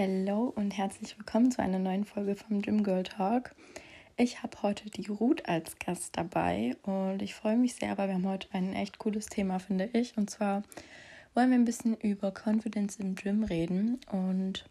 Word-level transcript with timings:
Hallo 0.00 0.52
und 0.54 0.70
herzlich 0.70 1.18
willkommen 1.18 1.50
zu 1.50 1.60
einer 1.60 1.80
neuen 1.80 2.04
Folge 2.04 2.36
vom 2.36 2.62
Gym 2.62 2.84
Girl 2.84 3.02
Talk. 3.02 3.56
Ich 4.16 4.44
habe 4.44 4.62
heute 4.62 4.88
die 4.90 5.08
Ruth 5.08 5.48
als 5.48 5.76
Gast 5.80 6.16
dabei 6.16 6.76
und 6.84 7.20
ich 7.20 7.34
freue 7.34 7.56
mich 7.56 7.74
sehr, 7.74 7.98
weil 7.98 8.06
wir 8.06 8.14
haben 8.14 8.28
heute 8.28 8.46
ein 8.52 8.74
echt 8.74 9.00
cooles 9.00 9.26
Thema, 9.26 9.58
finde 9.58 9.90
ich. 9.94 10.16
Und 10.16 10.30
zwar 10.30 10.62
wollen 11.34 11.50
wir 11.50 11.58
ein 11.58 11.64
bisschen 11.64 11.96
über 11.96 12.32
Confidence 12.32 13.00
im 13.00 13.16
Gym 13.16 13.42
reden. 13.42 13.98
Und 14.12 14.66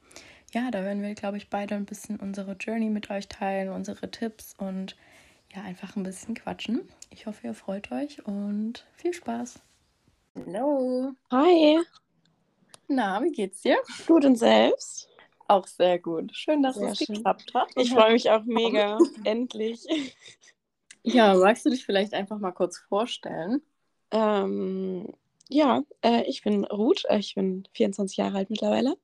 ja, 0.54 0.72
da 0.72 0.86
werden 0.86 1.04
wir, 1.04 1.14
glaube 1.14 1.36
ich, 1.36 1.50
beide 1.50 1.76
ein 1.76 1.84
bisschen 1.84 2.22
unsere 2.22 2.54
Journey 2.54 2.90
mit 2.90 3.10
euch 3.10 3.28
teilen, 3.28 3.68
unsere 3.68 4.10
Tipps 4.10 4.56
und 4.58 4.96
ja, 5.54 5.62
einfach 5.62 5.98
ein 5.98 6.04
bisschen 6.04 6.36
quatschen. 6.36 6.88
Ich 7.10 7.26
hoffe, 7.26 7.48
ihr 7.48 7.54
freut 7.54 7.92
euch 7.92 8.26
und 8.26 8.88
viel 8.94 9.14
Spaß. 9.14 9.60
Hallo. 10.36 11.12
Hi. 11.32 11.80
Na, 12.88 13.22
wie 13.22 13.34
geht's 13.34 13.64
dir? 13.64 13.76
Gut 14.08 14.24
und 14.24 14.38
selbst? 14.38 15.10
Auch 15.48 15.68
sehr 15.68 16.00
gut. 16.00 16.36
Schön, 16.36 16.62
dass 16.62 16.76
sehr 16.76 16.92
es 16.92 16.98
schön. 17.00 17.16
geklappt 17.16 17.54
hat. 17.54 17.70
Ich 17.76 17.92
freue 17.92 18.14
mich 18.14 18.30
auch 18.30 18.44
mega. 18.44 18.98
Endlich. 19.24 19.86
Ja, 21.04 21.34
magst 21.36 21.66
du 21.66 21.70
dich 21.70 21.86
vielleicht 21.86 22.14
einfach 22.14 22.40
mal 22.40 22.52
kurz 22.52 22.78
vorstellen? 22.78 23.62
Ähm, 24.12 25.14
ja, 25.50 25.84
äh, 26.02 26.24
ich 26.24 26.44
bin 26.44 26.66
Ruth. 26.66 27.06
Äh, 27.08 27.20
ich 27.20 27.36
bin 27.36 27.68
24 27.74 28.18
Jahre 28.18 28.38
alt 28.38 28.50
mittlerweile. 28.50 28.98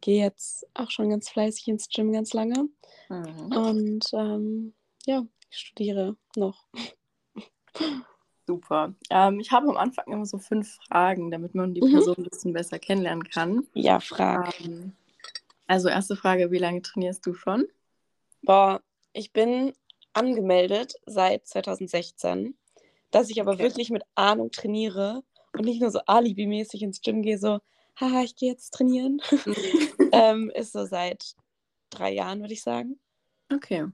Gehe 0.00 0.22
jetzt 0.22 0.66
auch 0.74 0.90
schon 0.90 1.10
ganz 1.10 1.28
fleißig 1.28 1.66
ins 1.68 1.88
Gym 1.88 2.12
ganz 2.12 2.32
lange. 2.32 2.68
Mhm. 3.08 3.56
Und 3.56 4.04
ähm, 4.12 4.74
ja, 5.04 5.24
ich 5.50 5.58
studiere 5.58 6.16
noch. 6.36 6.64
Super. 8.46 8.94
Ähm, 9.10 9.40
ich 9.40 9.50
habe 9.50 9.68
am 9.68 9.76
Anfang 9.76 10.04
immer 10.12 10.26
so 10.26 10.38
fünf 10.38 10.78
Fragen, 10.88 11.30
damit 11.30 11.54
man 11.54 11.74
die 11.74 11.82
mhm. 11.82 11.92
Person 11.92 12.16
ein 12.18 12.24
bisschen 12.24 12.52
besser 12.52 12.78
kennenlernen 12.78 13.24
kann. 13.24 13.66
Ja, 13.74 14.00
frag. 14.00 14.54
Also 15.72 15.88
erste 15.88 16.16
Frage, 16.16 16.50
wie 16.50 16.58
lange 16.58 16.82
trainierst 16.82 17.24
du 17.24 17.32
schon? 17.32 17.66
Boah, 18.42 18.82
ich 19.14 19.32
bin 19.32 19.72
angemeldet 20.12 20.96
seit 21.06 21.46
2016. 21.46 22.58
Dass 23.10 23.30
ich 23.30 23.40
aber 23.40 23.52
okay. 23.52 23.62
wirklich 23.62 23.88
mit 23.88 24.02
Ahnung 24.14 24.50
trainiere 24.50 25.22
und 25.54 25.64
nicht 25.64 25.80
nur 25.80 25.90
so 25.90 26.00
alibimäßig 26.00 26.82
ins 26.82 27.00
Gym 27.00 27.22
gehe, 27.22 27.38
so, 27.38 27.60
haha, 27.98 28.22
ich 28.22 28.36
gehe 28.36 28.50
jetzt 28.50 28.74
trainieren, 28.74 29.22
mhm. 29.30 29.54
ähm, 30.12 30.50
ist 30.54 30.72
so 30.72 30.84
seit 30.84 31.36
drei 31.88 32.12
Jahren, 32.12 32.42
würde 32.42 32.52
ich 32.52 32.62
sagen. 32.62 33.00
Okay. 33.50 33.86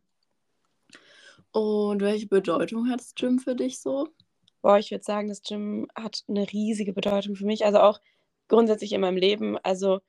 Und 1.53 2.01
welche 2.01 2.27
Bedeutung 2.27 2.91
hat 2.91 2.99
das 2.99 3.15
Gym 3.15 3.39
für 3.39 3.55
dich 3.55 3.79
so? 3.81 4.09
Boah, 4.63 4.81
ich 4.81 4.91
würde 4.91 5.05
sagen, 5.05 5.29
das 5.29 5.43
Gym 5.43 5.87
hat 5.95 6.25
eine 6.27 6.51
riesige 6.51 6.93
Bedeutung 6.93 7.37
für 7.37 7.47
mich. 7.47 7.65
Also 7.65 7.79
auch 7.79 8.01
grundsätzlich 8.49 8.93
in 8.93 9.01
meinem 9.01 9.17
Leben. 9.17 9.57
Also, 9.59 10.01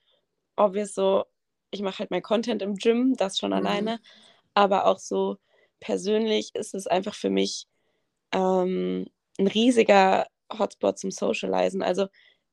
obvious 0.56 0.96
so, 0.96 1.26
ich 1.72 1.82
mache 1.82 2.00
halt 2.00 2.12
mein 2.12 2.22
Content 2.22 2.62
im 2.62 2.76
Gym, 2.76 3.16
das 3.16 3.38
schon 3.38 3.52
mhm. 3.52 3.58
alleine. 3.58 4.00
Aber 4.54 4.86
auch 4.88 5.00
so 5.00 5.38
persönlich 5.80 6.54
ist 6.56 6.74
es 6.74 6.88
einfach 6.88 7.16
für 7.16 7.30
mich 7.30 7.68
ähm, 8.32 9.06
ein 9.38 9.48
riesiger 9.48 10.28
Hotspot 10.58 11.00
zum 11.00 11.12
Socializen. 11.12 11.82
Also, 11.82 12.08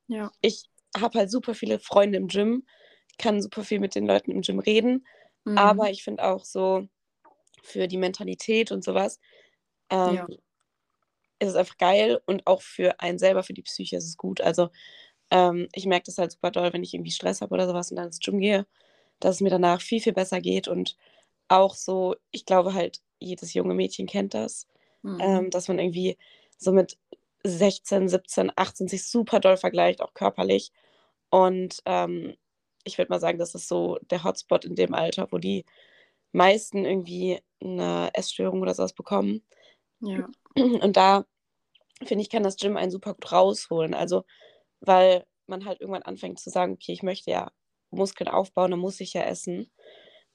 ja. 0.08 0.30
ich 0.40 0.64
habe 0.96 1.18
halt 1.18 1.30
super 1.30 1.54
viele 1.54 1.78
Freunde 1.78 2.18
im 2.18 2.28
Gym, 2.28 2.66
kann 3.18 3.42
super 3.42 3.64
viel 3.64 3.80
mit 3.80 3.94
den 3.94 4.06
Leuten 4.06 4.30
im 4.30 4.42
Gym 4.42 4.58
reden. 4.58 5.06
Mhm. 5.44 5.58
Aber 5.58 5.90
ich 5.90 6.04
finde 6.04 6.24
auch 6.24 6.44
so 6.44 6.86
für 7.62 7.88
die 7.88 7.98
Mentalität 7.98 8.70
und 8.70 8.84
sowas 8.84 9.18
ähm, 9.90 10.14
ja 10.14 10.26
ist 11.38 11.50
es 11.50 11.56
einfach 11.56 11.76
geil 11.78 12.20
und 12.26 12.46
auch 12.46 12.62
für 12.62 13.00
einen 13.00 13.18
selber, 13.18 13.42
für 13.42 13.52
die 13.52 13.62
Psyche 13.62 13.96
ist 13.96 14.06
es 14.06 14.16
gut. 14.16 14.40
Also 14.40 14.70
ähm, 15.30 15.68
ich 15.74 15.86
merke 15.86 16.06
das 16.06 16.18
halt 16.18 16.32
super 16.32 16.50
doll, 16.50 16.72
wenn 16.72 16.82
ich 16.82 16.94
irgendwie 16.94 17.10
Stress 17.10 17.40
habe 17.40 17.54
oder 17.54 17.66
sowas 17.66 17.90
und 17.90 17.96
dann 17.96 18.06
ins 18.06 18.20
Gym 18.20 18.38
gehe, 18.38 18.66
dass 19.20 19.36
es 19.36 19.40
mir 19.40 19.50
danach 19.50 19.80
viel, 19.80 20.00
viel 20.00 20.12
besser 20.12 20.40
geht 20.40 20.68
und 20.68 20.96
auch 21.48 21.74
so, 21.74 22.16
ich 22.30 22.44
glaube 22.44 22.74
halt, 22.74 23.00
jedes 23.18 23.54
junge 23.54 23.74
Mädchen 23.74 24.06
kennt 24.06 24.34
das, 24.34 24.66
mhm. 25.02 25.18
ähm, 25.20 25.50
dass 25.50 25.68
man 25.68 25.78
irgendwie 25.78 26.18
so 26.58 26.72
mit 26.72 26.98
16, 27.44 28.08
17, 28.08 28.52
18 28.56 28.88
sich 28.88 29.06
super 29.06 29.40
doll 29.40 29.56
vergleicht, 29.56 30.02
auch 30.02 30.14
körperlich. 30.14 30.72
Und 31.30 31.80
ähm, 31.86 32.36
ich 32.84 32.98
würde 32.98 33.10
mal 33.10 33.20
sagen, 33.20 33.38
das 33.38 33.54
ist 33.54 33.68
so 33.68 33.98
der 34.10 34.24
Hotspot 34.24 34.64
in 34.64 34.74
dem 34.74 34.94
Alter, 34.94 35.28
wo 35.30 35.38
die 35.38 35.64
meisten 36.32 36.84
irgendwie 36.84 37.40
eine 37.60 38.10
Essstörung 38.14 38.62
oder 38.62 38.74
sowas 38.74 38.92
bekommen. 38.92 39.42
Ja. 40.00 40.28
Und 40.54 40.96
da 40.96 41.24
finde 42.04 42.22
ich, 42.22 42.30
kann 42.30 42.42
das 42.42 42.56
Gym 42.56 42.76
einen 42.76 42.90
super 42.90 43.14
gut 43.14 43.32
rausholen. 43.32 43.94
Also, 43.94 44.24
weil 44.80 45.24
man 45.46 45.64
halt 45.64 45.80
irgendwann 45.80 46.02
anfängt 46.02 46.38
zu 46.38 46.50
sagen, 46.50 46.74
okay, 46.74 46.92
ich 46.92 47.02
möchte 47.02 47.30
ja 47.30 47.50
Muskeln 47.96 48.28
aufbauen, 48.28 48.70
dann 48.70 48.80
muss 48.80 49.00
ich 49.00 49.14
ja 49.14 49.22
essen. 49.22 49.70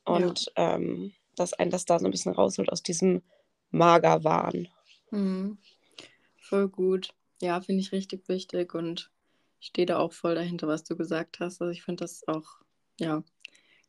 Und 0.04 0.52
ja. 0.58 0.76
ähm, 0.76 1.14
dass 1.36 1.54
einen 1.54 1.72
das 1.72 1.86
da 1.86 2.00
so 2.00 2.06
ein 2.06 2.12
bisschen 2.12 2.34
rausholt 2.34 2.72
aus 2.72 2.84
diesem 2.84 3.22
Magerwahn. 3.72 4.68
Mhm. 5.12 5.58
Voll 6.38 6.68
gut. 6.68 7.14
Ja, 7.42 7.62
finde 7.62 7.82
ich 7.82 7.92
richtig 7.92 8.28
wichtig 8.28 8.74
und 8.76 9.12
stehe 9.60 9.86
da 9.86 10.00
auch 10.00 10.12
voll 10.12 10.36
dahinter, 10.36 10.68
was 10.68 10.84
du 10.84 10.96
gesagt 10.96 11.40
hast. 11.40 11.62
Also 11.62 11.72
ich 11.72 11.84
finde 11.84 12.04
das 12.04 12.28
auch, 12.28 12.48
ja, 13.00 13.24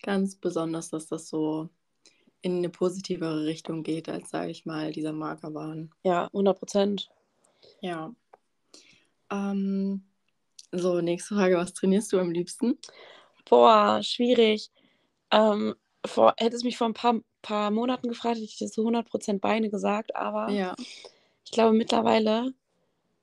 ganz 0.03 0.37
besonders, 0.37 0.91
dass 0.91 1.07
das 1.07 1.29
so 1.29 1.69
in 2.43 2.59
eine 2.59 2.69
positivere 2.69 3.45
Richtung 3.45 3.83
geht, 3.83 4.09
als, 4.09 4.31
sage 4.31 4.51
ich 4.51 4.67
mal, 4.67 4.93
dieser 4.93 5.13
Magerwahn. 5.13 5.91
Ja, 6.03 6.27
100 6.27 6.59
Prozent. 6.59 7.11
Ja. 7.81 8.15
Ähm, 9.31 10.03
so, 10.73 11.01
nächste 11.01 11.35
Frage. 11.35 11.57
Was 11.57 11.73
trainierst 11.73 12.13
du 12.13 12.19
am 12.19 12.33
liebsten? 12.33 12.79
Boah, 13.45 14.03
schwierig. 14.03 14.71
Ähm, 15.31 15.75
vor, 16.05 16.35
hättest 16.39 16.65
mich 16.65 16.77
vor 16.77 16.89
ein 16.89 16.95
paar, 16.95 17.21
paar 17.43 17.71
Monaten 17.71 18.09
gefragt, 18.09 18.37
hätte 18.37 18.45
ich 18.45 18.57
dir 18.57 18.69
so 18.69 18.83
100% 18.83 19.41
Beine 19.41 19.71
gesagt, 19.71 20.15
aber 20.17 20.51
ja. 20.51 20.75
ich 21.45 21.51
glaube, 21.53 21.77
mittlerweile 21.77 22.55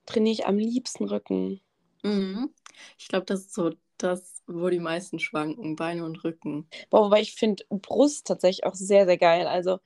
trainiere 0.06 0.32
ich 0.32 0.46
am 0.46 0.58
liebsten 0.58 1.04
Rücken. 1.04 1.60
Mhm. 2.02 2.50
Ich 2.98 3.08
glaube, 3.08 3.26
das 3.26 3.40
ist 3.40 3.54
so 3.54 3.72
das, 3.98 4.42
wo 4.46 4.68
die 4.68 4.80
meisten 4.80 5.18
schwanken, 5.18 5.76
Beine 5.76 6.04
und 6.04 6.24
Rücken. 6.24 6.68
Boah, 6.88 7.06
wobei 7.06 7.20
ich 7.20 7.34
finde 7.34 7.64
Brust 7.68 8.26
tatsächlich 8.26 8.64
auch 8.64 8.74
sehr, 8.74 9.06
sehr 9.06 9.18
geil. 9.18 9.46
Also 9.46 9.78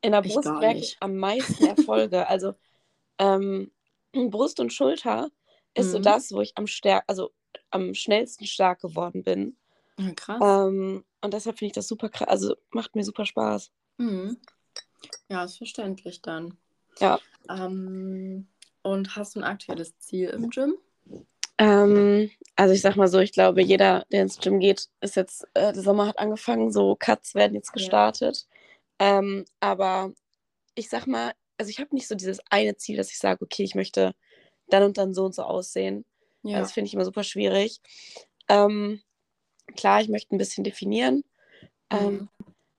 in 0.00 0.12
der 0.12 0.22
Brust 0.22 0.48
merke 0.48 0.78
ich 0.78 0.96
am 1.00 1.16
meisten 1.16 1.66
Erfolge. 1.66 2.26
also 2.28 2.54
ähm, 3.18 3.72
Brust 4.12 4.60
und 4.60 4.72
Schulter 4.72 5.30
ist 5.74 5.88
mhm. 5.88 5.92
so 5.92 5.98
das, 5.98 6.32
wo 6.32 6.40
ich 6.40 6.56
am 6.56 6.66
stärk 6.66 7.04
also 7.06 7.32
am 7.70 7.94
schnellsten 7.94 8.46
stark 8.46 8.80
geworden 8.80 9.22
bin. 9.22 9.56
Ja, 9.98 10.12
krass. 10.14 10.40
Ähm, 10.42 11.04
und 11.22 11.34
deshalb 11.34 11.58
finde 11.58 11.68
ich 11.68 11.74
das 11.74 11.88
super 11.88 12.08
krass. 12.08 12.28
Also 12.28 12.56
macht 12.70 12.94
mir 12.94 13.04
super 13.04 13.26
Spaß. 13.26 13.70
Mhm. 13.98 14.38
Ja, 15.28 15.44
ist 15.44 15.56
verständlich 15.56 16.22
dann. 16.22 16.56
Ja. 16.98 17.18
Ähm, 17.48 18.46
und 18.82 19.16
hast 19.16 19.34
du 19.34 19.40
ein 19.40 19.44
aktuelles 19.44 19.98
Ziel 19.98 20.30
im 20.30 20.50
Gym? 20.50 20.76
Ähm, 21.58 22.30
also 22.54 22.74
ich 22.74 22.82
sag 22.82 22.96
mal 22.96 23.08
so, 23.08 23.18
ich 23.18 23.32
glaube, 23.32 23.62
jeder, 23.62 24.04
der 24.12 24.22
ins 24.22 24.38
Gym 24.38 24.60
geht, 24.60 24.88
ist 25.00 25.16
jetzt, 25.16 25.46
äh, 25.54 25.72
der 25.72 25.82
Sommer 25.82 26.06
hat 26.06 26.18
angefangen, 26.18 26.70
so 26.70 26.96
Cuts 26.96 27.34
werden 27.34 27.54
jetzt 27.54 27.72
gestartet. 27.72 28.46
Ja. 29.00 29.18
Ähm, 29.18 29.44
aber 29.60 30.12
ich 30.74 30.88
sag 30.88 31.06
mal, 31.06 31.32
also 31.58 31.70
ich 31.70 31.80
habe 31.80 31.94
nicht 31.94 32.08
so 32.08 32.14
dieses 32.14 32.40
eine 32.50 32.76
Ziel, 32.76 32.96
dass 32.96 33.10
ich 33.10 33.18
sage, 33.18 33.42
okay, 33.42 33.62
ich 33.62 33.74
möchte 33.74 34.14
dann 34.68 34.82
und 34.82 34.98
dann 34.98 35.14
so 35.14 35.24
und 35.24 35.34
so 35.34 35.42
aussehen. 35.42 36.04
Ja. 36.42 36.60
Das 36.60 36.72
finde 36.72 36.88
ich 36.88 36.94
immer 36.94 37.04
super 37.04 37.24
schwierig. 37.24 37.80
Ähm, 38.48 39.00
klar, 39.74 40.00
ich 40.00 40.08
möchte 40.08 40.34
ein 40.34 40.38
bisschen 40.38 40.64
definieren. 40.64 41.24
Ähm, 41.90 41.98
mhm. 41.98 42.06
Ähm, 42.06 42.28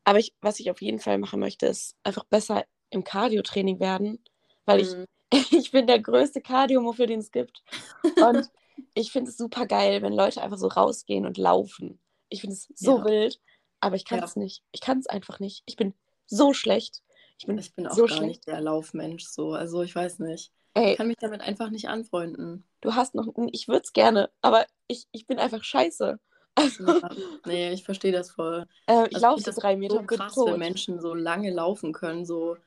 aber 0.04 0.20
ich, 0.20 0.34
was 0.42 0.60
ich 0.60 0.72
auf 0.72 0.82
jeden 0.82 1.00
Fall 1.00 1.18
machen 1.18 1.40
möchte, 1.40 1.66
ist 1.66 1.96
einfach 2.04 2.24
besser 2.26 2.66
im 2.90 3.04
Cardio-Training 3.04 3.80
werden, 3.80 4.24
weil 4.66 4.84
mhm. 4.84 5.06
ich, 5.32 5.52
ich 5.52 5.72
bin 5.72 5.88
der 5.88 6.00
größte 6.00 6.42
Cardio-Muffel, 6.42 7.08
den 7.08 7.20
es 7.20 7.32
gibt. 7.32 7.62
Und 8.04 8.50
ich 8.94 9.12
finde 9.12 9.30
es 9.30 9.38
super 9.38 9.66
geil, 9.66 10.02
wenn 10.02 10.14
Leute 10.14 10.42
einfach 10.42 10.58
so 10.58 10.68
rausgehen 10.68 11.26
und 11.26 11.38
laufen. 11.38 12.00
Ich 12.30 12.42
finde 12.42 12.56
es 12.56 12.70
so 12.76 13.00
ja. 13.00 13.06
wild, 13.06 13.40
aber 13.80 13.96
ich 13.96 14.06
kann 14.06 14.24
es 14.24 14.36
ja. 14.36 14.42
nicht. 14.42 14.64
Ich 14.72 14.82
kann 14.82 15.00
es 15.00 15.08
einfach 15.08 15.40
nicht. 15.40 15.64
Ich 15.66 15.76
bin 15.76 15.94
so 16.26 16.54
schlecht. 16.54 17.02
Ich 17.40 17.46
bin, 17.46 17.58
ich 17.58 17.76
bin 17.76 17.88
auch 17.88 17.94
so 17.94 18.06
gar 18.06 18.18
schlecht. 18.18 18.28
nicht 18.28 18.48
der 18.48 18.62
Laufmensch 18.62 19.26
so. 19.26 19.54
Also 19.54 19.82
ich 19.84 19.96
weiß 19.96 20.20
nicht. 20.20 20.52
Ey, 20.74 20.92
ich 20.92 20.98
kann 20.98 21.08
mich 21.08 21.18
damit 21.20 21.42
einfach 21.42 21.70
nicht 21.70 21.90
anfreunden. 21.90 22.64
Du 22.82 22.96
hast 22.96 23.16
noch, 23.16 23.28
ich 23.52 23.68
würde 23.68 23.82
es 23.84 23.94
gerne, 23.94 24.30
aber 24.42 24.66
ich, 24.88 25.08
ich 25.12 25.26
bin 25.26 25.40
einfach 25.40 25.64
scheiße. 25.64 26.20
Ja, 26.58 27.10
nee, 27.46 27.72
ich 27.72 27.84
verstehe 27.84 28.12
das 28.12 28.32
voll. 28.32 28.66
Äh, 28.88 29.08
ich 29.10 29.16
also, 29.16 29.20
laufe 29.20 29.52
drei 29.52 29.76
Meter. 29.76 29.96
So 29.96 30.04
krass, 30.04 30.36
wenn 30.38 30.60
Menschen 30.60 31.00
so 31.00 31.14
lange 31.14 31.52
laufen 31.52 31.94
können. 31.94 32.26
So, 32.26 32.58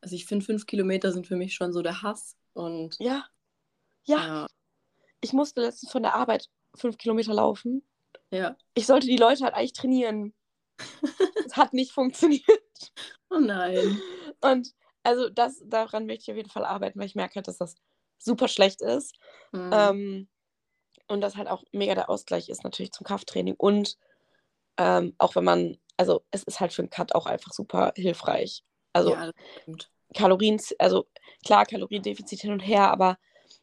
also 0.00 0.14
ich 0.14 0.26
finde, 0.26 0.44
fünf 0.44 0.66
Kilometer 0.66 1.12
sind 1.12 1.26
für 1.26 1.36
mich 1.36 1.54
schon 1.54 1.72
so 1.72 1.82
der 1.82 2.02
Hass. 2.02 2.36
Und 2.52 2.96
ja. 2.98 3.24
Ja. 4.04 4.26
ja. 4.26 4.46
Ich 5.20 5.32
musste 5.32 5.60
letztens 5.60 5.92
von 5.92 6.02
der 6.02 6.14
Arbeit 6.14 6.48
fünf 6.74 6.98
Kilometer 6.98 7.34
laufen. 7.34 7.82
Ja. 8.30 8.56
Ich 8.74 8.86
sollte 8.86 9.06
die 9.06 9.16
Leute 9.16 9.44
halt 9.44 9.54
eigentlich 9.54 9.72
trainieren. 9.72 10.34
Es 11.46 11.56
hat 11.56 11.72
nicht 11.72 11.90
funktioniert. 11.90 12.44
Oh 13.28 13.40
nein. 13.40 14.00
Und 14.40 14.72
also 15.02 15.28
das, 15.28 15.60
daran 15.66 16.06
möchte 16.06 16.22
ich 16.22 16.30
auf 16.30 16.36
jeden 16.36 16.50
Fall 16.50 16.64
arbeiten, 16.64 16.98
weil 16.98 17.06
ich 17.06 17.16
merke 17.16 17.36
halt, 17.36 17.48
dass 17.48 17.58
das 17.58 17.74
super 18.18 18.46
schlecht 18.46 18.82
ist. 18.82 19.16
Mhm. 19.52 19.70
Ähm, 19.72 20.28
und 21.10 21.20
das 21.20 21.36
halt 21.36 21.48
auch 21.48 21.62
mega 21.72 21.94
der 21.94 22.08
Ausgleich 22.10 22.48
ist 22.48 22.64
natürlich 22.64 22.92
zum 22.92 23.04
Krafttraining. 23.06 23.54
Und 23.56 23.96
Ähm, 24.78 25.14
auch 25.18 25.34
wenn 25.36 25.44
man, 25.44 25.76
also 25.98 26.22
es 26.30 26.42
ist 26.44 26.58
halt 26.60 26.72
für 26.72 26.80
einen 26.80 26.88
Cut 26.90 27.14
auch 27.14 27.26
einfach 27.26 27.52
super 27.52 27.92
hilfreich. 27.96 28.64
Also 28.94 29.10
ja. 29.10 29.30
Kalorien, 30.14 30.58
also 30.78 31.06
klar, 31.44 31.66
Kaloriendefizit 31.66 32.40
hin 32.40 32.52
und 32.52 32.60
her, 32.60 32.90
aber 32.90 33.18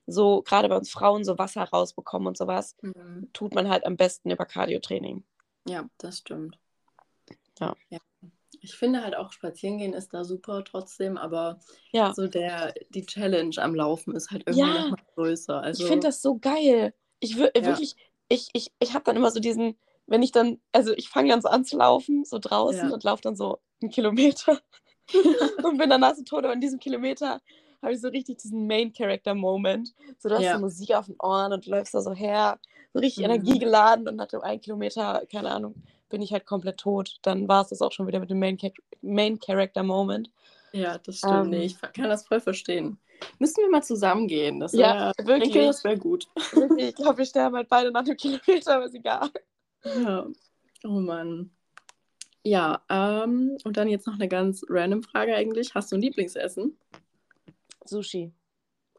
so 0.05 0.43
gerade 0.43 0.69
bei 0.69 0.77
uns 0.77 0.91
Frauen 0.91 1.23
so 1.23 1.37
Wasser 1.39 1.63
rausbekommen 1.63 2.27
und 2.27 2.37
sowas, 2.37 2.75
Mhm. 2.81 3.29
tut 3.33 3.55
man 3.55 3.67
halt 3.67 3.83
am 3.85 3.97
besten 3.97 4.29
über 4.29 4.45
Cardiotraining. 4.45 5.23
Ja, 5.67 5.89
das 5.97 6.19
stimmt. 6.19 6.59
Ja. 7.59 7.75
Ich 8.61 8.75
finde 8.75 9.03
halt 9.03 9.15
auch 9.15 9.31
spazieren 9.31 9.77
gehen 9.79 9.93
ist 9.93 10.13
da 10.13 10.23
super 10.23 10.63
trotzdem, 10.63 11.17
aber 11.17 11.59
Ja. 11.91 12.13
so 12.13 12.27
der, 12.27 12.73
die 12.89 13.05
Challenge 13.05 13.55
am 13.57 13.73
Laufen 13.73 14.15
ist 14.15 14.29
halt 14.29 14.43
irgendwie 14.45 14.67
Ja. 14.75 14.81
nochmal 14.81 15.05
größer. 15.15 15.61
Also, 15.61 15.83
Ich 15.83 15.87
finde 15.89 16.07
das 16.07 16.21
so 16.21 16.37
geil. 16.37 16.93
Ich 17.19 17.35
wür- 17.35 17.55
Ja. 17.57 17.65
wirklich, 17.65 17.95
ich, 18.29 18.49
ich, 18.53 18.71
ich 18.79 18.93
habe 18.93 19.03
dann 19.05 19.15
immer 19.15 19.31
so 19.31 19.39
diesen, 19.39 19.77
wenn 20.05 20.21
ich 20.23 20.31
dann, 20.31 20.59
also 20.71 20.93
ich 20.93 21.09
fange 21.09 21.29
dann 21.29 21.41
so 21.41 21.49
an 21.49 21.65
zu 21.65 21.77
laufen, 21.77 22.23
so 22.25 22.39
draußen 22.39 22.87
Ja. 22.89 22.93
und 22.93 23.03
laufe 23.03 23.21
dann 23.21 23.35
so 23.35 23.59
einen 23.81 23.91
Kilometer 23.91 24.59
und 25.63 25.77
bin 25.77 25.89
danach 25.89 26.15
so 26.15 26.23
tot. 26.23 26.43
Aber 26.43 26.53
in 26.53 26.61
diesem 26.61 26.79
Kilometer 26.79 27.41
habe 27.81 27.93
ich 27.93 28.01
so 28.01 28.07
richtig 28.09 28.37
diesen 28.37 28.67
Main-Character-Moment. 28.67 29.93
So, 30.17 30.29
du 30.29 30.35
hast 30.35 30.43
Ja. 30.43 30.55
so 30.55 30.59
Musik 30.61 30.93
auf 30.95 31.05
den 31.05 31.15
Ohren 31.19 31.53
und 31.53 31.65
läufst 31.67 31.93
da 31.93 32.01
so 32.01 32.13
her, 32.13 32.59
so 32.93 32.99
richtig 32.99 33.19
Mhm. 33.19 33.31
energiegeladen 33.31 34.07
und 34.07 34.15
nach 34.15 34.27
dem 34.27 34.41
einen 34.41 34.61
Kilometer, 34.61 35.23
keine 35.31 35.51
Ahnung, 35.51 35.75
bin 36.09 36.21
ich 36.21 36.31
halt 36.33 36.45
komplett 36.45 36.77
tot. 36.79 37.17
Dann 37.21 37.47
war 37.47 37.61
es 37.63 37.69
das 37.69 37.81
auch 37.81 37.91
schon 37.91 38.07
wieder 38.07 38.19
mit 38.19 38.29
dem 38.29 38.39
Main-Cha- 38.39 38.71
Main-Character-Moment. 39.01 40.29
ja, 40.73 40.97
das 40.97 41.17
stimmt. 41.19 41.53
Ähm. 41.53 41.61
ich 41.61 41.79
kann 41.79 42.09
das 42.09 42.25
voll 42.25 42.39
verstehen. 42.41 42.97
Müssten 43.39 43.61
wir 43.61 43.69
mal 43.69 43.83
zusammen 43.83 44.27
gehen. 44.27 44.59
Das 44.59 44.73
Ja, 44.73 44.95
wär, 44.95 45.13
ich 45.17 45.25
wirklich. 45.25 45.53
denke, 45.53 45.67
das 45.67 45.83
wäre 45.83 45.97
gut. 45.97 46.27
Wirklich, 46.51 46.89
ich 46.89 46.95
glaube, 46.95 47.19
wir 47.19 47.25
sterben 47.25 47.55
halt 47.55 47.69
beide 47.69 47.91
nach 47.91 48.05
einem 48.05 48.17
Kilometer, 48.17 48.75
aber 48.75 48.85
ist 48.85 48.95
egal. 48.95 49.29
Ja. 49.83 50.27
Oh 50.83 50.99
Mann. 50.99 51.51
Ja, 52.43 52.81
ähm, 52.89 53.57
und 53.63 53.77
dann 53.77 53.89
jetzt 53.89 54.07
noch 54.07 54.15
eine 54.15 54.27
ganz 54.27 54.63
random 54.69 55.03
Frage 55.03 55.35
eigentlich. 55.35 55.75
Hast 55.75 55.91
du 55.91 55.97
ein 55.97 56.01
Lieblingsessen? 56.01 56.77
Sushi. 57.83 58.31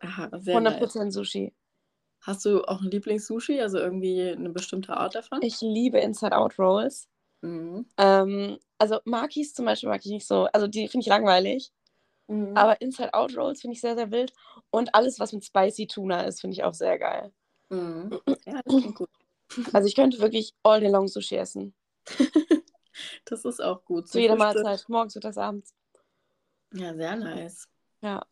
Aha, 0.01 0.29
sehr 0.39 0.61
nice. 0.61 0.95
100% 0.95 1.11
Sushi. 1.11 1.55
Hast 2.21 2.45
du 2.45 2.63
auch 2.65 2.81
ein 2.83 2.91
Lieblings-Sushi? 2.91 3.61
Also 3.61 3.79
irgendwie 3.79 4.23
eine 4.23 4.51
bestimmte 4.51 4.97
Art 4.97 5.15
davon? 5.15 5.41
Ich 5.43 5.61
liebe 5.61 5.99
Inside-Out-Rolls. 5.99 7.09
Mhm. 7.43 7.87
Ähm, 7.97 8.59
also 8.79 9.01
Makis 9.05 9.55
zum 9.55 9.65
Beispiel 9.65 9.89
mag 9.89 10.05
ich 10.05 10.11
nicht 10.11 10.27
so. 10.27 10.49
Also 10.53 10.67
die 10.67 10.89
finde 10.89 11.05
ich 11.05 11.09
langweilig. 11.09 11.73
Mhm. 12.29 12.57
Aber 12.57 12.81
Inside-Out-Rolls 12.81 13.61
finde 13.61 13.75
ich 13.75 13.81
sehr, 13.81 13.97
sehr 13.97 14.11
wild. 14.11 14.33
Und 14.71 14.95
alles, 14.95 15.19
was 15.19 15.33
mit 15.33 15.45
Spicy 15.45 15.87
Tuna 15.87 16.23
ist, 16.23 16.41
finde 16.41 16.55
ich 16.55 16.65
auch 16.65 16.75
sehr 16.75 16.99
geil. 16.99 17.33
Mhm. 17.71 18.21
Ja, 18.47 18.63
das 18.65 18.77
klingt 18.81 18.97
gut. 18.97 19.11
Also 19.73 19.89
ich 19.89 19.97
könnte 19.97 20.21
wirklich 20.21 20.55
all 20.63 20.79
day 20.79 20.91
long 20.91 21.09
Sushi 21.09 21.37
essen. 21.37 21.75
Das 23.25 23.45
ist 23.45 23.63
auch 23.63 23.85
gut. 23.85 24.09
Zu 24.09 24.19
jeder. 24.19 24.37
Mahlzeit. 24.37 24.85
Morgens, 24.89 25.15
mittags, 25.15 25.39
abends. 25.39 25.73
Ja, 26.75 26.95
sehr 26.95 27.17
nice. 27.17 27.69
Ja. 28.01 28.27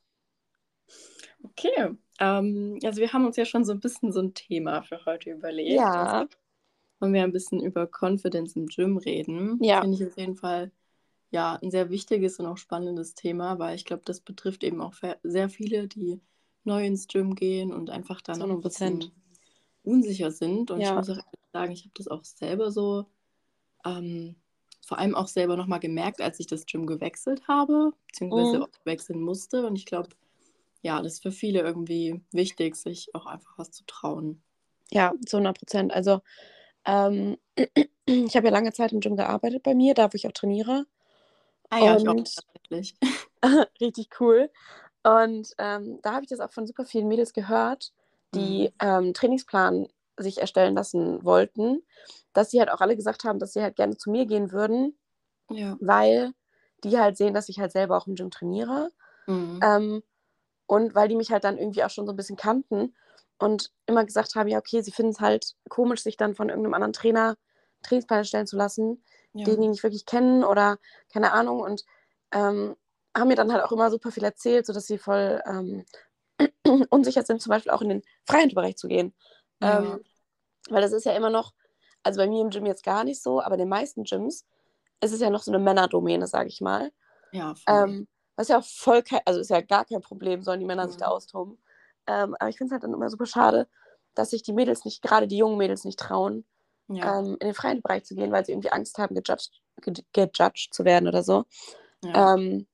Okay. 1.43 1.97
Ähm, 2.19 2.79
also 2.83 3.01
wir 3.01 3.13
haben 3.13 3.27
uns 3.27 3.37
ja 3.37 3.45
schon 3.45 3.65
so 3.65 3.73
ein 3.73 3.81
bisschen 3.81 4.13
so 4.13 4.21
ein 4.21 4.35
Thema 4.35 4.83
für 4.83 5.05
heute 5.05 5.31
überlegt. 5.31 5.71
Ja. 5.71 6.27
Wollen 6.99 7.15
wir 7.15 7.23
ein 7.23 7.33
bisschen 7.33 7.61
über 7.61 7.87
Confidence 7.87 8.57
im 8.57 8.67
Gym 8.67 8.97
reden. 8.97 9.63
Ja. 9.63 9.83
Finde 9.83 9.97
ich 9.97 10.07
auf 10.07 10.17
jeden 10.19 10.37
Fall 10.37 10.73
ja 11.31 11.56
ein 11.62 11.70
sehr 11.70 11.90
wichtiges 11.90 12.38
und 12.40 12.46
auch 12.46 12.56
spannendes 12.58 13.14
Thema, 13.14 13.58
weil 13.58 13.75
ich 13.76 13.84
glaube, 13.84 14.02
das 14.05 14.20
betrifft 14.20 14.64
eben 14.64 14.81
auch 14.81 14.94
sehr 15.23 15.49
viele, 15.50 15.88
die 15.88 16.20
neu 16.64 16.87
ins 16.87 17.08
Gym 17.08 17.34
gehen 17.34 17.73
und 17.73 17.90
einfach 17.90 18.20
dann 18.23 18.40
noch 18.40 18.50
ein 18.52 18.61
100%. 18.61 18.62
bisschen 18.62 19.12
unsicher 19.84 20.31
sind. 20.32 20.70
Und 20.70 20.82
ich 20.82 20.94
Ja. 20.94 20.96
muss 20.96 21.11
auch 21.11 21.17
ehrlich 21.17 21.50
sagen, 21.52 21.73
ich 21.73 21.82
habe 21.84 21.93
das 21.96 22.08
auch 22.08 22.25
selber 22.25 22.70
so, 22.73 23.06
ähm, 23.84 24.37
vor 24.87 24.99
allem 24.99 25.14
auch 25.14 25.28
selber 25.28 25.56
nochmal 25.56 25.81
gemerkt, 25.81 26.20
als 26.20 26.40
ich 26.40 26.46
das 26.46 26.67
Gym 26.67 26.87
gewechselt 26.87 27.49
habe, 27.49 27.93
beziehungsweise 28.08 28.61
Mhm. 28.61 28.62
auch 28.62 28.69
wechseln 28.84 29.20
musste. 29.20 29.67
Und 29.67 29.76
ich 29.76 29.87
glaube, 29.87 30.11
ja, 30.82 31.02
das 31.02 31.14
ist 31.14 31.23
für 31.23 31.32
viele 31.32 31.61
irgendwie 31.62 32.23
wichtig, 32.32 32.76
sich 32.76 33.14
auch 33.14 33.26
einfach 33.26 33.58
was 33.58 33.73
zu 33.73 33.84
trauen. 33.87 34.43
Ja, 34.93 35.14
zu 35.26 35.37
100 35.38 35.58
Prozent. 35.58 35.93
Also 35.93 36.20
ähm, 36.87 37.38
ich 38.06 38.37
habe 38.37 38.46
ja 38.49 38.52
lange 38.52 38.73
Zeit 38.73 38.93
im 38.93 39.00
Gym 39.00 39.17
gearbeitet 39.17 39.62
bei 39.62 39.75
mir, 39.75 39.94
da 39.94 40.12
wo 40.12 40.17
ich 40.17 40.26
auch 40.28 40.32
trainiere. 40.32 40.87
Ah 41.71 41.79
ja, 41.79 41.97
ich 41.97 42.09
auch 42.09 42.13
Und- 42.15 42.35
tatsächlich. 42.35 42.97
Richtig 43.81 44.09
cool. 44.21 44.51
Und 45.03 45.53
ähm, 45.59 46.01
da 46.03 46.13
habe 46.15 46.23
ich 46.23 46.29
das 46.29 46.41
auch 46.41 46.51
von 46.51 46.67
super 46.67 46.85
vielen 46.85 47.07
Mädels 47.09 47.33
gehört, 47.33 47.93
die 48.35 48.73
ähm, 48.81 49.15
Trainingsplan 49.15 49.87
sich 50.19 50.39
erstellen 50.41 50.75
lassen 50.75 51.25
wollten, 51.25 51.83
dass 52.33 52.51
sie 52.51 52.59
halt 52.59 52.71
auch 52.71 52.81
alle 52.81 52.97
gesagt 52.97 53.25
haben, 53.25 53.39
dass 53.39 53.53
sie 53.53 53.63
halt 53.63 53.77
gerne 53.77 53.97
zu 53.97 54.11
mir 54.11 54.27
gehen 54.27 54.51
würden, 54.51 54.99
Ja. 55.51 55.77
weil 55.81 56.33
die 56.85 56.99
halt 56.99 57.17
sehen, 57.17 57.35
dass 57.35 57.49
ich 57.49 57.61
halt 57.61 57.71
selber 57.73 57.97
auch 57.97 58.07
im 58.07 58.15
Gym 58.17 58.31
trainiere. 58.31 58.91
Mhm. 59.27 59.61
Ähm, 59.62 60.03
und 60.67 60.95
weil 60.95 61.09
die 61.09 61.17
mich 61.17 61.31
halt 61.31 61.45
dann 61.45 61.59
irgendwie 61.59 61.85
auch 61.85 61.91
schon 61.91 62.07
so 62.07 62.12
ein 62.12 62.17
bisschen 62.17 62.37
kannten 62.37 62.95
und 63.39 63.71
immer 63.87 64.05
gesagt 64.05 64.35
haben, 64.35 64.49
ja, 64.49 64.59
okay, 64.59 64.81
sie 64.83 64.91
finden 64.93 65.12
es 65.12 65.21
halt 65.21 65.55
komisch, 65.69 66.03
sich 66.03 66.17
dann 66.17 66.35
von 66.35 66.49
irgendeinem 66.49 66.75
anderen 66.75 66.93
Trainer 66.93 67.37
Trainingsplan 67.83 68.19
erstellen 68.21 68.47
zu 68.49 68.57
lassen, 68.57 69.05
ja. 69.38 69.44
den 69.44 69.61
die 69.61 69.69
nicht 69.69 69.83
wirklich 69.83 70.06
kennen 70.06 70.44
oder 70.44 70.79
keine 71.12 71.33
Ahnung 71.33 71.61
und 71.61 71.85
ähm, 72.33 72.77
haben 73.17 73.29
mir 73.29 73.37
dann 73.37 73.53
halt 73.53 73.62
auch 73.65 73.73
immer 73.73 73.91
super 73.91 74.11
viel 74.11 74.25
erzählt, 74.25 74.67
sodass 74.67 74.87
sie 74.87 74.99
voll 74.99 75.43
ähm, 75.47 75.85
unsicher 76.91 77.23
sind, 77.23 77.41
zum 77.41 77.50
Beispiel 77.50 77.73
auch 77.73 77.83
in 77.83 77.88
den 77.88 78.03
Freihandbereich 78.27 78.77
zu 78.77 78.88
gehen. 78.88 79.15
Ja. 79.61 79.79
Ähm, 79.79 80.05
weil 80.69 80.83
das 80.83 80.93
ist 80.93 81.05
ja 81.06 81.12
immer 81.12 81.31
noch, 81.31 81.53
also 82.03 82.19
bei 82.19 82.29
mir 82.29 82.43
im 82.43 82.50
Gym 82.50 82.67
jetzt 82.67 82.85
gar 82.85 83.05
nicht 83.05 83.23
so, 83.23 83.41
aber 83.41 83.55
in 83.55 83.61
den 83.61 83.69
meisten 83.69 84.05
Gyms 84.05 84.44
ist 85.00 85.12
es 85.12 85.21
ja 85.21 85.31
noch 85.31 85.43
so 85.43 85.50
eine 85.50 85.59
Männerdomäne, 85.62 86.27
sage 86.27 86.49
ich 86.49 86.61
mal. 86.61 86.93
ja, 87.33 87.55
voll. 87.55 87.62
Ähm, 87.88 88.09
was 88.37 88.49
ja 88.49 88.59
auch 88.59 88.65
voll 88.65 89.03
kein, 89.03 89.21
also 89.25 89.41
ist 89.41 89.49
ja 89.50 89.61
gar 89.62 89.85
kein 89.87 90.03
Problem, 90.03 90.43
sollen 90.43 90.61
die 90.61 90.67
Männer 90.67 90.87
sich 90.88 90.97
Mhm. 90.97 91.00
da 91.00 91.06
austoben. 91.06 91.59
Ähm, 92.06 92.35
aber 92.38 92.50
ich 92.50 92.59
finde 92.59 92.69
es 92.69 92.73
halt 92.73 92.85
dann 92.85 92.93
immer 92.93 93.09
super 93.09 93.25
schade, 93.27 93.67
dass 94.15 94.31
sich 94.31 94.43
die 94.43 94.53
Mädels 94.53 94.85
nicht, 94.85 95.00
gerade 95.03 95.27
die 95.27 95.38
jungen 95.38 95.56
Mädels 95.56 95.85
nicht 95.85 95.99
trauen, 95.99 96.44
ja. 96.88 97.19
ähm, 97.19 97.37
in 97.41 97.49
den 97.49 97.55
freien 97.55 97.83
Bereich 97.83 98.05
zu 98.05 98.15
gehen, 98.15 98.33
weil 98.33 98.44
sie 98.44 98.53
irgendwie 98.53 98.71
Angst 98.73 98.99
haben, 98.99 99.15
gejudged, 99.15 99.50
ge- 99.83 100.05
gejudged 100.12 100.73
zu 100.73 100.85
werden 100.85 101.09
oder 101.09 101.23
so. 101.23 101.44
ja. 102.03 102.35
Ähm, 102.35 102.67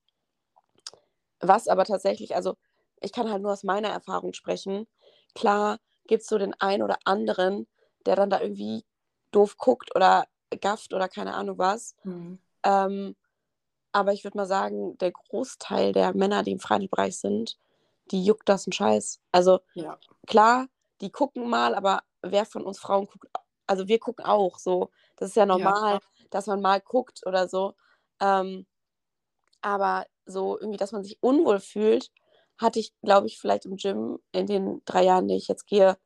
was 1.40 1.66
aber 1.66 1.84
tatsächlich, 1.84 2.36
also 2.36 2.56
ich 3.00 3.12
kann 3.12 3.30
halt 3.30 3.42
nur 3.42 3.52
aus 3.52 3.64
meiner 3.64 3.88
Erfahrung 3.88 4.32
sprechen. 4.32 4.86
Klar 5.34 5.78
gibt 6.06 6.22
es 6.22 6.28
so 6.28 6.38
den 6.38 6.54
einen 6.54 6.82
oder 6.82 6.98
anderen, 7.04 7.66
der 8.06 8.16
dann 8.16 8.30
da 8.30 8.40
irgendwie 8.40 8.84
doof 9.32 9.56
guckt 9.56 9.94
oder 9.96 10.26
gafft 10.60 10.94
oder 10.94 11.08
keine 11.08 11.34
Ahnung 11.34 11.58
was. 11.58 11.96
Mhm. 12.04 12.38
Ähm, 12.62 13.16
aber 13.92 14.12
ich 14.12 14.24
würde 14.24 14.38
mal 14.38 14.46
sagen, 14.46 14.96
der 14.98 15.12
Großteil 15.12 15.92
der 15.92 16.14
Männer, 16.14 16.42
die 16.42 16.52
im 16.52 16.60
Freihandbereich 16.60 17.18
sind, 17.18 17.58
die 18.10 18.24
juckt 18.24 18.48
das 18.48 18.66
ein 18.66 18.72
Scheiß. 18.72 19.20
Also 19.32 19.60
ja. 19.74 19.98
klar, 20.26 20.68
die 21.00 21.10
gucken 21.10 21.48
mal, 21.48 21.74
aber 21.74 22.02
wer 22.22 22.46
von 22.46 22.64
uns 22.64 22.78
Frauen 22.78 23.06
guckt, 23.06 23.26
also 23.66 23.88
wir 23.88 23.98
gucken 23.98 24.24
auch 24.24 24.58
so. 24.58 24.90
Das 25.16 25.30
ist 25.30 25.36
ja 25.36 25.46
normal, 25.46 25.98
dass 26.30 26.46
man 26.46 26.60
mal 26.60 26.80
guckt 26.80 27.20
oder 27.26 27.48
so. 27.48 27.74
Ähm, 28.20 28.66
aber 29.60 30.06
so 30.26 30.58
irgendwie, 30.58 30.78
dass 30.78 30.92
man 30.92 31.04
sich 31.04 31.18
unwohl 31.22 31.60
fühlt, 31.60 32.10
hatte 32.58 32.78
ich, 32.80 32.92
glaube 33.02 33.26
ich, 33.26 33.38
vielleicht 33.40 33.64
im 33.66 33.76
Gym 33.76 34.18
in 34.32 34.46
den 34.46 34.82
drei 34.84 35.04
Jahren, 35.04 35.28
die 35.28 35.36
ich 35.36 35.48
jetzt 35.48 35.66
gehe, 35.66 35.96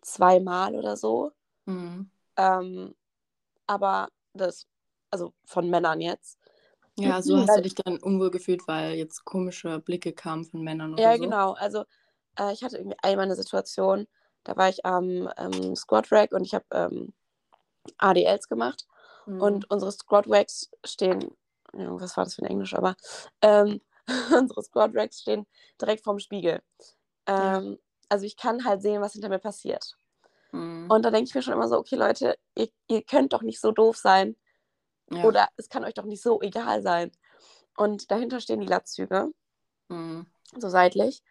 zweimal 0.00 0.74
oder 0.74 0.96
so. 0.96 1.32
Mhm. 1.66 2.10
Ähm, 2.36 2.94
aber 3.66 4.08
das, 4.32 4.66
also 5.10 5.34
von 5.44 5.68
Männern 5.68 6.00
jetzt. 6.00 6.38
Ja, 6.98 7.22
so 7.22 7.36
hast 7.38 7.48
Weil- 7.48 7.56
du 7.56 7.62
dich 7.62 7.74
dann 7.74 7.98
unwohl 7.98 8.30
gefühlt, 8.30 8.66
weil 8.66 8.94
jetzt 8.94 9.24
komische 9.24 9.78
Blicke 9.80 10.12
kamen 10.12 10.44
von 10.44 10.62
Männern 10.62 10.94
oder 10.94 11.02
Ja, 11.02 11.16
so. 11.16 11.22
genau. 11.24 11.52
Also 11.52 11.84
äh, 12.38 12.52
ich 12.52 12.62
hatte 12.62 12.78
irgendwie 12.78 12.96
einmal 13.02 13.26
eine 13.26 13.36
Situation, 13.36 14.06
da 14.44 14.56
war 14.56 14.68
ich 14.68 14.84
am 14.84 15.30
ähm, 15.36 15.76
Squat 15.76 16.10
Rack 16.12 16.32
und 16.32 16.44
ich 16.44 16.54
habe 16.54 16.64
ähm, 16.72 17.12
ADLs 17.98 18.48
gemacht 18.48 18.86
Mhm. 19.26 19.40
und 19.42 19.70
unsere 19.70 19.92
Squat 19.92 20.24
Racks 20.28 20.70
stehen, 20.84 21.36
was 21.72 22.16
war 22.16 22.24
das 22.24 22.34
für 22.34 22.42
ein 22.42 22.50
Englisch, 22.50 22.74
aber 22.74 22.96
ähm, 23.42 23.80
unsere 24.36 24.62
Squat 24.62 24.92
Racks 24.94 25.20
stehen 25.20 25.46
direkt 25.80 26.02
vorm 26.04 26.18
Spiegel. 26.18 26.62
Ähm, 27.26 27.78
Also 28.08 28.24
ich 28.26 28.36
kann 28.36 28.64
halt 28.64 28.82
sehen, 28.82 29.02
was 29.02 29.12
hinter 29.12 29.28
mir 29.28 29.38
passiert. 29.38 29.94
Mhm. 30.52 30.90
Und 30.90 31.04
da 31.04 31.10
denke 31.10 31.28
ich 31.28 31.34
mir 31.34 31.42
schon 31.42 31.52
immer 31.54 31.68
so, 31.68 31.76
okay 31.78 31.96
Leute, 31.96 32.36
ihr, 32.56 32.68
ihr 32.88 33.02
könnt 33.02 33.32
doch 33.32 33.42
nicht 33.42 33.60
so 33.60 33.72
doof 33.72 33.96
sein 33.98 34.36
ja. 35.10 35.22
oder 35.22 35.48
es 35.56 35.68
kann 35.68 35.84
euch 35.84 35.94
doch 35.94 36.06
nicht 36.06 36.22
so 36.22 36.40
egal 36.40 36.82
sein. 36.82 37.12
Und 37.76 38.10
dahinter 38.10 38.40
stehen 38.40 38.60
die 38.60 38.66
Latzüge. 38.66 39.32
Mhm. 39.88 40.26
so 40.56 40.68
seitlich. 40.68 41.22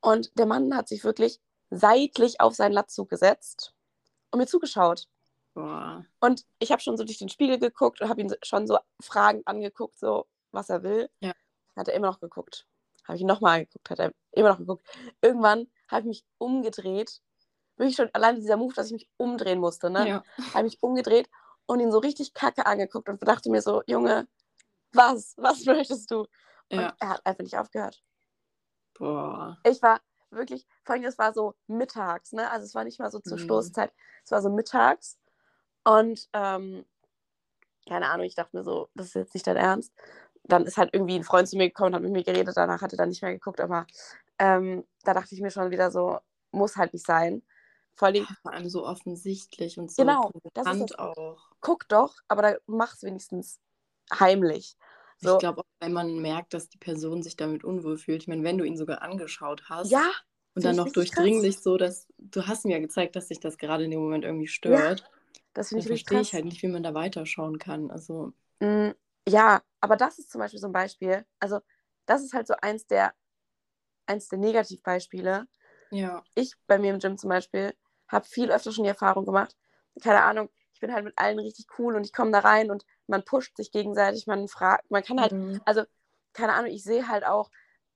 Und 0.00 0.36
der 0.38 0.46
Mann 0.46 0.76
hat 0.76 0.88
sich 0.88 1.02
wirklich 1.02 1.40
seitlich 1.72 2.40
auf 2.40 2.54
seinen 2.54 2.72
Latzug 2.72 3.08
gesetzt 3.08 3.74
und 4.30 4.38
mir 4.38 4.46
zugeschaut. 4.46 5.08
Boah. 5.54 6.04
Und 6.20 6.44
ich 6.58 6.70
habe 6.70 6.82
schon 6.82 6.96
so 6.96 7.04
durch 7.04 7.18
den 7.18 7.28
Spiegel 7.28 7.58
geguckt 7.58 8.00
und 8.00 8.08
habe 8.08 8.20
ihn 8.20 8.34
schon 8.42 8.66
so 8.66 8.78
fragend 9.00 9.46
angeguckt, 9.46 9.98
so 9.98 10.26
was 10.50 10.68
er 10.68 10.82
will. 10.82 11.10
Ja. 11.20 11.32
Hat 11.76 11.88
er 11.88 11.94
immer 11.94 12.08
noch 12.08 12.20
geguckt. 12.20 12.66
Habe 13.04 13.16
ich 13.16 13.22
ihn 13.22 13.26
nochmal 13.26 13.60
angeguckt, 13.60 13.90
hat 13.90 13.98
er 13.98 14.12
immer 14.32 14.50
noch 14.50 14.58
geguckt. 14.58 14.86
Irgendwann 15.20 15.66
habe 15.88 16.02
ich 16.02 16.06
mich 16.06 16.24
umgedreht. 16.38 17.20
Wirklich 17.76 17.96
schon 17.96 18.10
alleine 18.12 18.38
dieser 18.38 18.56
Move, 18.58 18.74
dass 18.74 18.86
ich 18.86 18.92
mich 18.92 19.08
umdrehen 19.16 19.58
musste, 19.58 19.90
ne? 19.90 20.08
Ja. 20.08 20.22
Habe 20.52 20.64
mich 20.64 20.82
umgedreht 20.82 21.28
und 21.66 21.80
ihn 21.80 21.90
so 21.90 21.98
richtig 21.98 22.34
kacke 22.34 22.66
angeguckt 22.66 23.08
und 23.08 23.26
dachte 23.26 23.50
mir 23.50 23.62
so, 23.62 23.82
Junge, 23.86 24.28
was, 24.92 25.34
was 25.38 25.64
möchtest 25.64 26.10
du? 26.10 26.20
Und 26.70 26.80
Ja. 26.80 26.94
er 27.00 27.08
hat 27.08 27.26
einfach 27.26 27.42
nicht 27.42 27.56
aufgehört. 27.56 28.02
Boah. 28.94 29.58
Ich 29.64 29.82
war 29.82 30.00
wirklich, 30.32 30.66
vor 30.84 30.94
allem, 30.94 31.04
es 31.04 31.18
war 31.18 31.32
so 31.32 31.54
mittags, 31.66 32.32
ne? 32.32 32.50
Also 32.50 32.64
es 32.66 32.74
war 32.74 32.84
nicht 32.84 32.98
mal 32.98 33.10
so 33.10 33.20
zur 33.20 33.38
Mhm. 33.38 33.42
Stoßzeit, 33.42 33.92
es 34.24 34.30
war 34.30 34.42
so 34.42 34.50
mittags. 34.50 35.18
Und 35.84 36.28
ähm, 36.32 36.84
keine 37.88 38.08
Ahnung, 38.10 38.26
ich 38.26 38.34
dachte 38.34 38.56
mir 38.56 38.64
so, 38.64 38.88
das 38.94 39.06
ist 39.08 39.14
jetzt 39.14 39.34
nicht 39.34 39.46
dein 39.46 39.56
Ernst. 39.56 39.92
Dann 40.44 40.64
ist 40.66 40.76
halt 40.76 40.90
irgendwie 40.92 41.16
ein 41.16 41.24
Freund 41.24 41.48
zu 41.48 41.56
mir 41.56 41.68
gekommen 41.68 41.88
und 41.90 41.94
hat 41.96 42.02
mit 42.02 42.12
mir 42.12 42.24
geredet, 42.24 42.56
danach 42.56 42.82
hat 42.82 42.92
er 42.92 42.96
dann 42.98 43.08
nicht 43.08 43.22
mehr 43.22 43.32
geguckt, 43.32 43.60
aber 43.60 43.86
ähm, 44.38 44.84
da 45.04 45.14
dachte 45.14 45.34
ich 45.34 45.40
mir 45.40 45.50
schon 45.50 45.70
wieder 45.70 45.90
so, 45.90 46.18
muss 46.50 46.76
halt 46.76 46.92
nicht 46.92 47.06
sein. 47.06 47.42
Vor 47.94 48.08
allem, 48.08 48.26
Vor 48.42 48.52
allem 48.52 48.68
so 48.68 48.86
offensichtlich 48.86 49.78
und 49.78 49.90
so 49.92 50.02
Genau, 50.02 50.30
das 50.54 50.66
ist 50.66 50.80
das- 50.90 50.98
auch. 50.98 51.50
guck 51.60 51.86
doch, 51.88 52.16
aber 52.28 52.42
da 52.42 52.56
mach's 52.66 53.02
wenigstens 53.02 53.60
heimlich. 54.18 54.76
So, 55.22 55.32
Ich 55.32 55.38
glaube 55.38 55.60
auch, 55.60 55.66
wenn 55.80 55.92
man 55.92 56.20
merkt, 56.20 56.54
dass 56.54 56.68
die 56.68 56.78
Person 56.78 57.22
sich 57.22 57.36
damit 57.36 57.64
unwohl 57.64 57.98
fühlt. 57.98 58.22
Ich 58.22 58.28
meine, 58.28 58.42
wenn 58.44 58.58
du 58.58 58.64
ihn 58.64 58.76
sogar 58.76 59.02
angeschaut 59.02 59.64
hast 59.68 59.94
ja, 59.94 60.10
und 60.54 60.64
dann 60.64 60.76
noch 60.76 60.90
richtig 60.90 61.10
krass. 61.10 61.32
durchdringlich 61.32 61.62
so, 61.62 61.76
dass 61.76 62.08
du 62.18 62.46
hast 62.46 62.64
mir 62.64 62.72
ja 62.74 62.78
gezeigt, 62.80 63.16
dass 63.16 63.28
sich 63.28 63.40
das 63.40 63.58
gerade 63.58 63.84
in 63.84 63.90
dem 63.92 64.00
Moment 64.00 64.24
irgendwie 64.24 64.48
stört. 64.48 65.04
das 65.54 65.70
dann 65.70 65.80
finde 65.80 65.82
ich 65.82 65.88
richtig 65.90 66.06
verstehe 66.06 66.20
krass. 66.20 66.22
ich 66.22 66.34
halt 66.34 66.44
nicht, 66.46 66.62
wie 66.62 66.68
man 66.68 66.82
da 66.84 66.94
weiterschauen 66.94 67.58
kann. 67.58 67.90
Also, 67.90 68.32
Mm, 68.60 68.92
Ja, 69.28 69.62
aber 69.80 69.96
das 69.96 70.18
ist 70.18 70.30
zum 70.30 70.40
Beispiel 70.40 70.60
so 70.60 70.66
ein 70.66 70.72
Beispiel. 70.72 71.24
Also, 71.38 71.60
das 72.06 72.22
ist 72.24 72.34
halt 72.34 72.46
so 72.46 72.54
eins 72.60 72.86
der, 72.86 73.14
eins 74.06 74.28
der 74.28 74.38
Negativbeispiele. 74.40 75.48
ja. 75.90 76.24
Ich 76.34 76.54
bei 76.66 76.78
mir 76.78 76.92
im 76.94 77.00
Gym 77.00 77.18
zum 77.18 77.30
Beispiel 77.30 77.74
habe 78.08 78.26
viel 78.26 78.52
öfter 78.52 78.72
schon 78.72 78.84
die 78.84 78.90
Erfahrung 78.90 79.24
gemacht. 79.26 79.56
Keine 80.02 80.22
Ahnung, 80.22 80.50
ich 80.74 80.80
bin 80.80 80.92
halt 80.94 81.04
mit 81.06 81.18
allen 81.18 81.38
richtig 81.40 81.66
cool 81.78 81.96
und 81.96 82.04
ich 82.06 82.12
komme 82.12 82.32
da 82.32 82.40
rein 82.40 82.70
und 82.70 82.84
man 83.06 83.24
pusht 83.24 83.56
sich 83.56 83.70
gegenseitig, 83.72 84.26
man 84.26 84.48
fragt, 84.48 84.90
man 84.90 85.02
kann 85.02 85.20
halt, 85.20 85.32
Mhm. 85.32 85.60
also, 85.64 85.82
keine 86.32 86.54
Ahnung, 86.54 86.70
ich 86.70 86.82
sehe 86.82 87.08
halt 87.08 87.24
auch, 87.24 87.50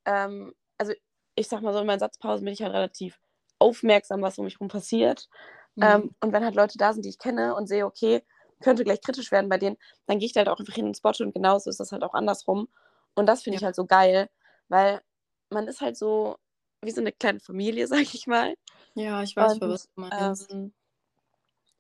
ähm, 0.05 0.55
also 0.79 0.93
ich 1.35 1.49
sag 1.49 1.63
mal 1.63 1.73
so, 1.73 1.81
in 1.81 1.87
meinen 1.87 1.99
Satzpausen 2.01 2.45
bin 2.45 2.55
ich 2.55 2.63
halt 2.63 2.73
relativ 2.73 3.19
aufmerksam, 3.59 4.23
was 4.23 4.39
um 4.39 4.45
mich 4.45 4.61
rum 4.61 4.69
passiert. 4.69 5.29
Mhm. 5.77 5.83
Ähm, 5.85 6.15
und 6.21 6.33
wenn 6.33 6.45
halt 6.45 6.55
Leute 6.55 6.79
da 6.79 6.93
sind, 6.93 7.05
die 7.05 7.11
ich 7.11 7.19
kenne 7.19 7.55
und 7.55 7.67
sehe, 7.67 7.87
okay, 7.87 8.23
könnte 8.61 8.85
gleich 8.85 9.01
kritisch 9.03 9.33
werden 9.33 9.49
bei 9.49 9.59
denen, 9.59 9.77
dann 10.07 10.19
gehe 10.19 10.27
ich 10.27 10.33
da 10.33 10.41
halt 10.41 10.49
auch 10.49 10.59
einfach 10.59 10.75
hin 10.75 10.87
und 10.87 10.97
spotte 10.97 11.25
und 11.25 11.35
genauso 11.35 11.69
ist 11.71 11.81
das 11.81 11.93
halt 11.93 12.03
auch 12.03 12.15
andersrum. 12.15 12.69
Und 13.15 13.27
das 13.27 13.43
finde 13.43 13.57
ich 13.57 13.63
Ja. 13.63 13.67
halt 13.67 13.77
so 13.77 13.87
geil, 13.87 14.29
weil 14.69 15.03
man 15.51 15.69
ist 15.69 15.81
halt 15.81 15.97
so 15.97 16.37
wie 16.83 16.91
so 16.91 17.01
eine 17.01 17.13
kleine 17.13 17.41
Familie, 17.41 17.87
sag 17.89 18.01
ich 18.15 18.27
mal. 18.27 18.55
ja, 18.95 19.23
ich 19.23 19.37
weiß, 19.37 19.53
und, 19.53 19.59
voll, 19.59 19.71
was 19.71 19.85
du 19.85 20.01
meinst. 20.01 20.51
Ähm, 20.51 20.73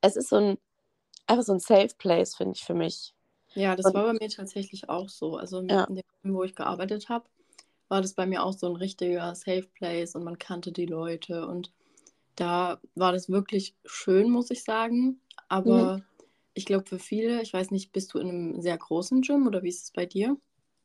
es 0.02 0.16
ist 0.16 0.28
so 0.28 0.36
ein, 0.36 0.58
einfach 1.26 1.44
so 1.44 1.52
ein 1.52 1.60
Safe 1.60 1.88
Place, 1.98 2.34
finde 2.36 2.54
ich, 2.56 2.64
für 2.64 2.74
mich. 2.74 3.14
Ja, 3.56 3.74
das 3.76 3.86
Und- 3.86 3.94
war 3.94 4.04
bei 4.04 4.12
mir 4.12 4.28
tatsächlich 4.28 4.88
auch 4.88 5.08
so. 5.08 5.36
Also 5.36 5.58
in 5.60 5.68
Ja. 5.68 5.86
dem 5.86 6.02
Film, 6.22 6.34
wo 6.34 6.44
ich 6.44 6.54
gearbeitet 6.54 7.08
habe, 7.08 7.28
war 7.88 8.02
das 8.02 8.14
bei 8.14 8.26
mir 8.26 8.42
auch 8.44 8.52
so 8.52 8.66
ein 8.68 8.76
richtiger 8.76 9.34
Safe 9.34 9.66
Place 9.74 10.14
und 10.14 10.24
man 10.24 10.38
kannte 10.38 10.72
die 10.72 10.86
Leute 10.86 11.46
und 11.46 11.72
da 12.36 12.80
war 12.94 13.12
das 13.12 13.28
wirklich 13.30 13.74
schön, 13.84 14.30
muss 14.30 14.50
ich 14.50 14.62
sagen. 14.64 15.20
Aber 15.48 16.02
ich 16.54 16.66
glaube 16.66 16.86
für 16.86 16.98
viele, 16.98 17.42
ich 17.42 17.52
weiß 17.52 17.70
nicht, 17.70 17.92
bist 17.92 18.12
du 18.14 18.18
in 18.18 18.28
einem 18.28 18.60
sehr 18.62 18.76
großen 18.78 19.22
Gym 19.22 19.46
oder 19.46 19.62
wie 19.62 19.68
ist 19.70 19.84
es 19.84 19.90
bei 19.92 20.06
dir? 20.06 20.36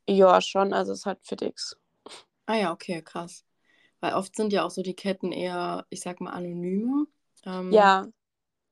Ja, 0.08 0.40
schon, 0.40 0.72
also 0.72 0.92
es 0.92 1.00
ist 1.00 1.06
halt 1.06 1.20
für 1.22 1.36
Dicks. 1.36 1.76
Ah 2.46 2.56
ja, 2.56 2.72
okay, 2.72 3.02
krass. 3.02 3.44
Weil 4.00 4.14
oft 4.14 4.34
sind 4.36 4.52
ja 4.52 4.64
auch 4.64 4.70
so 4.70 4.82
die 4.82 4.94
Ketten 4.96 5.32
eher, 5.32 5.86
ich 5.90 6.00
sag 6.00 6.20
mal, 6.20 6.30
anonymer. 6.32 7.06
Ähm, 7.44 7.72
Ja, 7.72 8.08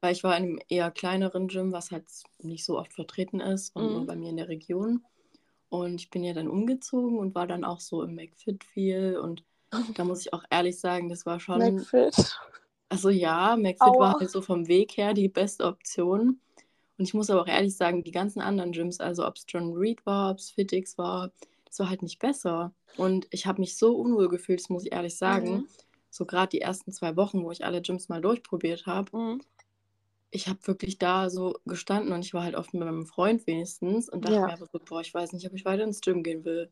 Weil 0.01 0.13
ich 0.13 0.25
war 0.25 0.37
in 0.37 0.45
einem 0.45 0.59
eher 0.69 0.91
kleineren 0.91 1.49
Gym, 1.49 1.73
was 1.73 1.91
halt 1.91 2.05
nicht 2.39 2.65
so 2.65 2.79
oft 2.79 2.93
vertreten 2.93 3.41
ist 3.41 3.77
und 3.77 3.85
Mhm. 3.87 3.93
nur 3.93 4.07
bei 4.07 4.17
mir 4.17 4.31
in 4.31 4.37
der 4.39 4.49
Region. 4.49 5.05
Und 5.69 5.97
ich 6.01 6.11
bin 6.11 6.25
ja 6.25 6.33
dann 6.33 6.49
umgezogen 6.49 7.19
und 7.19 7.35
war 7.35 7.47
dann 7.47 7.65
auch 7.65 7.81
so 7.81 8.03
im 8.03 8.15
McFit 8.15 8.65
viel. 8.65 9.19
Und 9.19 9.45
da 9.99 10.05
muss 10.05 10.21
ich 10.23 10.33
auch 10.33 10.45
ehrlich 10.51 10.81
sagen, 10.81 11.09
das 11.09 11.27
war 11.27 11.39
schon. 11.39 11.59
McFit. 11.61 12.37
Also 12.89 13.09
ja, 13.11 13.57
McFit 13.57 13.81
Aua. 13.81 13.99
war 13.99 14.21
halt 14.21 14.31
so 14.31 14.43
vom 14.43 14.67
Weg 14.67 14.97
her 14.97 15.15
die 15.15 15.29
beste 15.29 15.65
Option. 15.65 16.41
Und 16.99 17.05
ich 17.05 17.15
muss 17.15 17.31
aber 17.31 17.43
auch 17.43 17.47
ehrlich 17.47 17.77
sagen, 17.77 18.03
die 18.03 18.11
ganzen 18.11 18.41
anderen 18.41 18.73
Gyms, 18.73 19.01
also 19.01 19.27
ob 19.27 19.37
es 19.37 19.45
John 19.49 19.73
Reed 19.75 20.05
war, 20.05 20.33
ob 20.33 20.39
es 20.39 20.51
Fitix 20.51 20.99
war, 20.99 21.31
das 21.65 21.79
war 21.79 21.89
halt 21.89 22.03
nicht 22.03 22.19
besser. 22.19 22.75
Und 22.97 23.27
ich 23.31 23.47
habe 23.47 23.61
mich 23.61 23.77
so 23.77 23.97
unwohl 23.97 24.29
gefühlt, 24.29 24.61
das 24.61 24.69
muss 24.71 24.85
ich 24.85 24.93
ehrlich 24.93 25.17
sagen. 25.17 25.53
Mhm. 25.53 25.69
So 26.11 26.27
gerade 26.27 26.51
die 26.51 26.61
ersten 26.61 26.93
zwei 26.93 27.17
Wochen, 27.17 27.45
wo 27.45 27.53
ich 27.53 27.65
alle 27.65 27.81
Gyms 27.81 28.09
mal 28.09 28.21
durchprobiert 28.21 28.87
habe 28.87 29.17
Mhm. 29.17 29.41
Ich 30.31 30.49
habe 30.49 30.59
wirklich 30.67 30.99
da 30.99 31.29
so 31.31 31.55
gestanden 31.67 32.13
und 32.13 32.25
ich 32.25 32.35
war 32.35 32.45
halt 32.45 32.55
oft 32.55 32.73
mit 32.73 32.83
meinem 32.83 33.07
Freund 33.07 33.47
wenigstens 33.47 34.09
und 34.09 34.25
dachte 34.25 34.37
Ja. 34.37 34.47
mir 34.47 34.53
aber 34.53 34.67
so, 34.67 34.79
boah, 34.79 35.01
ich 35.01 35.13
weiß 35.13 35.33
nicht, 35.33 35.47
ob 35.47 35.55
ich 35.55 35.65
weiter 35.65 35.83
ins 35.85 36.01
Gym 36.01 36.23
gehen 36.23 36.45
will. 36.45 36.71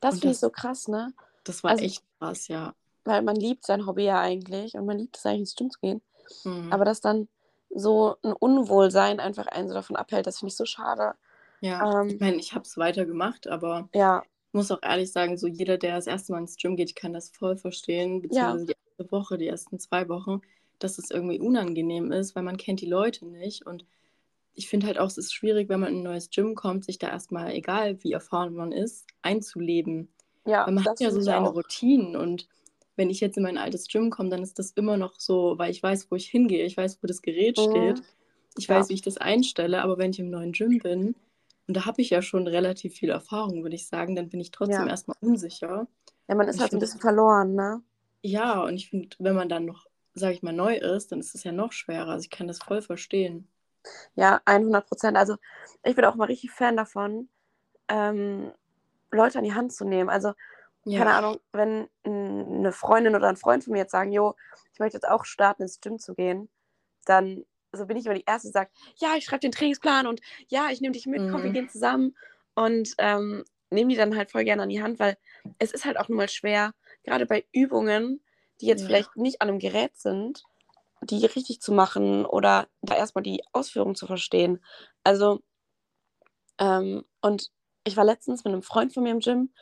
Das 0.00 0.18
finde 0.20 0.32
ich 0.32 0.38
so 0.38 0.50
krass, 0.50 0.88
ne? 0.88 1.12
Das 1.44 1.64
war 1.64 1.70
Also- 1.72 1.84
echt 1.84 2.02
krass, 2.18 2.48
ja. 2.48 2.74
Weil 3.04 3.22
man 3.22 3.36
liebt 3.36 3.64
sein 3.66 3.86
Hobby 3.86 4.04
ja 4.04 4.20
eigentlich 4.20 4.74
und 4.74 4.86
man 4.86 4.98
liebt 4.98 5.16
es 5.16 5.26
eigentlich 5.26 5.40
ins 5.40 5.56
Gym 5.56 5.70
zu 5.70 5.80
gehen. 5.80 6.02
Mhm. 6.44 6.72
Aber 6.72 6.84
dass 6.84 7.00
dann 7.00 7.28
so 7.74 8.16
ein 8.22 8.32
Unwohlsein 8.34 9.18
einfach 9.18 9.46
einen 9.46 9.68
so 9.68 9.74
davon 9.74 9.96
abhält, 9.96 10.26
das 10.26 10.38
finde 10.38 10.50
ich 10.50 10.56
so 10.56 10.66
schade. 10.66 11.14
ja, 11.60 12.02
ähm, 12.02 12.08
ich 12.08 12.20
meine, 12.20 12.36
ich 12.36 12.52
habe 12.54 12.64
es 12.64 12.76
weitergemacht, 12.76 13.46
aber 13.48 13.88
Ja, 13.94 14.22
ich 14.24 14.54
muss 14.54 14.70
auch 14.70 14.82
ehrlich 14.82 15.10
sagen, 15.12 15.38
so 15.38 15.46
jeder, 15.46 15.78
der 15.78 15.96
das 15.96 16.06
erste 16.06 16.32
Mal 16.32 16.40
ins 16.40 16.56
Gym 16.56 16.76
geht, 16.76 16.94
kann 16.96 17.12
das 17.12 17.30
voll 17.30 17.56
verstehen, 17.56 18.20
beziehungsweise 18.20 18.66
die 18.66 18.76
erste 18.98 19.12
Woche, 19.12 19.38
die 19.38 19.46
ersten 19.48 19.78
zwei 19.78 20.08
Wochen, 20.08 20.42
dass 20.84 20.98
es 20.98 21.10
irgendwie 21.10 21.40
unangenehm 21.40 22.12
ist, 22.12 22.34
weil 22.36 22.42
man 22.42 22.56
kennt 22.56 22.80
die 22.80 22.86
Leute 22.86 23.26
nicht 23.26 23.66
und 23.66 23.84
ich 24.54 24.68
finde 24.68 24.86
halt 24.86 24.98
auch, 24.98 25.06
es 25.06 25.18
ist 25.18 25.32
schwierig, 25.34 25.68
wenn 25.68 25.80
man 25.80 25.92
in 25.92 26.00
ein 26.00 26.02
neues 26.04 26.30
Gym 26.30 26.54
kommt, 26.54 26.84
sich 26.84 26.98
da 26.98 27.08
erstmal, 27.08 27.52
egal 27.54 28.02
wie 28.04 28.12
erfahren 28.12 28.54
man 28.54 28.72
ist, 28.72 29.06
einzuleben. 29.22 30.12
ja, 30.46 30.64
Weil 30.66 30.74
man 30.74 30.84
hat 30.84 31.00
ja 31.00 31.10
so 31.10 31.20
seine 31.20 31.48
auch. 31.48 31.54
Routinen 31.54 32.16
und 32.16 32.48
wenn 32.96 33.08
ich 33.10 33.20
jetzt 33.20 33.36
in 33.38 33.42
mein 33.42 33.56
altes 33.58 33.88
Gym 33.88 34.10
komme, 34.10 34.28
dann 34.28 34.42
ist 34.42 34.58
das 34.58 34.72
immer 34.72 34.96
noch 34.98 35.14
so, 35.18 35.54
weil 35.58 35.70
ich 35.70 35.82
weiß, 35.82 36.10
wo 36.10 36.16
ich 36.16 36.26
hingehe, 36.28 36.66
ich 36.66 36.76
weiß, 36.76 37.02
wo 37.02 37.06
das 37.06 37.22
Gerät 37.22 37.58
Mhm. 37.58 37.64
steht, 37.64 38.02
ich 38.58 38.68
Ja. 38.68 38.76
weiß, 38.76 38.90
wie 38.90 38.94
ich 38.94 39.02
das 39.02 39.16
einstelle, 39.18 39.82
aber 39.82 39.96
wenn 39.98 40.10
ich 40.10 40.20
im 40.20 40.30
neuen 40.30 40.52
Gym 40.52 40.78
bin, 40.78 41.14
und 41.68 41.76
da 41.76 41.86
habe 41.86 42.02
ich 42.02 42.10
ja 42.10 42.20
schon 42.22 42.46
relativ 42.46 42.94
viel 42.94 43.10
Erfahrung, 43.10 43.62
würde 43.62 43.76
ich 43.76 43.86
sagen, 43.88 44.14
dann 44.16 44.28
bin 44.28 44.40
ich 44.40 44.50
trotzdem 44.50 44.86
Ja. 44.86 44.88
erstmal 44.88 45.16
unsicher. 45.20 45.86
Ja, 46.28 46.34
man 46.34 46.48
ist 46.48 46.58
halt 46.58 46.70
so 46.72 46.76
ein 46.76 46.80
bisschen 46.80 47.00
verloren, 47.00 47.54
ne? 47.54 47.80
Ja, 48.24 48.62
und 48.62 48.74
ich 48.76 48.88
finde, 48.90 49.16
wenn 49.18 49.34
man 49.36 49.48
dann 49.48 49.64
noch, 49.66 49.86
sage 50.14 50.34
ich 50.34 50.42
mal, 50.42 50.52
neu 50.52 50.76
ist, 50.76 51.12
dann 51.12 51.20
ist 51.20 51.34
es 51.34 51.44
ja 51.44 51.52
noch 51.52 51.72
schwerer. 51.72 52.08
Also 52.08 52.24
ich 52.24 52.30
kann 52.30 52.48
das 52.48 52.58
voll 52.60 52.82
verstehen. 52.82 53.48
Ja, 54.14 54.40
100 54.44 54.86
Prozent. 54.86 55.16
Also 55.16 55.36
ich 55.84 55.96
bin 55.96 56.04
auch 56.04 56.14
mal 56.14 56.26
richtig 56.26 56.50
Fan 56.50 56.76
davon, 56.76 57.28
ähm, 57.88 58.52
Leute 59.12 59.38
an 59.38 59.44
die 59.44 59.54
Hand 59.54 59.72
zu 59.72 59.84
nehmen. 59.86 60.10
Also, 60.10 60.34
keine 60.96 61.14
Ahnung, 61.14 61.40
wenn 61.52 61.88
eine 62.04 62.72
Freundin 62.72 63.16
oder 63.16 63.28
ein 63.28 63.36
Freund 63.36 63.64
von 63.64 63.72
mir 63.72 63.80
jetzt 63.80 63.92
sagen, 63.92 64.12
jo, 64.12 64.34
ich 64.72 64.80
möchte 64.80 64.96
jetzt 64.98 65.08
auch 65.08 65.24
starten, 65.24 65.62
ins 65.62 65.80
Gym 65.80 65.98
zu 65.98 66.14
gehen, 66.14 66.50
dann 67.06 67.44
so 67.72 67.86
bin 67.86 67.96
ich 67.96 68.06
immer 68.06 68.14
die 68.14 68.24
Erste, 68.26 68.48
die 68.48 68.52
sagt, 68.52 68.74
ja, 68.96 69.14
ich 69.16 69.24
schreibe 69.24 69.40
den 69.40 69.52
Trainingsplan 69.52 70.06
und 70.06 70.20
ja, 70.48 70.68
ich 70.70 70.80
nehme 70.80 70.92
dich 70.92 71.06
mit, 71.06 71.26
komm, 71.30 71.42
wir 71.42 71.50
Mhm. 71.50 71.54
gehen 71.54 71.68
zusammen. 71.68 72.16
Und 72.54 72.94
ähm, 72.98 73.44
nehme 73.70 73.90
die 73.90 73.96
dann 73.96 74.16
halt 74.16 74.30
voll 74.30 74.44
gerne 74.44 74.62
an 74.64 74.68
die 74.70 74.82
Hand, 74.82 74.98
weil 75.00 75.16
es 75.58 75.72
ist 75.72 75.84
halt 75.86 75.98
auch 75.98 76.08
nun 76.08 76.18
mal 76.18 76.28
schwer, 76.28 76.74
gerade 77.04 77.26
bei 77.26 77.46
Übungen, 77.52 78.22
die 78.62 78.66
jetzt 78.66 78.82
Ja. 78.82 78.86
vielleicht 78.86 79.16
nicht 79.16 79.42
an 79.42 79.48
einem 79.48 79.58
Gerät 79.58 79.96
sind, 79.96 80.44
die 81.02 81.26
richtig 81.26 81.60
zu 81.60 81.72
machen 81.72 82.24
oder 82.24 82.68
da 82.80 82.94
erstmal 82.96 83.24
die 83.24 83.42
Ausführung 83.52 83.94
zu 83.96 84.06
verstehen. 84.06 84.64
Also, 85.04 85.40
ähm, 86.58 87.04
und 87.20 87.50
ich 87.84 87.96
war 87.96 88.04
letztens 88.04 88.44
mit 88.44 88.52
einem 88.52 88.62
Freund 88.62 88.94
von 88.94 89.02
mir 89.02 89.10
im 89.10 89.18
Gym, 89.20 89.52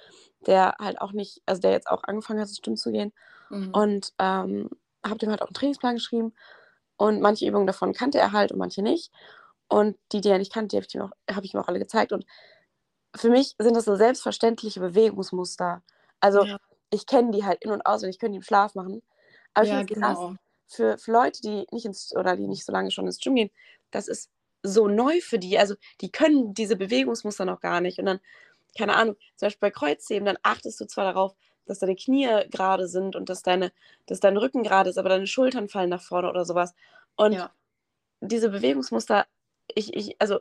der 0.47 0.75
halt 0.79 1.01
auch 1.01 1.13
nicht, 1.13 1.43
also 1.47 1.61
der 1.63 1.73
jetzt 1.73 1.89
auch 1.89 2.05
angefangen 2.05 2.41
hat, 2.41 2.49
ins 2.49 2.61
Gym 2.63 2.77
zu 2.77 2.93
gehen. 2.93 3.13
Mhm. 3.49 3.71
Und 3.73 4.13
ähm, 4.19 4.71
habe 5.05 5.19
dem 5.19 5.31
halt 5.31 5.43
auch 5.43 5.47
einen 5.47 5.55
Trainingsplan 5.55 5.95
geschrieben. 5.95 6.35
Und 6.97 7.21
manche 7.23 7.47
Übungen 7.47 7.67
davon 7.67 7.95
kannte 7.95 8.19
er 8.19 8.33
halt 8.33 8.53
und 8.53 8.59
manche 8.59 8.83
nicht. 8.83 9.11
Und 9.69 9.97
die, 10.13 10.21
die 10.21 10.29
er 10.29 10.39
nicht 10.39 10.53
kannte, 10.53 10.69
die 10.69 10.77
habe 10.77 10.87
ich, 10.87 10.95
ihm 10.95 11.03
auch- 11.03 11.35
hab 11.35 11.45
ich 11.45 11.55
ihm 11.55 11.61
auch 11.61 11.69
alle 11.69 11.79
gezeigt. 11.79 12.13
Und 12.13 12.27
für 13.17 13.31
mich 13.31 13.55
sind 13.59 13.75
das 13.75 13.87
so 13.87 13.97
selbstverständliche 13.97 14.81
Bewegungsmuster. 14.81 15.83
Also 16.21 16.45
ja, 16.45 16.59
ich 16.91 17.07
kenne 17.07 17.31
die 17.33 17.45
halt 17.45 17.63
in- 17.65 17.71
und 17.71 17.83
auswendig, 17.87 18.17
ich 18.17 18.21
könnte 18.21 18.33
die 18.33 18.39
im 18.39 18.43
Schlaf 18.43 18.75
machen. 18.75 19.03
Aber 19.55 19.65
ich 19.65 19.71
ja, 19.71 19.83
krass, 19.85 19.95
genau. 19.95 20.37
für, 20.67 20.99
für 20.99 21.13
Leute, 21.13 21.41
die 21.43 21.67
nicht 21.73 21.87
ins 21.87 22.15
oder 22.17 22.37
die 22.37 22.49
nicht 22.49 22.65
so 22.65 22.73
lange 22.73 22.91
schon 22.91 23.07
ins 23.07 23.19
Gym 23.21 23.35
gehen, 23.37 23.51
das 23.91 24.09
ist 24.09 24.31
so 24.63 24.89
neu 24.89 25.21
für 25.21 25.39
die. 25.39 25.59
Also 25.59 25.75
die 26.01 26.11
können 26.11 26.55
diese 26.55 26.77
Bewegungsmuster 26.77 27.45
noch 27.45 27.61
gar 27.61 27.81
nicht. 27.81 27.99
Und 27.99 28.07
dann, 28.07 28.21
keine 28.77 28.95
Ahnung, 28.97 29.17
zum 29.37 29.47
Beispiel 29.47 29.69
bei 29.69 29.71
Kreuzheben, 29.71 30.27
dann 30.27 30.39
achtest 30.43 30.81
du 30.81 30.87
zwar 30.87 31.05
darauf, 31.05 31.35
dass 31.67 31.79
deine 31.81 31.97
Knie 31.97 32.29
gerade 32.51 32.89
sind 32.89 33.17
und 33.17 33.29
dass, 33.29 33.43
deine, 33.43 33.73
dass 34.07 34.21
dein 34.21 34.37
Rücken 34.37 34.63
gerade 34.63 34.91
ist, 34.91 34.99
aber 34.99 35.09
deine 35.09 35.27
Schultern 35.27 35.69
fallen 35.69 35.91
nach 35.91 36.03
vorne 36.03 36.29
oder 36.31 36.45
sowas. 36.45 36.75
Und 37.17 37.33
Ja, 37.35 37.55
diese 38.21 38.51
Bewegungsmuster, 38.51 39.27
ich, 39.75 39.95
ich, 39.95 40.17
also 40.21 40.41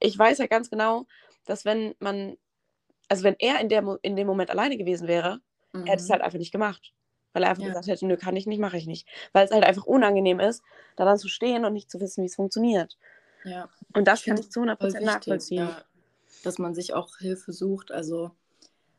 ich 0.00 0.18
weiß 0.18 0.38
ja 0.38 0.46
ganz 0.46 0.70
genau, 0.70 1.06
dass 1.46 1.64
wenn 1.64 1.94
man, 1.98 2.36
also 3.08 3.24
wenn 3.24 3.36
er 3.38 3.60
in, 3.60 3.68
der, 3.68 3.98
in 4.02 4.16
dem 4.16 4.26
Moment 4.26 4.50
alleine 4.50 4.76
gewesen 4.76 5.08
wäre, 5.08 5.40
er 5.72 5.80
hätte 5.84 6.02
es 6.02 6.08
mhm. 6.08 6.12
halt 6.12 6.22
einfach 6.22 6.38
nicht 6.38 6.52
gemacht. 6.52 6.92
Weil 7.32 7.44
er 7.44 7.50
einfach 7.50 7.62
Ja. 7.62 7.68
gesagt 7.70 7.86
hätte, 7.86 8.06
nö, 8.06 8.16
kann 8.16 8.36
ich 8.36 8.46
nicht, 8.46 8.58
mache 8.58 8.76
ich 8.76 8.86
nicht. 8.86 9.08
Weil 9.32 9.46
es 9.46 9.50
halt 9.50 9.64
einfach 9.64 9.84
unangenehm 9.86 10.38
ist, 10.38 10.62
da 10.96 11.04
dann 11.04 11.18
zu 11.18 11.28
stehen 11.28 11.64
und 11.64 11.72
nicht 11.72 11.90
zu 11.90 11.98
wissen, 12.00 12.22
wie 12.22 12.26
es 12.26 12.34
funktioniert. 12.34 12.98
Ja. 13.44 13.68
Und 13.94 14.06
das 14.06 14.20
Ich 14.20 14.26
kann 14.26 14.36
finde 14.36 14.42
ich 14.42 14.50
zu 14.52 14.60
100% 14.60 14.76
voll 14.76 14.92
wichtig, 14.92 15.06
nachvollziehen. 15.06 15.58
ja, 15.68 15.82
dass 16.44 16.58
man 16.58 16.74
sich 16.74 16.92
auch 16.92 17.16
Hilfe 17.18 17.52
sucht. 17.52 17.90
Also 17.90 18.32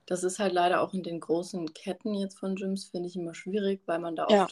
das 0.07 0.23
ist 0.23 0.39
halt 0.39 0.53
leider 0.53 0.81
auch 0.81 0.93
in 0.93 1.03
den 1.03 1.19
großen 1.19 1.73
Ketten 1.73 2.15
jetzt 2.15 2.37
von 2.39 2.55
Gyms, 2.55 2.85
finde 2.85 3.07
ich 3.07 3.15
immer 3.15 3.33
schwierig, 3.35 3.81
weil 3.85 3.99
man 3.99 4.15
da 4.15 4.27
Ja. 4.29 4.47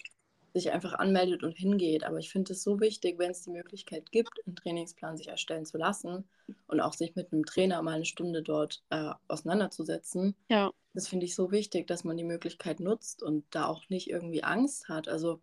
Sich 0.54 0.72
einfach 0.72 0.94
anmeldet 0.94 1.44
und 1.44 1.58
hingeht. 1.58 2.04
Aber 2.04 2.18
ich 2.18 2.30
finde 2.30 2.54
es 2.54 2.64
so 2.64 2.80
wichtig, 2.80 3.18
wenn 3.20 3.32
es 3.32 3.44
die 3.44 3.52
Möglichkeit 3.52 4.12
gibt, 4.12 4.32
einen 4.46 4.56
Trainingsplan 4.56 5.18
sich 5.18 5.28
erstellen 5.30 5.66
zu 5.66 5.78
lassen 5.78 6.26
und 6.68 6.82
auch 6.82 6.94
sich 6.94 7.16
mit 7.16 7.32
einem 7.32 7.46
Trainer 7.46 7.82
mal 7.82 7.94
eine 7.96 8.06
Stunde 8.06 8.42
dort 8.44 8.84
äh, 8.90 9.12
auseinanderzusetzen. 9.28 10.36
Ja. 10.50 10.72
Das 10.94 11.08
finde 11.08 11.26
ich 11.26 11.36
so 11.36 11.52
wichtig, 11.52 11.88
dass 11.88 12.04
man 12.04 12.18
die 12.18 12.24
Möglichkeit 12.26 12.80
nutzt 12.80 13.24
und 13.24 13.46
da 13.52 13.66
auch 13.66 13.88
nicht 13.90 14.10
irgendwie 14.10 14.44
Angst 14.44 14.90
hat. 14.90 15.08
Also 15.08 15.40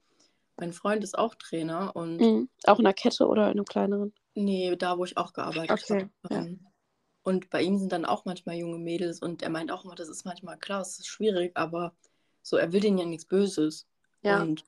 mein 0.57 0.73
Freund 0.73 1.03
ist 1.05 1.17
auch 1.17 1.35
Trainer 1.37 1.95
und 1.97 2.19
Mhm. 2.19 2.49
Auch 2.65 2.79
in 2.79 2.87
einer 2.87 2.93
Kette 2.95 3.27
oder 3.27 3.47
in 3.47 3.53
einem 3.53 3.65
kleineren? 3.65 4.13
nee, 4.35 4.77
da 4.77 4.99
wo 4.99 5.05
ich 5.05 5.17
auch 5.17 5.33
gearbeitet 5.33 5.83
Okay, 5.85 6.07
habe. 6.25 6.35
ja. 6.35 6.41
Ähm, 6.43 6.61
und 7.23 7.51
bei 7.51 7.63
ihm 7.63 7.77
sind 7.79 7.93
dann 7.93 8.05
auch 8.05 8.25
manchmal 8.25 8.57
junge 8.57 8.79
Mädels 8.79 9.21
und 9.21 9.43
er 9.43 9.51
meint 9.51 9.71
auch 9.71 9.85
immer, 9.85 9.95
das 9.95 10.09
ist 10.09 10.25
manchmal 10.25 10.59
klar, 10.59 10.81
es 10.81 10.99
ist 10.99 11.07
schwierig, 11.09 11.53
aber 11.57 11.95
so, 12.43 12.57
er 12.57 12.73
will 12.73 12.81
denen 12.81 12.99
ja 12.99 13.05
nichts 13.07 13.27
Böses. 13.27 13.87
Ja. 14.23 14.43
Und 14.43 14.65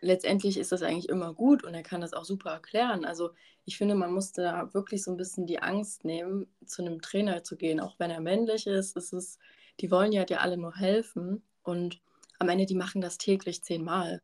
letztendlich 0.00 0.58
ist 0.58 0.72
das 0.72 0.82
eigentlich 0.82 1.08
immer 1.08 1.34
gut 1.34 1.64
und 1.64 1.74
er 1.74 1.82
kann 1.82 2.00
das 2.00 2.12
auch 2.12 2.24
super 2.24 2.50
erklären. 2.50 3.04
Also 3.04 3.30
ich 3.64 3.78
finde, 3.78 3.94
man 3.94 4.12
muss 4.12 4.32
da 4.32 4.72
wirklich 4.74 5.02
so 5.02 5.10
ein 5.10 5.16
bisschen 5.16 5.46
die 5.46 5.60
Angst 5.60 6.04
nehmen, 6.04 6.46
zu 6.64 6.82
einem 6.82 7.00
Trainer 7.00 7.42
zu 7.44 7.56
gehen, 7.56 7.80
auch 7.80 7.96
wenn 7.98 8.10
er 8.10 8.20
männlich 8.20 8.66
ist. 8.66 8.96
Es 8.96 9.12
ist 9.12 9.38
die 9.80 9.90
wollen 9.90 10.12
ja 10.12 10.24
dir 10.24 10.40
alle 10.40 10.56
nur 10.56 10.74
helfen 10.74 11.42
und 11.62 12.00
am 12.38 12.48
Ende, 12.48 12.66
die 12.66 12.74
machen 12.74 13.00
das 13.00 13.18
täglich 13.18 13.62
zehnmal. 13.62 14.22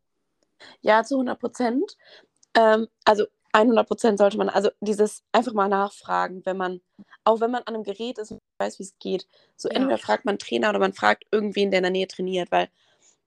Ja, 0.80 1.02
zu 1.04 1.16
100 1.16 1.38
Prozent. 1.38 1.96
Ähm, 2.54 2.88
also 3.04 3.26
100 3.52 3.86
Prozent 3.86 4.18
sollte 4.18 4.38
man, 4.38 4.48
also 4.48 4.70
dieses 4.80 5.22
einfach 5.32 5.52
mal 5.52 5.68
nachfragen, 5.68 6.42
wenn 6.44 6.56
man, 6.56 6.80
auch 7.24 7.40
wenn 7.40 7.50
man 7.50 7.62
an 7.64 7.74
einem 7.74 7.84
Gerät 7.84 8.18
ist 8.18 8.32
und 8.32 8.40
weiß, 8.58 8.78
wie 8.78 8.84
es 8.84 8.98
geht. 8.98 9.26
So 9.56 9.68
Ja. 9.68 9.76
entweder 9.76 9.98
fragt 9.98 10.24
man 10.24 10.38
Trainer 10.38 10.70
oder 10.70 10.78
man 10.78 10.92
fragt 10.94 11.24
irgendwen, 11.30 11.70
der 11.70 11.78
in 11.78 11.84
der 11.84 11.92
Nähe 11.92 12.08
trainiert, 12.08 12.50
weil 12.52 12.68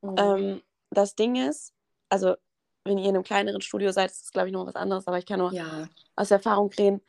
Mhm. 0.01 0.17
ähm, 0.17 0.61
das 0.91 1.15
Ding 1.15 1.35
ist, 1.35 1.73
also 2.09 2.35
wenn 2.83 2.97
ihr 2.97 3.09
in 3.09 3.15
einem 3.15 3.23
kleineren 3.23 3.61
Studio 3.61 3.91
seid, 3.91 4.11
ist 4.11 4.21
das 4.21 4.31
glaube 4.31 4.47
ich 4.47 4.53
noch 4.53 4.65
was 4.65 4.75
anderes, 4.75 5.07
aber 5.07 5.17
ich 5.17 5.25
kann 5.25 5.39
nur 5.39 5.51
ja, 5.53 5.89
aus 6.15 6.31
Erfahrung 6.31 6.71
reden. 6.77 7.01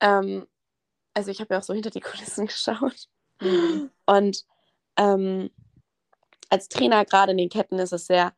Ähm, 0.00 0.46
also 1.14 1.30
ich 1.30 1.40
habe 1.40 1.54
ja 1.54 1.60
auch 1.60 1.64
so 1.64 1.74
hinter 1.74 1.90
die 1.90 2.00
Kulissen 2.00 2.46
geschaut. 2.46 3.08
Mhm. 3.40 3.90
Und 4.06 4.44
ähm, 4.96 5.50
als 6.50 6.68
Trainer 6.68 7.04
gerade 7.04 7.32
in 7.32 7.38
den 7.38 7.48
Ketten 7.48 7.78
ist 7.78 7.92
es 7.92 8.06
sehr 8.06 8.32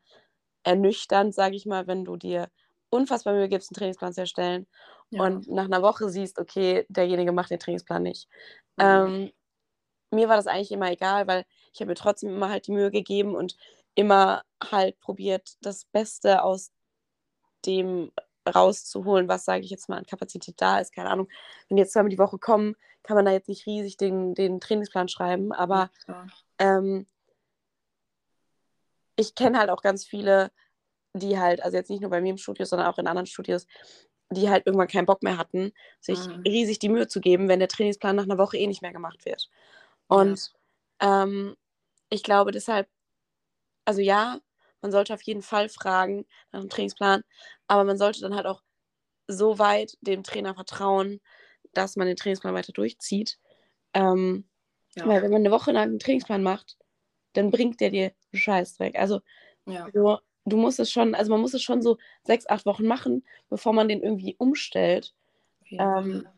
ernüchternd, 0.62 1.34
sage 1.34 1.56
ich 1.56 1.66
mal, 1.66 1.86
wenn 1.86 2.04
du 2.04 2.16
dir 2.16 2.50
unfassbar 2.88 3.34
Mühe 3.34 3.48
gibst, 3.48 3.70
einen 3.70 3.76
Trainingsplan 3.76 4.12
zu 4.12 4.22
erstellen 4.22 4.66
ja. 5.10 5.22
und 5.22 5.48
nach 5.48 5.64
einer 5.64 5.82
Woche 5.82 6.08
siehst, 6.08 6.38
okay, 6.38 6.86
derjenige 6.88 7.32
macht 7.32 7.50
den 7.50 7.58
Trainingsplan 7.58 8.02
nicht. 8.02 8.28
Mhm. 8.76 8.84
Ähm, 8.84 9.32
mir 10.10 10.28
war 10.28 10.36
das 10.36 10.46
eigentlich 10.46 10.72
immer 10.72 10.90
egal, 10.90 11.26
weil 11.26 11.44
ich 11.72 11.80
habe 11.80 11.90
mir 11.90 11.94
trotzdem 11.94 12.30
immer 12.30 12.48
halt 12.48 12.66
die 12.66 12.72
Mühe 12.72 12.90
gegeben 12.90 13.34
und 13.34 13.56
immer 13.96 14.44
halt 14.62 15.00
probiert, 15.00 15.56
das 15.62 15.84
Beste 15.86 16.42
aus 16.44 16.70
dem 17.64 18.12
rauszuholen, 18.48 19.26
was, 19.28 19.44
sage 19.44 19.64
ich 19.64 19.70
jetzt 19.70 19.88
mal, 19.88 19.98
an 19.98 20.06
Kapazität 20.06 20.54
da 20.60 20.78
ist. 20.78 20.94
Keine 20.94 21.10
Ahnung, 21.10 21.28
wenn 21.68 21.76
die 21.76 21.82
jetzt 21.82 21.92
zweimal 21.92 22.10
die 22.10 22.18
Woche 22.18 22.38
kommen, 22.38 22.76
kann 23.02 23.16
man 23.16 23.24
da 23.24 23.32
jetzt 23.32 23.48
nicht 23.48 23.66
riesig 23.66 23.96
den, 23.96 24.34
den 24.34 24.60
Trainingsplan 24.60 25.08
schreiben, 25.08 25.52
aber 25.52 25.90
Ja, 26.06 26.26
ähm, 26.58 27.06
ich 29.16 29.34
kenne 29.34 29.58
halt 29.58 29.70
auch 29.70 29.82
ganz 29.82 30.04
viele, 30.04 30.52
die 31.14 31.38
halt, 31.38 31.62
also 31.62 31.76
jetzt 31.76 31.90
nicht 31.90 32.02
nur 32.02 32.10
bei 32.10 32.20
mir 32.20 32.30
im 32.30 32.38
Studio, 32.38 32.66
sondern 32.66 32.88
auch 32.88 32.98
in 32.98 33.06
anderen 33.06 33.26
Studios, 33.26 33.66
die 34.30 34.50
halt 34.50 34.66
irgendwann 34.66 34.88
keinen 34.88 35.06
Bock 35.06 35.22
mehr 35.22 35.38
hatten, 35.38 35.72
sich 36.00 36.18
Mhm. 36.28 36.42
riesig 36.42 36.78
die 36.78 36.88
Mühe 36.88 37.08
zu 37.08 37.20
geben, 37.20 37.48
wenn 37.48 37.58
der 37.60 37.68
Trainingsplan 37.68 38.16
nach 38.16 38.24
einer 38.24 38.38
Woche 38.38 38.58
eh 38.58 38.66
nicht 38.66 38.82
mehr 38.82 38.92
gemacht 38.92 39.24
wird. 39.24 39.48
Und 40.08 40.52
ähm, 41.00 41.56
ich 42.10 42.22
glaube 42.22 42.52
deshalb, 42.52 42.88
also 43.86 44.00
ja, 44.02 44.40
man 44.82 44.92
sollte 44.92 45.14
auf 45.14 45.22
jeden 45.22 45.42
Fall 45.42 45.68
fragen 45.68 46.26
nach 46.52 46.60
dem 46.60 46.68
Trainingsplan, 46.68 47.22
aber 47.66 47.84
man 47.84 47.96
sollte 47.96 48.20
dann 48.20 48.34
halt 48.34 48.46
auch 48.46 48.62
so 49.26 49.58
weit 49.58 49.96
dem 50.00 50.22
Trainer 50.22 50.54
vertrauen, 50.54 51.20
dass 51.72 51.96
man 51.96 52.06
den 52.06 52.16
Trainingsplan 52.16 52.54
weiter 52.54 52.72
durchzieht. 52.72 53.38
Ähm, 53.94 54.44
ja, 54.94 55.06
weil 55.06 55.22
wenn 55.22 55.30
man 55.30 55.40
eine 55.40 55.50
Woche 55.50 55.72
lang 55.72 55.88
einen 55.88 55.98
Trainingsplan 55.98 56.42
macht, 56.42 56.76
dann 57.32 57.50
bringt 57.50 57.80
der 57.80 57.90
dir 57.90 58.12
einen 58.32 58.40
Scheiß 58.40 58.78
weg. 58.78 58.98
Also 58.98 59.20
ja, 59.66 59.88
du, 59.90 60.18
du 60.44 60.56
musst 60.56 60.78
es 60.78 60.90
schon, 60.90 61.14
also 61.14 61.30
man 61.30 61.40
muss 61.40 61.54
es 61.54 61.62
schon 61.62 61.82
so 61.82 61.98
sechs, 62.22 62.46
acht 62.48 62.66
Wochen 62.66 62.86
machen, 62.86 63.26
bevor 63.48 63.72
man 63.72 63.88
den 63.88 64.02
irgendwie 64.02 64.36
umstellt. 64.38 65.14
jeden 65.64 65.82
Ähm. 65.82 66.28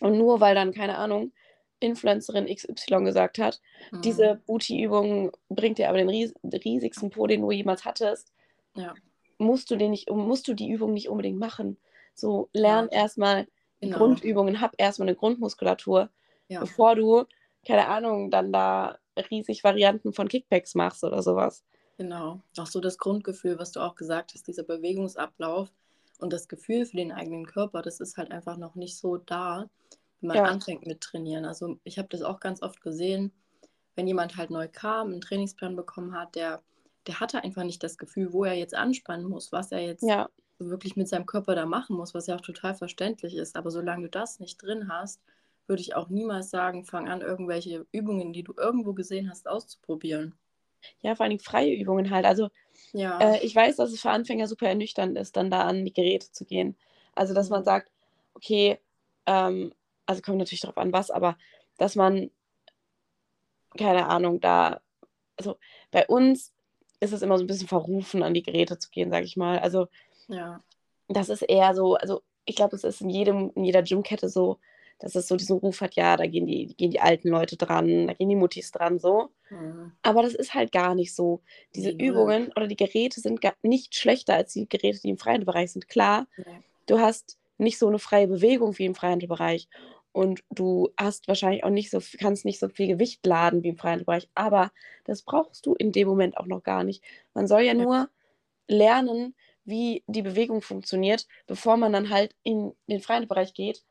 Und 0.00 0.18
nur 0.18 0.40
weil 0.40 0.54
dann, 0.54 0.72
keine 0.72 0.98
Ahnung, 0.98 1.32
Influencerin 1.80 2.46
XY 2.46 3.04
gesagt 3.04 3.38
hat, 3.38 3.60
Mhm. 3.92 4.02
diese 4.02 4.40
Booty-Übung 4.46 5.32
bringt 5.48 5.78
dir 5.78 5.88
aber 5.88 5.98
den 5.98 6.08
ries 6.08 6.32
riesigsten 6.44 7.10
Po, 7.10 7.26
den 7.26 7.42
du 7.42 7.50
jemals 7.50 7.84
hattest, 7.84 8.32
Ja, 8.74 8.94
musst 9.38 9.70
du 9.70 9.76
den 9.76 9.90
nicht, 9.90 10.10
musst 10.10 10.48
du 10.48 10.54
die 10.54 10.70
Übung 10.70 10.92
nicht 10.94 11.08
unbedingt 11.08 11.38
machen. 11.38 11.76
So 12.14 12.48
lern 12.52 12.88
erstmal 12.88 13.46
die 13.82 13.86
genau. 13.86 13.98
Grundübungen, 13.98 14.60
hab 14.60 14.74
erstmal 14.78 15.08
eine 15.08 15.16
Grundmuskulatur, 15.16 16.08
Ja, 16.48 16.60
bevor 16.60 16.94
du, 16.94 17.24
keine 17.66 17.88
Ahnung, 17.88 18.30
dann 18.30 18.52
da 18.52 18.98
riesig 19.30 19.64
Varianten 19.64 20.12
von 20.12 20.28
Kickbacks 20.28 20.74
machst 20.74 21.04
oder 21.04 21.22
sowas. 21.22 21.64
genau. 21.98 22.40
Auch 22.58 22.66
so 22.66 22.80
das 22.80 22.98
Grundgefühl, 22.98 23.58
was 23.58 23.72
du 23.72 23.80
auch 23.80 23.94
gesagt 23.96 24.32
hast, 24.34 24.46
dieser 24.46 24.62
Bewegungsablauf 24.62 25.68
und 26.18 26.32
das 26.32 26.48
Gefühl 26.48 26.86
für 26.86 26.96
den 26.96 27.12
eigenen 27.12 27.46
Körper, 27.46 27.82
das 27.82 28.00
ist 28.00 28.16
halt 28.16 28.30
einfach 28.30 28.56
noch 28.56 28.74
nicht 28.74 28.96
so 28.96 29.16
da, 29.18 29.68
wenn 30.20 30.28
man 30.28 30.38
Ja. 30.38 30.44
anfängt 30.44 30.86
mit 30.86 31.00
Trainieren. 31.00 31.44
Also 31.44 31.78
ich 31.84 31.98
habe 31.98 32.08
das 32.08 32.22
auch 32.22 32.40
ganz 32.40 32.62
oft 32.62 32.80
gesehen, 32.80 33.32
wenn 33.96 34.06
jemand 34.06 34.36
halt 34.36 34.50
neu 34.50 34.68
kam, 34.68 35.08
einen 35.08 35.20
Trainingsplan 35.20 35.76
bekommen 35.76 36.14
hat, 36.14 36.34
der, 36.36 36.62
der 37.06 37.20
hatte 37.20 37.42
einfach 37.44 37.64
nicht 37.64 37.82
das 37.82 37.98
Gefühl, 37.98 38.32
wo 38.32 38.44
er 38.44 38.54
jetzt 38.54 38.74
anspannen 38.74 39.28
muss, 39.28 39.52
was 39.52 39.72
er 39.72 39.80
jetzt 39.80 40.12
Ja, 40.12 40.28
wirklich 40.58 40.96
mit 40.96 41.08
seinem 41.08 41.26
Körper 41.26 41.54
da 41.54 41.66
machen 41.66 41.96
muss, 41.96 42.14
was 42.14 42.26
ja 42.26 42.36
auch 42.36 42.40
total 42.40 42.74
verständlich 42.74 43.34
ist. 43.36 43.56
Aber 43.56 43.70
solange 43.70 44.04
du 44.04 44.10
das 44.10 44.40
nicht 44.40 44.58
drin 44.62 44.88
hast, 44.88 45.22
würde 45.66 45.82
ich 45.82 45.94
auch 45.96 46.08
niemals 46.08 46.50
sagen, 46.50 46.84
fang 46.84 47.08
an, 47.08 47.20
irgendwelche 47.22 47.86
Übungen, 47.92 48.32
die 48.32 48.44
du 48.44 48.54
irgendwo 48.56 48.94
gesehen 48.94 49.28
hast, 49.30 49.48
auszuprobieren. 49.48 50.36
ja, 51.00 51.14
vor 51.14 51.24
allem 51.26 51.38
freie 51.38 51.74
Übungen 51.74 52.10
halt. 52.10 52.24
Also 52.26 52.48
Ja, 52.92 53.22
Äh, 53.22 53.44
ich 53.46 53.54
weiß, 53.56 53.76
dass 53.76 53.92
es 53.92 54.02
für 54.02 54.10
Anfänger 54.10 54.48
super 54.48 54.68
ernüchternd 54.68 55.18
ist, 55.18 55.36
dann 55.36 55.50
da 55.50 55.62
an 55.62 55.84
die 55.86 55.92
Geräte 55.94 56.32
zu 56.32 56.44
gehen. 56.46 56.76
Also, 57.14 57.34
dass 57.34 57.50
man 57.50 57.62
Mhm. 57.62 57.64
sagt, 57.64 57.90
okay, 58.34 58.80
ähm, 59.26 59.74
also 60.06 60.22
kommt 60.22 60.38
natürlich 60.38 60.60
darauf 60.62 60.78
an, 60.78 60.92
was, 60.92 61.10
aber 61.10 61.36
dass 61.78 61.96
man, 61.96 62.30
keine 63.76 64.06
Ahnung, 64.06 64.40
da, 64.40 64.80
also 65.36 65.56
bei 65.90 66.06
uns 66.06 66.52
ist 67.00 67.12
es 67.12 67.22
immer 67.22 67.36
so 67.36 67.44
ein 67.44 67.46
bisschen 67.46 67.68
verrufen, 67.68 68.22
an 68.22 68.34
die 68.34 68.42
Geräte 68.42 68.78
zu 68.78 68.90
gehen, 68.90 69.10
sage 69.10 69.26
ich 69.26 69.36
mal. 69.36 69.58
Also, 69.58 69.88
ja, 70.28 70.62
das 71.08 71.28
ist 71.28 71.42
eher 71.42 71.74
so, 71.74 71.96
also 71.96 72.22
ich 72.46 72.56
glaube, 72.56 72.76
es 72.76 72.84
ist 72.84 73.00
in 73.02 73.10
jedem, 73.10 73.50
in 73.54 73.64
jeder 73.64 73.82
Gymkette 73.82 74.28
so, 74.28 74.58
dass 74.98 75.14
es 75.14 75.28
so 75.28 75.36
diesen 75.36 75.58
Ruf 75.58 75.82
hat, 75.82 75.94
ja, 75.94 76.16
da 76.16 76.26
gehen 76.26 76.46
die, 76.46 76.74
gehen 76.74 76.90
die 76.90 77.00
alten 77.00 77.28
Leute 77.28 77.56
dran, 77.58 78.06
da 78.06 78.14
gehen 78.14 78.30
die 78.30 78.36
Muttis 78.36 78.70
dran, 78.72 78.98
so. 78.98 79.28
mhm. 79.50 79.92
Aber 80.02 80.22
das 80.22 80.34
ist 80.34 80.54
halt 80.54 80.72
gar 80.72 80.94
nicht 80.94 81.14
so. 81.14 81.42
Diese 81.74 81.92
null. 81.92 82.00
Übungen 82.00 82.48
oder 82.56 82.66
die 82.66 82.76
Geräte 82.76 83.20
sind 83.20 83.42
gar 83.42 83.54
nicht 83.62 83.94
schlechter 83.94 84.34
als 84.34 84.54
die 84.54 84.66
Geräte, 84.68 85.00
die 85.02 85.10
im 85.10 85.18
freien 85.18 85.44
Bereich 85.44 85.72
sind. 85.72 85.88
Klar, 85.88 86.26
Nee. 86.38 86.62
du 86.86 86.98
hast 86.98 87.38
nicht 87.58 87.78
so 87.78 87.88
eine 87.88 87.98
freie 87.98 88.26
Bewegung 88.26 88.78
wie 88.78 88.86
im 88.86 88.94
freien 88.94 89.18
Bereich 89.18 89.68
und 90.16 90.42
du 90.48 90.88
hast 90.96 91.28
wahrscheinlich 91.28 91.62
auch 91.62 91.68
nicht 91.68 91.90
so, 91.90 92.00
kannst 92.18 92.46
nicht 92.46 92.58
so 92.58 92.70
viel 92.70 92.86
Gewicht 92.86 93.26
laden 93.26 93.62
wie 93.62 93.68
im 93.68 93.76
freien 93.76 94.02
Bereich, 94.02 94.30
aber 94.34 94.72
das 95.04 95.20
brauchst 95.20 95.66
du 95.66 95.74
in 95.74 95.92
dem 95.92 96.08
Moment 96.08 96.38
auch 96.38 96.46
noch 96.46 96.62
gar 96.62 96.84
nicht. 96.84 97.04
Man 97.34 97.46
soll 97.46 97.60
ja 97.60 97.74
nur 97.74 98.08
lernen, 98.66 99.34
wie 99.66 100.04
die 100.06 100.22
Bewegung 100.22 100.62
funktioniert, 100.62 101.26
bevor 101.46 101.76
man 101.76 101.92
dann 101.92 102.08
halt 102.08 102.34
in 102.44 102.72
den 102.86 103.02
freien 103.02 103.28
Bereich 103.28 103.52
geht. 103.52 103.84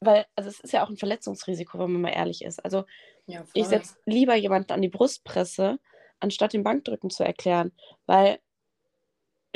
Weil, 0.00 0.26
also 0.36 0.50
es 0.50 0.60
ist 0.60 0.74
ja 0.74 0.84
auch 0.84 0.90
ein 0.90 0.98
Verletzungsrisiko, 0.98 1.78
wenn 1.78 1.92
man 1.92 2.02
mal 2.02 2.10
ehrlich 2.10 2.44
ist. 2.44 2.62
Also 2.62 2.84
Ja, 3.26 3.42
ich 3.54 3.66
setze 3.66 3.94
lieber 4.04 4.34
jemanden 4.34 4.74
an 4.74 4.82
die 4.82 4.90
Brustpresse, 4.90 5.78
anstatt 6.18 6.52
den 6.52 6.64
Bankdrücken 6.64 7.08
zu 7.08 7.24
erklären. 7.24 7.72
Weil, 8.04 8.40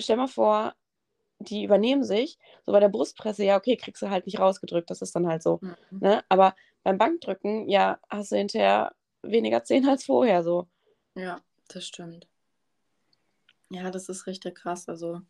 stell 0.01 0.17
mal 0.17 0.29
vor, 0.29 0.75
die 1.39 1.65
übernehmen 1.65 2.05
sich, 2.05 2.39
so 2.65 2.73
bei 2.73 2.81
der 2.81 2.89
Brustpresse, 2.89 3.45
ja, 3.45 3.57
okay, 3.57 3.77
kriegst 3.77 4.03
du 4.03 4.11
halt 4.11 4.27
nicht 4.27 4.39
rausgedrückt, 4.39 4.91
das 4.91 5.03
ist 5.03 5.15
dann 5.15 5.27
halt 5.27 5.43
so. 5.43 5.59
Mhm. 5.63 5.77
Ne? 6.01 6.25
Aber 6.29 6.55
beim 6.83 6.99
Bankdrücken, 6.99 7.69
ja, 7.69 7.99
hast 8.09 8.33
du 8.33 8.37
hinterher 8.37 8.95
weniger 9.23 9.65
Zehen 9.65 9.89
als 9.89 10.05
vorher 10.05 10.43
so. 10.43 10.69
Ja, 11.15 11.41
das 11.69 11.87
stimmt. 11.87 12.29
Ja, 13.71 13.91
das 13.91 14.09
ist 14.09 14.27
richtig 14.27 14.57
krass. 14.57 14.89
Also, 14.89 15.21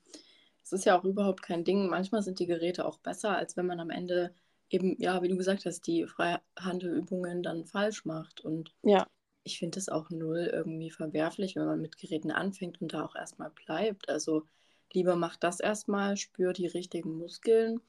es 0.62 0.72
ist 0.72 0.84
ja 0.84 0.98
auch 0.98 1.04
überhaupt 1.04 1.42
kein 1.42 1.64
Ding. 1.64 1.88
Manchmal 1.88 2.22
sind 2.22 2.38
die 2.38 2.46
Geräte 2.46 2.84
auch 2.84 2.98
besser, 2.98 3.36
als 3.36 3.56
wenn 3.56 3.66
man 3.66 3.80
am 3.80 3.90
Ende 3.90 4.34
eben, 4.70 5.00
ja, 5.00 5.22
wie 5.22 5.28
du 5.28 5.36
gesagt 5.36 5.66
hast, 5.66 5.86
die 5.86 6.06
Freihandelübungen 6.06 7.42
dann 7.42 7.64
falsch 7.64 8.04
macht. 8.04 8.40
Und 8.40 8.74
Ja, 8.82 9.06
ich 9.44 9.58
finde 9.58 9.78
es 9.78 9.88
auch 9.88 10.10
null 10.10 10.50
irgendwie 10.52 10.90
verwerflich, 10.90 11.54
wenn 11.54 11.66
man 11.66 11.80
mit 11.80 11.98
Geräten 11.98 12.30
anfängt 12.30 12.80
und 12.80 12.92
da 12.92 13.04
auch 13.04 13.14
erstmal 13.14 13.50
bleibt. 13.50 14.08
Also, 14.08 14.46
lieber 14.94 15.16
macht 15.16 15.44
das 15.44 15.60
erstmal, 15.60 16.16
spür 16.16 16.52
die 16.52 16.66
richtigen 16.66 17.18
Muskeln 17.18 17.80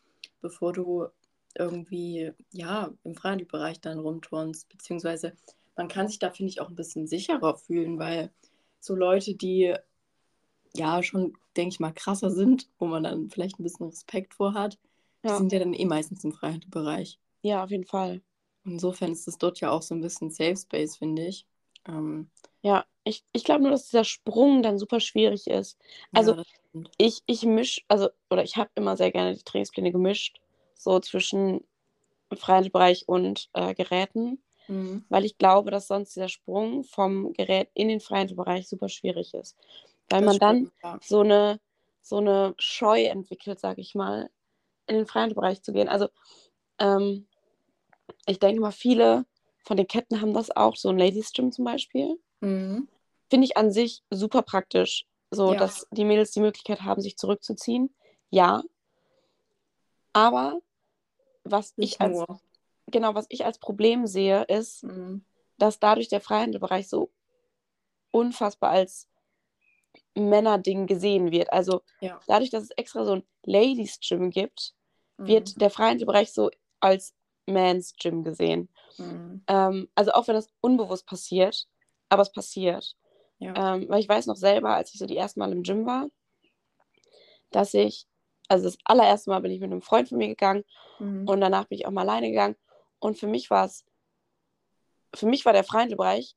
bevor 0.41 0.73
du 0.73 1.07
irgendwie, 1.57 2.31
ja, 2.51 2.91
im 3.03 3.15
Freihandelbereich 3.15 3.79
dann 3.79 3.99
rumturnst. 3.99 4.69
Beziehungsweise 4.69 5.33
man 5.75 5.87
kann 5.87 6.07
sich 6.07 6.19
da, 6.19 6.29
finde 6.29 6.51
ich, 6.51 6.61
auch 6.61 6.69
ein 6.69 6.75
bisschen 6.75 7.07
sicherer 7.07 7.57
fühlen, 7.57 7.97
weil 7.97 8.29
so 8.79 8.93
Leute, 8.93 9.33
die 9.35 9.73
ja 10.75 11.01
schon, 11.01 11.33
denke 11.55 11.73
ich 11.73 11.79
mal, 11.79 11.93
krasser 11.93 12.29
sind, 12.29 12.69
wo 12.77 12.85
man 12.85 13.03
dann 13.03 13.29
vielleicht 13.29 13.59
ein 13.59 13.63
bisschen 13.63 13.87
Respekt 13.87 14.33
vor 14.33 14.53
hat, 14.53 14.77
ja. 15.23 15.31
die 15.31 15.37
sind 15.37 15.51
ja 15.51 15.59
dann 15.59 15.73
eh 15.73 15.85
meistens 15.85 16.23
im 16.23 16.33
Freihandelbereich. 16.33 17.17
Ja, 17.41 17.63
auf 17.63 17.71
jeden 17.71 17.85
Fall. 17.85 18.21
Insofern 18.65 19.11
ist 19.11 19.27
es 19.27 19.37
dort 19.37 19.59
ja 19.61 19.71
auch 19.71 19.81
so 19.81 19.95
ein 19.95 20.01
bisschen 20.01 20.31
Safe 20.31 20.57
Space, 20.57 20.97
finde 20.97 21.25
ich. 21.25 21.45
Ähm, 21.87 22.29
ja, 22.61 22.85
ich, 23.03 23.23
ich 23.31 23.43
glaube 23.43 23.61
nur, 23.61 23.71
dass 23.71 23.85
dieser 23.85 24.03
Sprung 24.03 24.63
dann 24.63 24.79
super 24.79 24.99
schwierig 24.99 25.47
ist. 25.47 25.77
Also 26.11 26.33
ja, 26.33 26.43
ich, 26.97 27.21
ich 27.25 27.43
mische, 27.43 27.81
also, 27.87 28.09
oder 28.29 28.43
ich 28.43 28.57
habe 28.57 28.69
immer 28.75 28.97
sehr 28.97 29.11
gerne 29.11 29.35
die 29.35 29.43
Trainingspläne 29.43 29.91
gemischt, 29.91 30.39
so 30.73 30.99
zwischen 30.99 31.63
Freihandelbereich 32.33 33.07
und 33.07 33.49
äh, 33.53 33.73
Geräten, 33.73 34.41
mhm. 34.67 35.05
weil 35.09 35.25
ich 35.25 35.37
glaube, 35.37 35.71
dass 35.71 35.87
sonst 35.87 36.15
dieser 36.15 36.29
Sprung 36.29 36.83
vom 36.83 37.33
Gerät 37.33 37.69
in 37.73 37.87
den 37.87 37.99
Freihandelbereich 37.99 38.67
super 38.67 38.89
schwierig 38.89 39.33
ist. 39.33 39.55
Weil 40.09 40.21
das 40.21 40.25
man 40.25 40.35
stimmt, 40.35 40.73
dann 40.81 40.93
ja. 40.93 40.99
so 41.01 41.21
eine 41.21 41.59
so 42.05 42.17
eine 42.17 42.53
Scheu 42.59 43.05
entwickelt, 43.05 43.59
sage 43.59 43.81
ich 43.81 43.95
mal, 43.95 44.29
in 44.85 44.95
den 44.95 45.07
Freihandelbereich 45.07 45.63
zu 45.63 45.73
gehen. 45.73 45.89
Also 45.89 46.07
ähm, 46.77 47.25
ich 48.27 48.37
denke 48.39 48.61
mal, 48.61 48.71
viele 48.71 49.25
von 49.63 49.77
den 49.77 49.87
Ketten 49.87 50.21
haben 50.21 50.33
das 50.33 50.55
auch, 50.55 50.75
so 50.75 50.89
ein 50.89 50.99
Ladies 50.99 51.33
Gym 51.33 51.51
zum 51.51 51.65
Beispiel. 51.65 52.19
Mhm. 52.41 52.87
Finde 53.29 53.45
ich 53.45 53.57
an 53.57 53.71
sich 53.71 54.03
super 54.11 54.43
praktisch, 54.43 55.07
so 55.31 55.53
ja. 55.53 55.59
dass 55.59 55.87
die 55.91 56.05
Mädels 56.05 56.31
die 56.31 56.41
Möglichkeit 56.41 56.81
haben, 56.81 57.01
sich 57.01 57.17
zurückzuziehen. 57.17 57.93
Ja. 58.29 58.63
Aber 60.13 60.59
was 61.43 61.75
Nicht 61.77 61.95
ich 61.95 62.01
als 62.01 62.17
nur. 62.17 62.39
genau, 62.87 63.15
was 63.15 63.25
ich 63.29 63.45
als 63.45 63.59
Problem 63.59 64.07
sehe, 64.07 64.43
ist, 64.43 64.83
mhm. 64.83 65.23
dass 65.57 65.79
dadurch 65.79 66.07
der 66.07 66.21
Freihandelbereich 66.21 66.87
so 66.87 67.11
unfassbar 68.11 68.71
als 68.71 69.07
Männerding 70.15 70.87
gesehen 70.87 71.31
wird. 71.31 71.51
Also 71.51 71.81
ja. 71.99 72.19
dadurch, 72.27 72.49
dass 72.49 72.63
es 72.63 72.71
extra 72.71 73.05
so 73.05 73.13
ein 73.13 73.23
Ladies 73.43 73.99
Gym 73.99 74.29
gibt, 74.29 74.73
mhm. 75.17 75.27
wird 75.27 75.61
der 75.61 75.69
Freihandelbereich 75.69 76.31
so 76.31 76.49
als 76.79 77.13
Mans 77.45 77.95
Gym 77.97 78.23
gesehen. 78.23 78.69
Mhm. 78.97 79.43
Ähm, 79.47 79.89
also 79.95 80.11
auch 80.11 80.27
wenn 80.27 80.35
das 80.35 80.49
unbewusst 80.61 81.05
passiert, 81.05 81.67
aber 82.09 82.21
es 82.21 82.31
passiert. 82.31 82.95
Ja. 83.39 83.75
Ähm, 83.75 83.89
weil 83.89 83.99
ich 83.99 84.09
weiß 84.09 84.27
noch 84.27 84.35
selber, 84.35 84.75
als 84.75 84.93
ich 84.93 84.99
so 84.99 85.05
die 85.05 85.17
ersten 85.17 85.39
Mal 85.39 85.51
im 85.51 85.63
Gym 85.63 85.85
war, 85.85 86.07
dass 87.51 87.73
ich, 87.73 88.07
also 88.47 88.65
das 88.65 88.77
allererste 88.85 89.29
Mal 89.29 89.41
bin 89.41 89.51
ich 89.51 89.59
mit 89.59 89.71
einem 89.71 89.81
Freund 89.81 90.09
von 90.09 90.17
mir 90.17 90.27
gegangen 90.27 90.63
mhm. 90.99 91.27
und 91.27 91.41
danach 91.41 91.65
bin 91.65 91.77
ich 91.77 91.85
auch 91.85 91.91
mal 91.91 92.01
alleine 92.01 92.29
gegangen. 92.29 92.55
Und 92.99 93.17
für 93.17 93.27
mich 93.27 93.49
war 93.49 93.65
es, 93.65 93.85
für 95.13 95.25
mich 95.25 95.45
war 95.45 95.53
der 95.53 95.63
Freihandelbereich, 95.63 96.35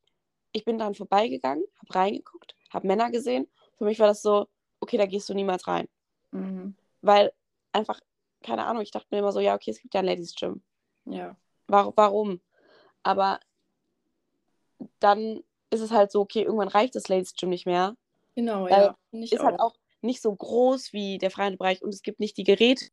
ich 0.52 0.64
bin 0.64 0.78
dran 0.78 0.94
vorbeigegangen, 0.94 1.64
habe 1.78 1.94
reingeguckt, 1.94 2.56
habe 2.70 2.86
Männer 2.86 3.10
gesehen. 3.10 3.48
Für 3.76 3.84
mich 3.84 3.98
war 3.98 4.06
das 4.06 4.22
so, 4.22 4.48
okay, 4.80 4.96
da 4.96 5.06
gehst 5.06 5.28
du 5.28 5.34
niemals 5.34 5.66
rein. 5.66 5.88
Mhm. 6.32 6.76
Weil 7.02 7.32
einfach, 7.72 8.00
keine 8.42 8.64
Ahnung, 8.66 8.82
ich 8.82 8.90
dachte 8.90 9.08
mir 9.10 9.18
immer 9.18 9.32
so, 9.32 9.40
ja, 9.40 9.54
okay, 9.54 9.70
es 9.70 9.80
gibt 9.80 9.94
ja 9.94 10.00
ein 10.00 10.06
Ladies 10.06 10.34
Gym. 10.34 10.62
Ja. 11.04 11.36
War, 11.66 11.92
warum? 11.96 12.40
Aber 13.02 13.40
dann 15.00 15.42
ist 15.70 15.80
es 15.80 15.90
halt 15.90 16.10
so, 16.10 16.20
okay, 16.20 16.42
irgendwann 16.42 16.68
reicht 16.68 16.94
das 16.94 17.08
Ladies 17.08 17.34
Gym 17.34 17.50
nicht 17.50 17.66
mehr. 17.66 17.94
Genau, 18.34 18.68
ja. 18.68 18.96
Ist 19.12 19.32
halt 19.32 19.40
auch. 19.40 19.44
halt 19.44 19.60
auch 19.60 19.74
nicht 20.00 20.22
so 20.22 20.34
groß 20.34 20.92
wie 20.92 21.18
der 21.18 21.30
freie 21.30 21.56
Bereich 21.56 21.82
und 21.82 21.92
es 21.92 22.02
gibt 22.02 22.20
nicht 22.20 22.36
die 22.36 22.44
Geräte. 22.44 22.86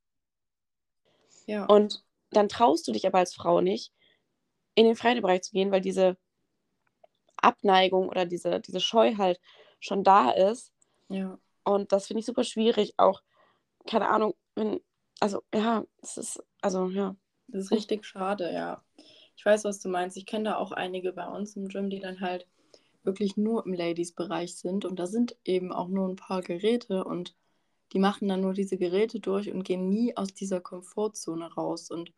Ja. 1.45 1.65
Und 1.65 2.03
dann 2.31 2.49
traust 2.49 2.87
du 2.87 2.91
dich 2.91 3.05
aber 3.05 3.19
als 3.19 3.33
Frau 3.33 3.61
nicht, 3.61 3.93
in 4.73 4.85
den 4.85 4.95
freien 4.95 5.21
Bereich 5.21 5.43
zu 5.43 5.51
gehen, 5.51 5.71
weil 5.71 5.81
diese 5.81 6.17
Abneigung 7.37 8.09
oder 8.09 8.25
diese, 8.25 8.59
diese 8.59 8.79
Scheu 8.79 9.15
halt 9.17 9.39
schon 9.79 10.03
da 10.03 10.31
ist. 10.31 10.73
Ja. 11.09 11.37
Und 11.63 11.91
das 11.91 12.07
finde 12.07 12.19
ich 12.19 12.25
super 12.25 12.43
schwierig. 12.43 12.93
Auch, 12.97 13.21
keine 13.87 14.09
Ahnung, 14.09 14.35
wenn, 14.55 14.81
also 15.19 15.43
ja, 15.53 15.85
es 16.01 16.17
ist, 16.17 16.43
also 16.61 16.89
ja. 16.89 17.15
Das 17.47 17.65
ist 17.65 17.71
richtig 17.71 18.05
schade, 18.05 18.51
ja. 18.51 18.83
Ich 19.35 19.45
weiß, 19.45 19.65
was 19.65 19.79
du 19.79 19.89
meinst. 19.89 20.17
Ich 20.17 20.25
kenne 20.25 20.45
da 20.45 20.55
auch 20.57 20.71
einige 20.71 21.13
bei 21.13 21.27
uns 21.27 21.55
im 21.55 21.67
Gym, 21.67 21.89
die 21.89 21.99
dann 21.99 22.21
halt 22.21 22.47
wirklich 23.05 23.37
nur 23.37 23.65
im 23.65 23.73
Ladies-Bereich 23.73 24.55
sind 24.55 24.85
und 24.85 24.97
da 24.99 25.07
sind 25.07 25.37
eben 25.43 25.71
auch 25.71 25.87
nur 25.87 26.07
ein 26.07 26.15
paar 26.15 26.41
Geräte 26.41 27.03
und 27.03 27.35
die 27.93 27.99
machen 27.99 28.27
dann 28.27 28.41
nur 28.41 28.53
diese 28.53 28.77
Geräte 28.77 29.19
durch 29.19 29.51
und 29.51 29.63
gehen 29.63 29.89
nie 29.89 30.15
aus 30.17 30.33
dieser 30.33 30.59
Komfortzone 30.59 31.53
raus. 31.53 31.91
Und 31.91 32.09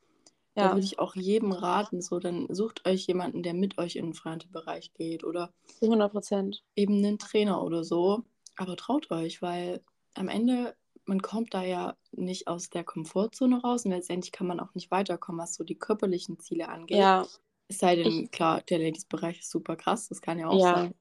ja. 0.55 0.69
da 0.69 0.71
würde 0.73 0.85
ich 0.85 0.99
auch 0.99 1.15
jedem 1.15 1.51
raten, 1.51 2.01
so 2.01 2.19
dann 2.19 2.47
sucht 2.49 2.87
euch 2.87 3.05
jemanden, 3.07 3.43
der 3.43 3.53
mit 3.53 3.77
euch 3.77 3.95
in 3.95 4.05
den 4.05 4.13
freien 4.13 4.43
Bereich 4.51 4.93
geht 4.93 5.23
oder 5.23 5.53
100 5.81 6.11
Prozent. 6.11 6.63
Eben 6.75 6.97
einen 6.97 7.19
Trainer 7.19 7.63
oder 7.63 7.83
so. 7.83 8.23
Aber 8.55 8.75
traut 8.75 9.11
euch, 9.11 9.41
weil 9.41 9.83
am 10.15 10.29
Ende, 10.29 10.75
man 11.05 11.21
kommt 11.21 11.53
da 11.53 11.63
ja 11.63 11.95
nicht 12.11 12.47
aus 12.47 12.69
der 12.69 12.83
Komfortzone 12.83 13.61
raus 13.61 13.85
und 13.85 13.91
letztendlich 13.91 14.31
kann 14.31 14.47
man 14.47 14.59
auch 14.59 14.73
nicht 14.73 14.89
weiterkommen, 14.89 15.41
was 15.41 15.53
so 15.53 15.63
die 15.63 15.77
körperlichen 15.77 16.39
Ziele 16.39 16.69
angeht. 16.69 16.97
Ja. 16.97 17.27
Es 17.69 17.79
sei 17.79 17.95
denn, 17.95 18.23
ich, 18.23 18.31
klar, 18.31 18.61
der 18.61 18.79
Ladies-Bereich 18.79 19.39
ist 19.39 19.51
super 19.51 19.75
krass, 19.75 20.07
das 20.07 20.21
kann 20.21 20.39
ja 20.39 20.47
auch 20.47 20.59
ja. 20.59 20.75
sein. 20.75 20.93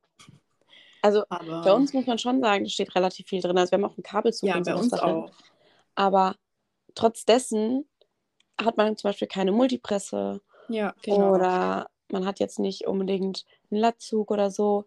Also 1.03 1.23
aber, 1.29 1.63
bei 1.63 1.73
uns 1.73 1.93
muss 1.93 2.07
man 2.07 2.19
schon 2.19 2.41
sagen, 2.41 2.65
da 2.65 2.71
steht 2.71 2.95
relativ 2.97 3.29
viel 3.29 3.41
drin. 3.41 3.57
Also 3.57 3.71
wir 3.71 3.79
haben 3.79 3.85
auch 3.85 3.97
ein 3.97 4.03
Kabelzug. 4.03 4.49
Ja, 4.49 4.59
bei 4.59 4.75
uns 4.75 4.89
Sache. 4.89 5.05
auch. 5.05 5.31
Aber 5.95 6.35
trotz 6.97 7.25
dessen 7.25 7.87
hat 8.61 8.77
man 8.77 8.97
zum 8.97 9.11
Beispiel 9.11 9.29
keine 9.29 9.53
Multipresse. 9.53 10.41
Ja, 10.69 10.95
genau. 11.03 11.35
Oder 11.35 11.91
man 12.11 12.27
hat 12.27 12.41
jetzt 12.41 12.59
nicht 12.59 12.87
unbedingt 12.87 13.45
einen 13.71 13.81
Latzug 13.81 14.33
oder 14.33 14.51
so. 14.51 14.87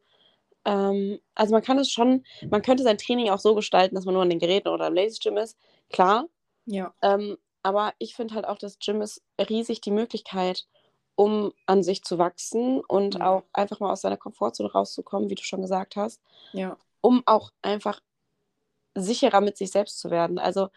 Ähm, 0.65 1.19
also 1.35 1.53
man 1.53 1.61
kann 1.61 1.79
es 1.79 1.89
schon, 1.89 2.25
man 2.49 2.61
könnte 2.61 2.83
sein 2.83 2.97
Training 2.97 3.29
auch 3.29 3.39
so 3.39 3.55
gestalten, 3.55 3.95
dass 3.95 4.05
man 4.05 4.13
nur 4.13 4.23
an 4.23 4.29
den 4.29 4.39
Geräten 4.39 4.67
oder 4.67 4.87
im 4.87 4.95
Ladies 4.95 5.19
Gym 5.19 5.37
ist. 5.37 5.57
Klar. 5.89 6.25
Ja. 6.65 6.93
Ähm, 7.01 7.37
aber 7.63 7.93
ich 7.97 8.15
finde 8.15 8.35
halt 8.35 8.45
auch, 8.45 8.57
das 8.57 8.79
Gym 8.79 9.01
ist 9.01 9.21
riesig 9.39 9.81
die 9.81 9.91
Möglichkeit, 9.91 10.67
um 11.19 11.51
an 11.65 11.83
sich 11.83 12.01
zu 12.05 12.17
wachsen 12.17 12.79
und 12.79 13.15
ja. 13.15 13.29
auch 13.29 13.43
einfach 13.51 13.81
mal 13.81 13.91
aus 13.91 13.99
seiner 13.99 14.15
Komfortzone 14.15 14.71
rauszukommen, 14.71 15.29
wie 15.29 15.35
du 15.35 15.43
schon 15.43 15.61
gesagt 15.61 15.97
hast. 15.97 16.21
Ja. 16.53 16.77
Um 17.01 17.23
auch 17.25 17.51
einfach 17.61 17.99
sicherer 18.95 19.41
mit 19.41 19.57
sich 19.57 19.69
selbst 19.69 19.99
zu 19.99 20.11
werden. 20.11 20.39
Also 20.39 20.69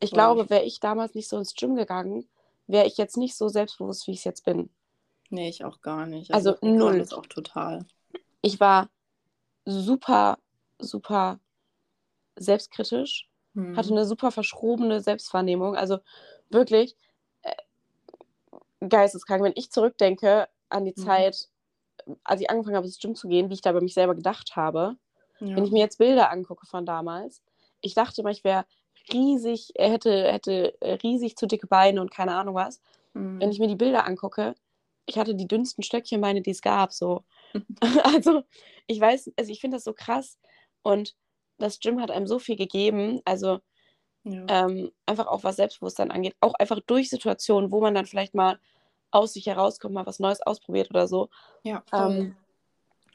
ich 0.00 0.10
Voll. 0.10 0.16
glaube, 0.16 0.50
wäre 0.50 0.64
ich 0.64 0.80
damals 0.80 1.14
nicht 1.14 1.28
so 1.28 1.38
ins 1.38 1.54
Gym 1.54 1.76
gegangen, 1.76 2.28
wäre 2.66 2.86
ich 2.86 2.96
jetzt 2.96 3.16
nicht 3.16 3.36
so 3.36 3.46
selbstbewusst, 3.46 4.08
wie 4.08 4.10
ich 4.10 4.18
es 4.18 4.24
jetzt 4.24 4.44
bin. 4.44 4.68
Nee, 5.30 5.48
ich 5.48 5.64
auch 5.64 5.80
gar 5.80 6.06
nicht. 6.06 6.34
Also, 6.34 6.54
also 6.54 6.66
null. 6.66 6.98
Das 6.98 7.12
auch 7.12 7.26
total. 7.26 7.86
Ich 8.42 8.58
war 8.58 8.90
super, 9.64 10.38
super 10.80 11.38
selbstkritisch, 12.34 13.30
hm. 13.54 13.76
hatte 13.76 13.90
eine 13.90 14.06
super 14.06 14.32
verschrobene 14.32 15.00
Selbstwahrnehmung. 15.00 15.76
Also 15.76 15.98
wirklich, 16.50 16.96
geisteskrank. 18.88 19.42
Wenn 19.42 19.52
ich 19.56 19.70
zurückdenke 19.70 20.48
an 20.68 20.84
die 20.84 20.94
mhm. 20.96 21.02
Zeit, 21.02 21.48
als 22.24 22.40
ich 22.40 22.50
angefangen 22.50 22.76
habe, 22.76 22.86
ins 22.86 22.98
Gym 22.98 23.14
zu 23.14 23.28
gehen, 23.28 23.50
wie 23.50 23.54
ich 23.54 23.62
da 23.62 23.72
bei 23.72 23.80
mich 23.80 23.94
selber 23.94 24.14
gedacht 24.14 24.56
habe, 24.56 24.96
ja. 25.40 25.56
wenn 25.56 25.64
ich 25.64 25.70
mir 25.70 25.80
jetzt 25.80 25.98
Bilder 25.98 26.30
angucke 26.30 26.66
von 26.66 26.86
damals, 26.86 27.42
ich 27.80 27.94
dachte 27.94 28.20
immer, 28.20 28.30
ich 28.30 28.44
wäre 28.44 28.64
riesig, 29.12 29.72
er 29.74 29.90
hätte, 29.90 30.32
hätte 30.32 30.74
riesig 31.02 31.36
zu 31.36 31.46
dicke 31.46 31.66
Beine 31.66 32.00
und 32.00 32.10
keine 32.10 32.34
Ahnung 32.34 32.54
was. 32.54 32.80
Mhm. 33.12 33.40
Wenn 33.40 33.50
ich 33.50 33.58
mir 33.58 33.68
die 33.68 33.76
Bilder 33.76 34.06
angucke, 34.06 34.54
ich 35.06 35.18
hatte 35.18 35.34
die 35.34 35.48
dünnsten 35.48 35.84
Stöckchenbeine, 35.84 36.40
die 36.40 36.50
es 36.50 36.62
gab, 36.62 36.92
so. 36.92 37.24
also, 38.04 38.42
ich 38.86 39.00
weiß, 39.00 39.32
also 39.36 39.52
ich 39.52 39.60
finde 39.60 39.76
das 39.76 39.84
so 39.84 39.92
krass 39.92 40.38
und 40.82 41.14
das 41.58 41.78
Gym 41.78 42.00
hat 42.00 42.10
einem 42.10 42.26
so 42.26 42.38
viel 42.38 42.56
gegeben, 42.56 43.20
also 43.24 43.60
ja. 44.24 44.44
ähm, 44.48 44.90
einfach 45.06 45.26
auch 45.26 45.44
was 45.44 45.56
Selbstbewusstsein 45.56 46.10
angeht, 46.10 46.34
auch 46.40 46.54
einfach 46.54 46.80
durch 46.86 47.10
Situationen, 47.10 47.70
wo 47.70 47.80
man 47.80 47.94
dann 47.94 48.06
vielleicht 48.06 48.34
mal 48.34 48.58
aus 49.14 49.32
sich 49.32 49.46
herauskommt, 49.46 49.94
mal 49.94 50.06
was 50.06 50.18
Neues 50.18 50.42
ausprobiert 50.42 50.90
oder 50.90 51.06
so. 51.06 51.30
Ja. 51.62 51.82
Ähm, 51.92 52.36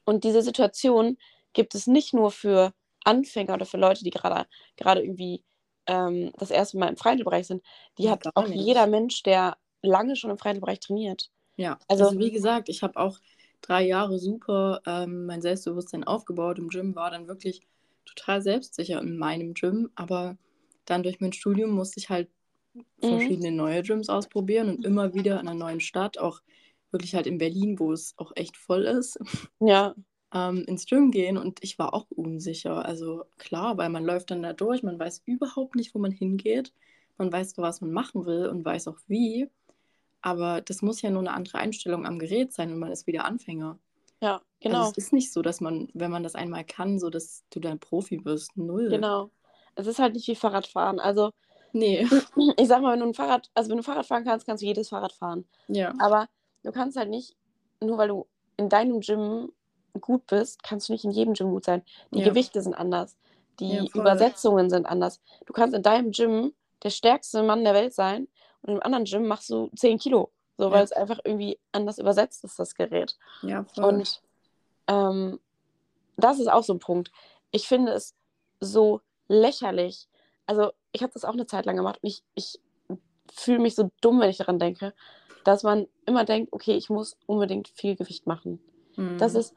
und 0.06 0.24
diese 0.24 0.42
Situation 0.42 1.18
gibt 1.54 1.76
es 1.76 1.88
nicht 1.88 2.14
nur 2.14 2.32
für 2.32 2.74
Anfänger 3.04 3.54
oder 3.54 3.66
für 3.66 3.78
Leute, 3.78 4.04
die 4.04 4.10
gerade 4.10 4.48
gerade 4.78 5.02
irgendwie 5.02 5.44
ähm, 5.86 6.32
das 6.38 6.52
erste 6.52 6.78
Mal 6.78 6.90
im 6.90 6.98
Freihandelbereich 6.98 7.48
sind. 7.48 7.64
Die 7.98 8.10
hat 8.10 8.24
auch 8.36 8.48
nicht. 8.48 8.62
jeder 8.62 8.88
Mensch, 8.88 9.24
der 9.24 9.58
lange 9.82 10.16
schon 10.16 10.32
im 10.32 10.38
Freihandelbereich 10.38 10.80
trainiert. 10.80 11.30
Ja, 11.58 11.78
also, 11.88 12.06
also 12.06 12.20
wie 12.20 12.32
gesagt, 12.32 12.70
ich 12.70 12.84
habe 12.84 12.98
auch 12.98 13.20
drei 13.62 13.86
Jahre 13.86 14.20
super 14.20 14.82
ähm, 14.86 15.26
mein 15.26 15.42
Selbstbewusstsein 15.42 16.04
aufgebaut 16.04 16.60
im 16.60 16.70
Gym, 16.70 16.96
war 16.96 17.12
dann 17.12 17.28
wirklich 17.28 17.62
total 18.06 18.42
selbstsicher 18.42 19.02
in 19.02 19.18
meinem 19.18 19.54
Gym, 19.54 19.92
aber 19.96 20.38
dann 20.86 21.04
durch 21.04 21.20
mein 21.20 21.34
Studium 21.34 21.72
musste 21.72 22.00
ich 22.00 22.10
halt. 22.10 22.30
Verschiedene 23.00 23.52
neue 23.52 23.84
Gyms 23.84 24.10
ausprobieren 24.10 24.70
und 24.70 24.86
immer 24.86 25.14
wieder 25.14 25.40
in 25.40 25.48
einer 25.48 25.54
neuen 25.54 25.80
Stadt, 25.80 26.18
auch 26.18 26.42
wirklich 26.92 27.16
halt 27.16 27.28
in 27.28 27.38
Berlin, 27.38 27.80
wo 27.80 27.92
es 27.92 28.14
auch 28.18 28.32
echt 28.36 28.58
voll 28.58 28.84
ist, 28.84 29.20
ja. 29.60 29.94
ähm, 30.34 30.64
ins 30.66 30.86
Gym 30.86 31.12
gehen 31.12 31.38
und 31.38 31.60
ich 31.62 31.78
war 31.78 31.94
auch 31.94 32.08
unsicher. 32.10 32.86
Also 32.86 33.26
klar, 33.38 33.78
weil 33.78 33.90
man 33.90 34.06
läuft 34.06 34.32
dann 34.32 34.44
da 34.44 34.54
durch, 34.54 34.84
man 34.84 35.00
weiß 35.00 35.22
überhaupt 35.26 35.76
nicht, 35.76 35.94
wo 35.94 36.00
man 36.00 36.12
hingeht. 36.12 36.74
man 37.20 37.32
weiß, 37.32 37.58
was 37.58 37.82
man 37.82 37.92
machen 37.92 38.26
will 38.26 38.48
und 38.48 38.66
weiß 38.66 38.88
auch 38.88 38.98
wie. 39.08 39.50
Aber 40.22 40.62
das 40.62 40.82
muss 40.82 41.02
ja 41.02 41.12
nur 41.12 41.22
eine 41.22 41.34
andere 41.34 41.60
Einstellung 41.60 42.06
am 42.06 42.20
Gerät 42.20 42.52
sein 42.54 42.74
und 42.74 42.80
man 42.80 42.92
ist 42.92 43.08
wieder 43.08 43.26
Anfänger. 43.26 43.78
Ja, 44.22 44.42
genau. 44.60 44.80
Also 44.80 44.92
es 44.92 44.98
ist 44.98 45.14
nicht 45.14 45.32
so, 45.32 45.42
dass 45.42 45.62
man, 45.62 45.90
wenn 45.94 46.12
man 46.12 46.24
das 46.24 46.36
einmal 46.36 46.66
kann, 46.66 47.00
so 47.00 47.10
dass 47.10 47.44
du 47.52 47.60
dann 47.60 47.80
Profi 47.80 48.26
wirst. 48.26 48.58
Null. 48.58 48.90
Genau. 48.90 49.30
Es 49.76 49.88
ist 49.88 50.00
halt 50.00 50.14
nicht 50.16 50.28
wie 50.28 50.36
Fahrradfahren. 50.36 51.00
Also, 51.00 51.32
Nee. 51.72 52.08
ich 52.58 52.68
sag 52.68 52.82
mal, 52.82 52.94
wenn 52.94 53.00
du 53.02 53.06
ein 53.08 53.14
Fahrrad, 53.14 53.50
also 53.54 53.70
wenn 53.70 53.78
du 53.78 53.84
Fahrrad 53.84 54.06
fahren 54.06 54.24
kannst, 54.24 54.46
kannst 54.46 54.62
du 54.64 54.68
jedes 54.68 54.90
Fahrrad 54.90 55.12
fahren. 55.14 55.46
Ja. 55.68 55.94
Aber 56.00 56.28
du 56.64 56.72
kannst 56.72 56.98
halt 56.98 57.10
nicht, 57.10 57.36
nur 57.82 57.98
weil 57.98 58.08
du 58.10 58.28
in 58.58 58.70
deinem 58.70 59.00
Gym 59.02 59.52
gut 60.02 60.26
bist, 60.28 60.64
kannst 60.64 60.90
du 60.90 60.94
nicht 60.94 61.04
in 61.06 61.12
jedem 61.12 61.34
Gym 61.34 61.52
gut 61.52 61.66
sein. 61.66 61.84
Die 62.12 62.20
Ja. 62.20 62.26
Gewichte 62.30 62.62
sind 62.62 62.74
anders. 62.74 63.16
Die 63.60 63.74
Ja. 63.74 63.84
Übersetzungen 63.94 64.70
sind 64.70 64.86
anders. 64.86 65.22
Du 65.46 65.54
kannst 65.54 65.76
in 65.76 65.84
deinem 65.84 66.12
Gym 66.12 66.54
der 66.84 66.90
stärkste 66.92 67.44
Mann 67.44 67.64
der 67.64 67.74
Welt 67.74 67.94
sein 67.94 68.28
und 68.62 68.74
im 68.74 68.84
anderen 68.84 69.06
Gym 69.06 69.28
machst 69.28 69.50
du 69.50 69.70
10 69.76 69.98
Kilo. 70.00 70.32
So, 70.58 70.72
weil 70.72 70.80
Ja. 70.80 70.84
es 70.84 70.92
einfach 70.92 71.20
irgendwie 71.24 71.58
anders 71.72 71.98
übersetzt 72.00 72.44
ist, 72.44 72.60
das 72.60 72.76
Gerät. 72.76 73.18
Ja, 73.44 73.64
voll. 73.64 73.86
Und 73.86 74.22
ähm, 74.88 75.40
das 76.18 76.40
ist 76.40 76.48
auch 76.52 76.64
so 76.64 76.74
ein 76.74 76.80
Punkt. 76.80 77.12
Ich 77.52 77.68
finde 77.68 77.94
es 77.94 78.14
so 78.60 79.00
lächerlich. 79.30 80.08
Also, 80.46 80.72
ich 80.92 81.04
habe 81.04 81.14
das 81.14 81.26
auch 81.26 81.34
eine 81.34 81.46
Zeit 81.48 81.66
lang 81.66 81.76
gemacht 81.76 82.00
und 82.02 82.10
ich, 82.10 82.24
ich 82.36 82.60
fühle 83.32 83.60
mich 83.60 83.76
so 83.76 83.92
dumm, 84.02 84.20
wenn 84.20 84.30
ich 84.30 84.38
daran 84.38 84.60
denke, 84.60 84.94
dass 85.44 85.64
man 85.64 85.88
immer 86.06 86.26
denkt, 86.26 86.52
okay, 86.52 86.76
ich 86.76 86.90
muss 86.90 87.18
unbedingt 87.26 87.68
viel 87.70 87.96
Gewicht 87.96 88.28
machen. 88.28 88.60
Das, 89.18 89.34
Mhm. 89.34 89.40
ist, 89.40 89.56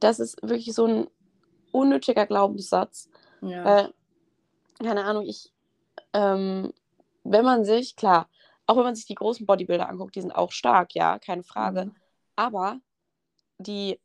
das 0.00 0.20
ist 0.20 0.42
wirklich 0.42 0.74
so 0.74 0.84
ein 0.86 1.06
unnötiger 1.70 2.26
Glaubenssatz. 2.26 3.08
ja. 3.40 3.64
Weil, 3.64 3.94
keine 4.78 5.04
Ahnung, 5.04 5.24
ich, 5.24 5.52
ähm, 6.12 6.72
wenn 7.24 7.44
man 7.44 7.64
sich, 7.64 7.96
klar, 7.96 8.28
auch 8.66 8.76
wenn 8.76 8.84
man 8.84 8.94
sich 8.94 9.06
die 9.06 9.14
großen 9.14 9.46
Bodybuilder 9.46 9.88
anguckt, 9.88 10.14
die 10.16 10.20
sind 10.20 10.32
auch 10.32 10.52
stark, 10.52 10.94
ja, 10.94 11.18
keine 11.18 11.42
Frage. 11.44 11.86
Mhm. 11.86 11.96
Aber 12.36 12.80
die 13.58 13.98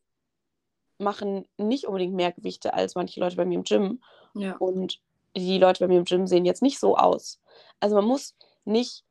machen 0.99 1.47
nicht 1.57 1.85
unbedingt 1.85 2.13
mehr 2.15 2.31
Gewichte 2.31 2.73
als 2.73 2.95
manche 2.95 3.19
Leute 3.19 3.35
bei 3.35 3.45
mir 3.45 3.55
im 3.55 3.63
Gym. 3.63 4.01
ja. 4.33 4.55
Und 4.57 4.99
die 5.35 5.57
Leute 5.57 5.79
bei 5.83 5.87
mir 5.87 5.99
im 5.99 6.05
Gym 6.05 6.27
sehen 6.27 6.45
jetzt 6.45 6.61
nicht 6.61 6.79
so 6.79 6.97
aus. 6.97 7.39
Also 7.79 7.95
man 7.95 8.05
muss 8.05 8.35
nicht 8.65 9.03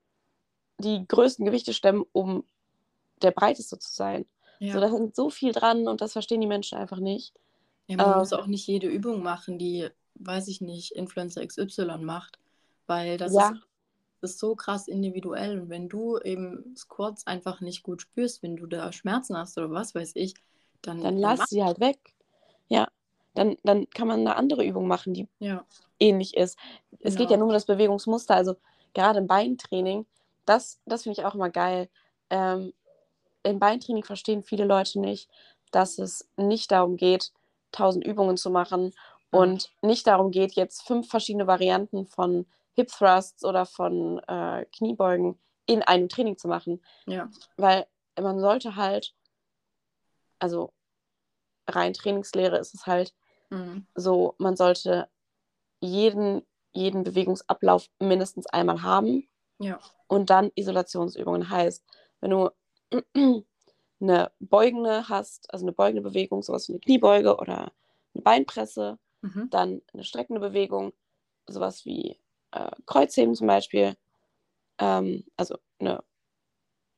die 0.79 1.07
größten 1.07 1.45
Gewichte 1.45 1.73
stemmen, 1.73 2.05
um 2.13 2.45
der 3.23 3.31
breiteste 3.31 3.79
zu 3.79 3.93
sein. 3.93 4.27
Ja. 4.61 4.75
So, 4.75 4.81
da 4.81 4.91
hängt 4.91 5.17
so 5.17 5.31
viel 5.31 5.53
dran 5.53 5.89
und 5.89 6.01
das 6.01 6.13
verstehen 6.13 6.41
die 6.41 6.47
Menschen 6.47 6.79
einfach 6.79 6.99
nicht. 6.99 7.35
Ja, 7.89 7.97
man 7.97 8.07
Ähm, 8.07 8.19
muss 8.19 8.33
auch 8.33 8.47
nicht 8.47 8.67
jede 8.67 8.89
Übung 8.89 9.23
machen, 9.23 9.59
die, 9.59 9.89
weiß 10.17 10.49
ich 10.49 10.61
nicht, 10.61 10.93
Influencer 10.93 11.43
XY 11.43 12.05
macht, 12.05 12.39
weil 12.87 13.17
das 13.17 13.33
Ja. 13.35 13.53
ist, 13.53 13.61
ist 14.23 14.39
so 14.39 14.57
krass 14.57 14.89
individuell. 14.89 15.61
Und 15.61 15.69
wenn 15.71 15.89
du 15.89 16.19
eben 16.19 16.75
Squats 16.77 17.27
einfach 17.27 17.61
nicht 17.61 17.83
gut 17.83 18.03
spürst, 18.03 18.43
wenn 18.43 18.57
du 18.57 18.67
da 18.67 18.93
Schmerzen 18.93 19.37
hast 19.37 19.57
oder 19.59 19.71
was 19.71 19.95
weiß 19.95 20.13
ich, 20.17 20.35
dann, 20.83 21.01
Dann 21.01 21.19
lass 21.19 21.51
sie 21.51 21.65
halt 21.65 21.81
weg. 21.81 22.16
Dann, 23.37 23.57
dann 23.63 23.89
kann 23.91 24.09
man 24.09 24.21
eine 24.21 24.37
andere 24.37 24.65
Übung 24.65 24.89
machen, 24.89 25.15
die 25.15 25.29
Ja, 25.39 25.65
ähnlich 25.99 26.37
ist. 26.37 26.59
Es 27.01 27.15
geht 27.17 27.31
ja 27.31 27.37
Genau. 27.37 27.39
nur 27.41 27.49
um 27.49 27.53
das 27.55 27.67
Bewegungsmuster, 27.67 28.35
also 28.35 28.57
gerade 28.95 29.19
im 29.21 29.27
Beintraining, 29.27 30.07
das, 30.47 30.81
das 30.87 31.05
finde 31.05 31.21
ich 31.21 31.27
auch 31.27 31.35
immer 31.35 31.51
geil. 31.51 31.89
Ähm, 32.31 32.73
Im 33.43 33.59
Beintraining 33.61 34.03
verstehen 34.05 34.43
viele 34.43 34.65
Leute 34.65 34.99
nicht, 34.99 35.31
dass 35.71 35.99
es 35.99 36.29
nicht 36.37 36.73
darum 36.73 36.97
geht, 36.97 37.33
tausend 37.73 38.05
Übungen 38.05 38.37
zu 38.37 38.51
machen 38.51 38.93
und 39.31 39.71
nicht 39.83 40.07
darum 40.07 40.31
geht, 40.31 40.55
jetzt 40.55 40.83
fünf 40.87 41.09
verschiedene 41.09 41.47
Varianten 41.47 42.07
von 42.07 42.47
Hip 42.75 42.89
Thrusts 42.89 43.45
oder 43.45 43.67
von 43.67 44.19
äh, 44.27 44.65
Kniebeugen 44.77 45.39
in 45.67 45.83
einem 45.83 46.09
Training 46.09 46.39
zu 46.39 46.49
machen. 46.49 46.83
ja, 47.07 47.29
Weil 47.57 47.87
man 48.21 48.41
sollte 48.41 48.77
halt, 48.77 49.15
also 50.39 50.73
rein 51.69 51.93
Trainingslehre 51.93 52.59
ist 52.59 52.75
es 52.75 52.87
halt, 52.87 53.15
mhm. 53.51 53.87
so, 53.95 54.35
man 54.39 54.57
sollte 54.57 55.09
jeden, 55.81 56.43
jeden 56.73 57.05
Bewegungsablauf 57.05 57.89
mindestens 57.99 58.47
einmal 58.47 58.83
haben 58.83 59.29
ja, 59.59 59.81
und 60.07 60.31
dann 60.31 60.51
Isolationsübungen. 60.55 61.51
Heißt, 61.51 61.85
wenn 62.21 62.31
du 62.31 62.51
eine 64.01 64.31
beugende 64.41 65.09
hast, 65.09 65.53
also 65.53 65.65
eine 65.65 65.73
beugende 65.73 66.03
Bewegung, 66.03 66.43
sowas 66.43 66.69
wie 66.69 66.73
eine 66.73 66.81
Kniebeuge 66.81 67.37
oder 67.37 67.73
eine 68.15 68.23
Beinpresse, 68.23 68.99
mhm. 69.23 69.49
dann 69.51 69.83
eine 69.93 70.05
streckende 70.05 70.41
Bewegung, 70.41 70.93
sowas 71.47 71.85
wie 71.85 72.19
äh, 72.53 72.71
Kreuzheben 72.87 73.35
zum 73.35 73.47
Beispiel, 73.47 73.97
ähm, 74.79 75.25
also 75.37 75.59
eine 75.79 76.03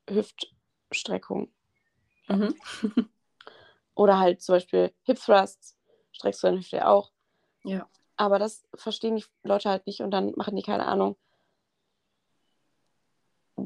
Hüftstreckung 0.08 1.50
Mhm. 2.28 2.54
oder 3.94 4.18
halt 4.18 4.42
zum 4.42 4.56
Beispiel 4.56 4.92
Hip 5.04 5.18
Thrusts, 5.18 5.76
streckst 6.18 6.42
du 6.42 6.48
deine 6.48 6.58
Hüfte 6.58 6.76
ja 6.76 6.88
auch. 6.88 7.12
ja, 7.64 7.88
Aber 8.16 8.38
das 8.38 8.66
verstehen 8.74 9.16
die 9.16 9.24
Leute 9.42 9.70
halt 9.70 9.86
nicht 9.86 10.00
und 10.00 10.10
dann 10.10 10.32
machen 10.36 10.56
die 10.56 10.62
keine 10.62 10.86
Ahnung. 10.86 11.16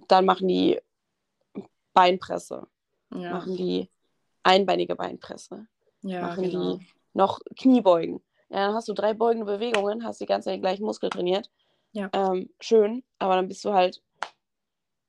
Dann 0.09 0.25
machen 0.25 0.49
die 0.49 0.81
Beinpresse, 1.93 2.67
ja, 3.15 3.33
machen 3.33 3.57
die 3.57 3.91
einbeinige 4.43 4.97
Beinpresse, 4.97 5.67
ja, 6.03 6.23
machen 6.23 6.45
genau. 6.45 6.77
die 6.77 6.87
noch 7.13 7.41
Kniebeugen. 7.59 8.23
Ja, 8.49 8.67
dann 8.67 8.75
hast 8.75 8.89
du 8.89 8.95
drei 8.95 9.15
beugende 9.15 9.47
Bewegungen, 9.47 10.05
hast 10.05 10.21
die 10.21 10.27
ganze 10.27 10.47
Zeit 10.47 10.57
den 10.57 10.63
gleichen 10.63 10.85
Muskel 10.85 11.11
trainiert. 11.11 11.51
Ja. 11.93 12.11
Ähm, 12.13 12.51
schön, 12.61 13.05
aber 13.19 13.37
dann 13.37 13.49
bist 13.49 13.65
du 13.65 13.73
halt 13.73 14.03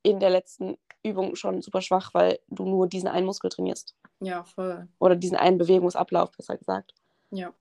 in 0.01 0.19
der 0.19 0.29
letzten 0.29 0.77
Übung 1.01 1.35
schon 1.35 1.61
super 1.61 1.81
schwach, 1.81 2.13
weil 2.13 2.39
du 2.47 2.65
nur 2.65 2.87
diesen 2.87 3.07
einen 3.07 3.25
Muskel 3.25 3.49
trainierst. 3.49 3.95
Ja, 4.19 4.43
voll. 4.43 4.87
Oder 4.99 5.15
diesen 5.15 5.37
einen 5.37 5.57
Bewegungsablauf, 5.57 6.31
besser 6.31 6.57
gesagt. 6.57 6.93
Ja, 7.35 7.53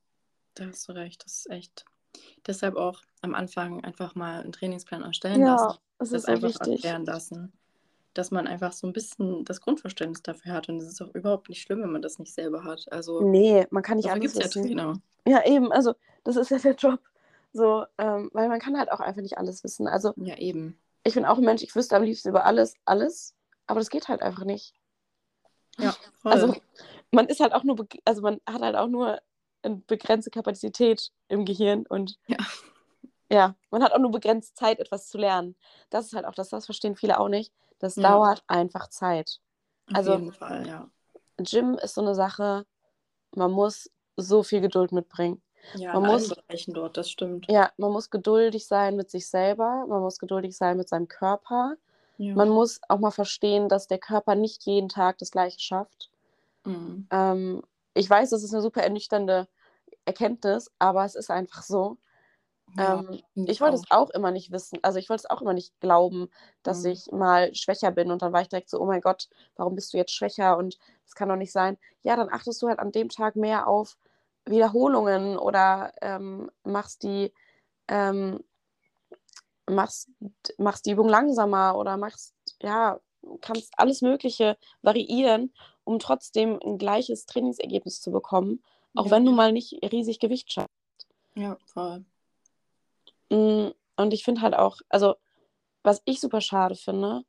da 0.54 0.66
hast 0.66 0.88
du 0.88 0.92
recht. 0.92 1.24
Das 1.24 1.32
ist 1.38 1.50
echt. 1.50 1.84
Deshalb 2.46 2.76
auch 2.76 3.00
am 3.22 3.34
Anfang 3.34 3.82
einfach 3.84 4.14
mal 4.14 4.40
einen 4.42 4.52
Trainingsplan 4.52 5.02
erstellen 5.02 5.40
lassen. 5.42 5.78
es 5.98 6.10
Das 6.10 6.24
einfach 6.26 6.54
erklären 6.60 7.06
lassen. 7.06 7.52
Dass 8.14 8.30
man 8.30 8.46
einfach 8.46 8.72
so 8.72 8.86
ein 8.86 8.92
bisschen 8.92 9.44
das 9.46 9.62
Grundverständnis 9.62 10.22
dafür 10.22 10.52
hat. 10.52 10.68
Und 10.68 10.76
es 10.78 10.88
ist 10.88 11.00
auch 11.00 11.14
überhaupt 11.14 11.48
nicht 11.48 11.62
schlimm, 11.62 11.82
wenn 11.82 11.90
man 11.92 12.02
das 12.02 12.18
nicht 12.18 12.34
selber 12.34 12.64
hat. 12.64 12.84
Also 12.92 13.22
Nee, 13.22 13.66
man 13.70 13.82
kann 13.82 13.96
nicht 13.96 14.10
alles 14.10 14.20
gibt 14.20 14.34
es 14.34 14.38
ja 14.40 14.44
wissen. 14.44 14.66
Trainer. 14.66 15.00
Ja, 15.26 15.44
eben, 15.46 15.72
also 15.72 15.94
das 16.24 16.36
ist 16.36 16.50
ja 16.50 16.58
der 16.58 16.74
Job. 16.74 17.00
So, 17.54 17.86
ähm, 17.98 18.30
weil 18.32 18.48
man 18.48 18.60
kann 18.60 18.78
halt 18.78 18.90
auch 18.92 19.00
einfach 19.00 19.22
nicht 19.22 19.38
alles 19.38 19.64
wissen. 19.64 19.86
Also 19.86 20.12
Ja, 20.16 20.36
eben. 20.36 20.78
ich 21.04 21.14
bin 21.14 21.24
auch 21.24 21.38
ein 21.38 21.44
Mensch, 21.44 21.62
ich 21.62 21.74
wüsste 21.74 21.96
am 21.96 22.02
liebsten 22.02 22.28
über 22.28 22.44
alles, 22.44 22.74
alles, 22.84 23.34
aber 23.66 23.80
das 23.80 23.88
geht 23.90 24.08
halt 24.08 24.20
einfach 24.22 24.44
nicht. 24.44 24.74
Ja, 25.78 25.94
voll. 26.20 26.32
Also 26.32 26.54
man 27.10 27.26
ist 27.28 27.40
halt 27.40 27.52
auch 27.54 27.62
nur, 27.64 27.86
also 28.04 28.22
man 28.22 28.40
hat 28.46 28.60
halt 28.62 28.76
auch 28.76 28.88
nur 28.88 29.20
eine 29.62 29.76
begrenzte 29.86 30.30
Kapazität 30.30 31.10
im 31.28 31.44
Gehirn 31.44 31.86
und 31.86 32.18
Ja. 32.26 32.36
ja, 33.30 33.54
man 33.70 33.82
hat 33.82 33.92
auch 33.92 33.98
nur 33.98 34.10
begrenzt 34.10 34.56
Zeit, 34.56 34.78
etwas 34.80 35.08
zu 35.08 35.18
lernen. 35.18 35.56
Das 35.90 36.06
ist 36.06 36.14
halt 36.14 36.26
auch 36.26 36.34
das, 36.34 36.48
das 36.50 36.64
verstehen 36.66 36.96
viele 36.96 37.18
auch 37.18 37.28
nicht. 37.28 37.52
Das 37.78 37.96
Ja. 37.96 38.10
dauert 38.10 38.42
einfach 38.46 38.88
Zeit. 38.88 39.40
Auf 39.90 39.96
also- 39.96 40.12
jeden 40.14 40.32
Fall, 40.32 40.66
ja. 40.66 40.90
Gym 41.38 41.74
ist 41.74 41.94
so 41.94 42.00
eine 42.02 42.14
Sache, 42.14 42.66
man 43.34 43.50
muss 43.50 43.90
so 44.16 44.42
viel 44.42 44.60
Geduld 44.60 44.92
mitbringen. 44.92 45.42
Ja, 45.74 45.92
Man 45.98 46.10
muss- 46.10 46.28
Bereichen 46.28 46.74
dort, 46.74 46.96
das 46.96 47.08
stimmt. 47.10 47.46
Ja, 47.48 47.70
man 47.76 47.92
muss 47.92 48.10
geduldig 48.10 48.66
sein 48.66 48.96
mit 48.96 49.10
sich 49.10 49.28
selber, 49.28 49.86
man 49.88 50.00
muss 50.02 50.18
geduldig 50.18 50.56
sein 50.56 50.76
mit 50.76 50.88
seinem 50.88 51.06
Körper. 51.08 51.76
Ja. 52.18 52.34
Man 52.34 52.48
muss 52.50 52.80
auch 52.88 52.98
mal 52.98 53.10
verstehen, 53.12 53.68
dass 53.68 53.86
der 53.86 53.98
Körper 53.98 54.34
nicht 54.34 54.64
jeden 54.66 54.88
Tag 54.88 55.18
das 55.18 55.30
Gleiche 55.30 55.58
schafft. 55.60 56.10
Mhm. 56.64 57.06
Ähm, 57.10 57.62
ich 57.94 58.08
weiß, 58.08 58.30
das 58.30 58.42
ist 58.42 58.52
eine 58.52 58.62
super 58.62 58.82
ernüchternde 58.82 59.48
Erkenntnis, 60.06 60.70
aber 60.78 61.04
es 61.04 61.14
ist 61.16 61.30
einfach 61.30 61.62
so. 61.62 61.98
Ja, 62.74 63.02
ähm, 63.04 63.22
Ich 63.44 63.60
wollte 63.60 63.76
es 63.76 63.84
auch 63.90 64.10
immer 64.10 64.30
nicht 64.30 64.52
wissen, 64.52 64.78
also 64.82 64.98
ich 64.98 65.08
wollte 65.10 65.22
es 65.24 65.30
auch 65.30 65.42
immer 65.42 65.52
nicht 65.54 65.78
glauben, 65.80 66.28
dass 66.62 66.84
Mhm. 66.84 66.86
ich 66.86 67.10
mal 67.12 67.54
schwächer 67.54 67.90
bin 67.90 68.10
und 68.12 68.22
dann 68.22 68.32
war 68.32 68.42
ich 68.42 68.48
direkt 68.48 68.70
so, 68.70 68.80
oh 68.80 68.86
mein 68.86 69.00
Gott, 69.00 69.28
warum 69.56 69.74
bist 69.74 69.92
du 69.92 69.98
jetzt 69.98 70.12
schwächer 70.14 70.56
und 70.56 70.78
das 71.04 71.14
kann 71.14 71.28
doch 71.28 71.36
nicht 71.36 71.52
sein. 71.52 71.78
Ja, 72.02 72.16
dann 72.16 72.30
achtest 72.30 72.62
du 72.62 72.68
halt 72.68 72.78
an 72.78 72.92
dem 72.92 73.08
Tag 73.08 73.36
mehr 73.36 73.66
auf 73.68 73.96
Wiederholungen 74.46 75.38
oder 75.38 75.92
ähm, 76.02 76.50
machst 76.64 77.02
die 77.02 77.32
ähm, 77.88 78.40
machst, 79.68 80.08
machst 80.58 80.86
die 80.86 80.92
Übung 80.92 81.08
langsamer 81.08 81.76
oder 81.76 81.96
machst, 81.96 82.34
ja, 82.62 83.00
kannst 83.40 83.72
alles 83.76 84.02
Mögliche 84.02 84.56
variieren, 84.82 85.52
um 85.84 85.98
trotzdem 85.98 86.58
ein 86.64 86.78
gleiches 86.78 87.26
Trainingsergebnis 87.26 88.00
zu 88.00 88.10
bekommen, 88.10 88.62
auch 88.94 89.06
Ja. 89.06 89.10
wenn 89.12 89.24
du 89.24 89.32
mal 89.32 89.52
nicht 89.52 89.78
riesig 89.92 90.18
Gewicht 90.20 90.52
schaffst. 90.52 90.70
Ja, 91.34 91.56
voll. 91.64 92.04
Mm, 93.30 93.70
Und 93.96 94.12
ich 94.14 94.24
finde 94.24 94.40
halt 94.42 94.54
auch, 94.54 94.78
also 94.88 95.14
was 95.82 96.02
ich 96.04 96.20
super 96.20 96.40
schade 96.40 96.74
finde 96.76 97.24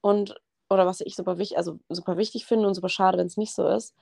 und 0.00 0.34
oder 0.70 0.86
was 0.86 1.00
ich 1.00 1.14
super 1.16 1.38
wichtig, 1.38 1.56
also 1.58 1.78
super 1.88 2.16
wichtig 2.16 2.46
finde 2.46 2.66
und 2.66 2.74
super 2.74 2.88
schade, 2.88 3.18
wenn 3.18 3.26
es 3.26 3.36
nicht 3.36 3.54
so 3.54 3.66
ist, 3.68 3.94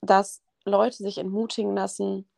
dass 0.00 0.42
Leute 0.64 0.96
sich 0.96 1.18
entmutigen 1.18 1.74
lassen, 1.74 2.28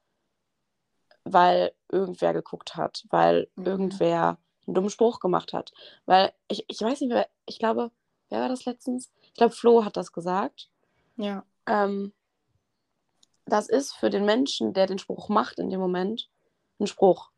weil 1.25 1.73
irgendwer 1.91 2.33
geguckt 2.33 2.77
hat, 2.77 3.05
weil 3.11 3.49
Mhm. 3.57 3.67
irgendwer 3.67 4.39
einen 4.67 4.75
dummen 4.75 4.91
Spruch 4.91 5.21
gemacht 5.21 5.53
hat. 5.53 5.73
Weil 6.07 6.33
ich, 6.49 6.65
ich 6.69 6.81
weiß 6.81 7.01
nicht 7.01 7.11
mehr, 7.11 7.29
ich 7.47 7.59
glaube, 7.59 7.91
wer 8.31 8.41
war 8.41 8.49
das 8.49 8.65
letztens? 8.65 9.11
Ich 9.23 9.35
glaube, 9.35 9.55
Flo 9.55 9.85
hat 9.85 9.97
das 9.97 10.13
gesagt. 10.13 10.69
Ja. 11.19 11.45
Ähm, 11.67 12.13
das 13.45 13.69
ist 13.69 13.93
für 13.95 14.11
den 14.11 14.25
Menschen, 14.25 14.73
der 14.73 14.87
den 14.87 14.99
Spruch 14.99 15.29
macht 15.29 15.59
in 15.59 15.71
dem 15.71 15.81
Moment, 15.81 16.31
ein 16.81 16.87
Spruch. 16.87 17.31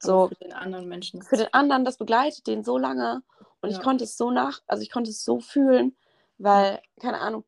So, 0.00 0.12
Aber 0.24 0.28
für 0.28 0.34
den 0.36 0.52
anderen 0.52 0.88
Menschen. 0.88 1.22
für 1.22 1.36
den 1.36 1.52
anderen, 1.52 1.84
das 1.84 1.96
begleitet 1.96 2.46
den 2.46 2.62
so 2.62 2.78
lange. 2.78 3.22
Und 3.60 3.70
ich 3.70 3.76
Ja. 3.76 3.82
konnte 3.82 4.04
es 4.04 4.16
so 4.16 4.30
nach, 4.30 4.60
also 4.66 4.82
ich 4.82 4.90
konnte 4.90 5.10
es 5.10 5.24
so 5.24 5.40
fühlen, 5.40 5.96
weil, 6.38 6.80
keine 7.00 7.18
Ahnung, 7.20 7.44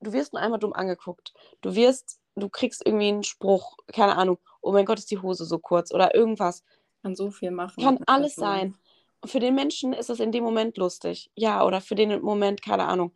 du 0.00 0.12
wirst 0.12 0.32
nur 0.34 0.42
einmal 0.42 0.58
dumm 0.58 0.74
angeguckt. 0.74 1.32
Du 1.62 1.74
wirst, 1.74 2.20
du 2.34 2.48
kriegst 2.50 2.84
irgendwie 2.84 3.08
einen 3.08 3.22
Spruch, 3.24 3.76
keine 3.86 4.16
Ahnung, 4.16 4.38
oh 4.60 4.72
mein 4.72 4.84
Gott, 4.84 4.98
ist 4.98 5.10
die 5.10 5.18
Hose 5.22 5.44
so 5.46 5.58
kurz 5.58 5.92
oder 5.94 6.14
irgendwas. 6.14 6.62
kann 7.02 7.14
so 7.14 7.30
viel 7.30 7.50
machen. 7.50 7.82
Kann 7.82 7.98
alles 8.06 8.34
sein. 8.34 8.76
Für 9.24 9.40
den 9.40 9.54
Menschen 9.54 9.94
ist 9.94 10.10
es 10.10 10.20
in 10.20 10.32
dem 10.32 10.44
Moment 10.44 10.76
lustig. 10.76 11.30
Ja, 11.34 11.64
oder 11.64 11.80
für 11.80 11.94
den 11.94 12.20
Moment, 12.20 12.60
keine 12.60 12.86
Ahnung, 12.86 13.14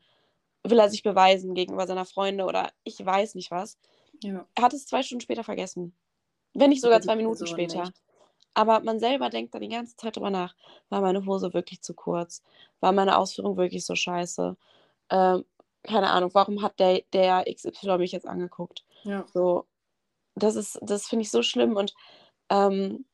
will 0.65 0.79
er 0.79 0.91
sich 0.91 1.03
beweisen 1.03 1.55
gegenüber 1.55 1.87
seiner 1.87 2.05
Freunde 2.05 2.45
oder 2.45 2.73
ich 2.85 3.05
weiß 3.05 3.35
nicht 3.35 3.51
was. 3.51 3.79
Ja. 4.23 4.47
Er 4.55 4.63
hat 4.63 4.75
es 4.75 4.87
zwei 4.87 5.03
Stunden 5.03 5.21
später 5.21 5.45
vergessen. 5.45 5.95
Wenn 6.55 6.71
nicht 6.71 6.83
sogar 6.83 7.01
zwei 7.01 7.17
Minuten 7.17 7.39
Person 7.39 7.57
später. 7.57 7.81
nicht. 7.81 7.93
Aber 8.55 8.81
man 8.81 8.99
selber 8.99 9.31
denkt 9.31 9.55
da 9.55 9.59
die 9.59 9.69
ganze 9.69 9.97
Zeit 9.97 10.17
drüber 10.17 10.31
nach. 10.31 10.55
War 10.89 11.01
meine 11.01 11.25
Hose 11.25 11.55
wirklich 11.55 11.83
zu 11.83 11.95
kurz? 11.95 12.43
War 12.81 12.93
meine 12.93 13.19
Ausführung 13.19 13.57
wirklich 13.57 13.85
so 13.87 13.95
scheiße? 13.95 14.57
Ähm, 15.11 15.45
keine 15.83 16.11
Ahnung, 16.11 16.31
warum 16.35 16.63
hat 16.63 16.81
der, 16.81 17.03
der 17.13 17.45
XY 17.53 17.99
mich 17.99 18.13
jetzt 18.13 18.27
angeguckt? 18.27 18.85
Ja. 19.05 19.25
So, 19.33 19.67
das 20.35 20.57
ist, 20.57 20.79
das 20.83 21.07
finde 21.07 21.23
ich 21.23 21.31
so 21.31 21.43
schlimm 21.43 21.77
und 21.77 21.95
ähm, 22.51 23.07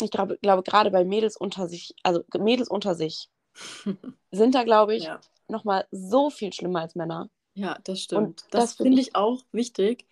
ich 0.00 0.10
glaube, 0.10 0.38
glaube 0.38 0.62
gerade 0.62 0.90
bei 0.90 1.04
Mädels 1.04 1.36
unter 1.36 1.68
sich, 1.68 1.94
also 2.02 2.22
Mädels 2.38 2.68
unter 2.68 2.94
sich, 2.94 3.28
sind 4.30 4.54
da, 4.54 4.64
glaube 4.64 4.94
ich, 4.94 5.04
ja. 5.04 5.20
Nochmal 5.48 5.86
so 5.90 6.30
viel 6.30 6.52
schlimmer 6.52 6.80
als 6.80 6.94
Männer. 6.94 7.30
Ja, 7.54 7.78
das 7.84 8.00
stimmt. 8.02 8.44
das 8.50 8.50
das 8.50 8.74
find 8.74 8.88
finde 8.88 9.00
ich 9.02 9.14
auch 9.14 9.44
wichtig. 9.52 10.06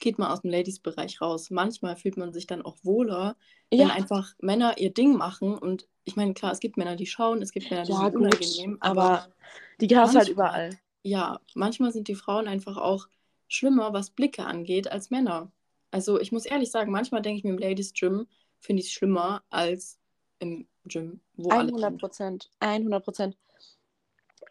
Geht 0.00 0.18
mal 0.18 0.32
aus 0.32 0.42
dem 0.42 0.50
Ladies-Bereich 0.50 1.20
raus. 1.20 1.50
Manchmal 1.50 1.96
fühlt 1.96 2.16
man 2.16 2.32
sich 2.32 2.46
dann 2.46 2.62
auch 2.62 2.76
wohler, 2.82 3.36
wenn 3.70 3.88
Ja, 3.88 3.94
einfach 3.94 4.34
Männer 4.40 4.78
ihr 4.78 4.92
Ding 4.92 5.14
machen. 5.16 5.56
Und 5.56 5.86
ich 6.04 6.16
meine, 6.16 6.34
klar, 6.34 6.52
es 6.52 6.60
gibt 6.60 6.76
Männer, 6.76 6.96
die 6.96 7.06
schauen, 7.06 7.42
es 7.42 7.52
gibt 7.52 7.70
Männer, 7.70 7.84
die 7.84 7.92
Ja, 7.92 7.98
sind 7.98 8.14
gut, 8.14 8.34
unangenehm. 8.34 8.78
aber 8.80 9.02
Aber 9.02 9.32
die 9.80 9.96
hast 9.96 10.14
du 10.14 10.18
halt 10.18 10.28
überall. 10.28 10.70
ja, 11.02 11.40
manchmal 11.54 11.92
sind 11.92 12.08
die 12.08 12.14
Frauen 12.14 12.48
einfach 12.48 12.76
auch 12.76 13.08
schlimmer, 13.48 13.92
was 13.92 14.10
Blicke 14.10 14.44
angeht, 14.44 14.90
als 14.90 15.10
Männer. 15.10 15.50
Also 15.90 16.20
ich 16.20 16.32
muss 16.32 16.44
ehrlich 16.46 16.70
sagen, 16.70 16.90
manchmal 16.92 17.22
denke 17.22 17.38
ich 17.38 17.44
mir 17.44 17.50
im 17.50 17.58
Ladies 17.58 17.92
Gym, 17.94 18.26
finde 18.60 18.80
ich 18.82 18.88
es 18.88 18.92
schlimmer 18.92 19.42
als 19.50 19.98
im 20.38 20.66
Gym, 20.84 21.20
wo 21.36 21.50
alle 21.50 21.70
100 21.70 21.80
sind. 21.90 22.00
Prozent. 22.00 22.50
100 22.60 23.04
Prozent. 23.04 23.36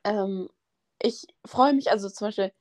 Ähm, 0.04 0.50
ich 1.02 1.28
freue 1.46 1.74
mich, 1.74 1.92
also 1.92 2.10
zum 2.10 2.28
Beispiel, 2.28 2.52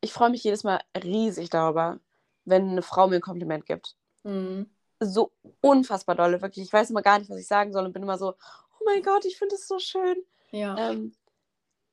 ich 0.00 0.12
freue 0.12 0.30
mich 0.30 0.44
jedes 0.44 0.64
Mal 0.64 0.80
riesig 1.02 1.50
darüber, 1.50 2.00
wenn 2.44 2.70
eine 2.70 2.82
Frau 2.82 3.06
mir 3.06 3.16
ein 3.16 3.22
Kompliment 3.22 3.66
gibt. 3.66 3.96
Mhm. 4.24 4.70
So 5.00 5.32
unfassbar 5.60 6.14
dolle, 6.14 6.40
wirklich. 6.42 6.66
Ich 6.66 6.72
weiß 6.72 6.90
immer 6.90 7.02
gar 7.02 7.18
nicht, 7.18 7.30
was 7.30 7.38
ich 7.38 7.46
sagen 7.46 7.72
soll 7.72 7.84
und 7.84 7.92
bin 7.92 8.02
immer 8.02 8.18
so, 8.18 8.30
oh 8.34 8.84
mein 8.84 9.02
Gott, 9.02 9.24
ich 9.24 9.36
finde 9.36 9.54
es 9.56 9.66
so 9.68 9.78
schön. 9.78 10.16
Ja, 10.50 10.76
Ähm, 10.78 11.14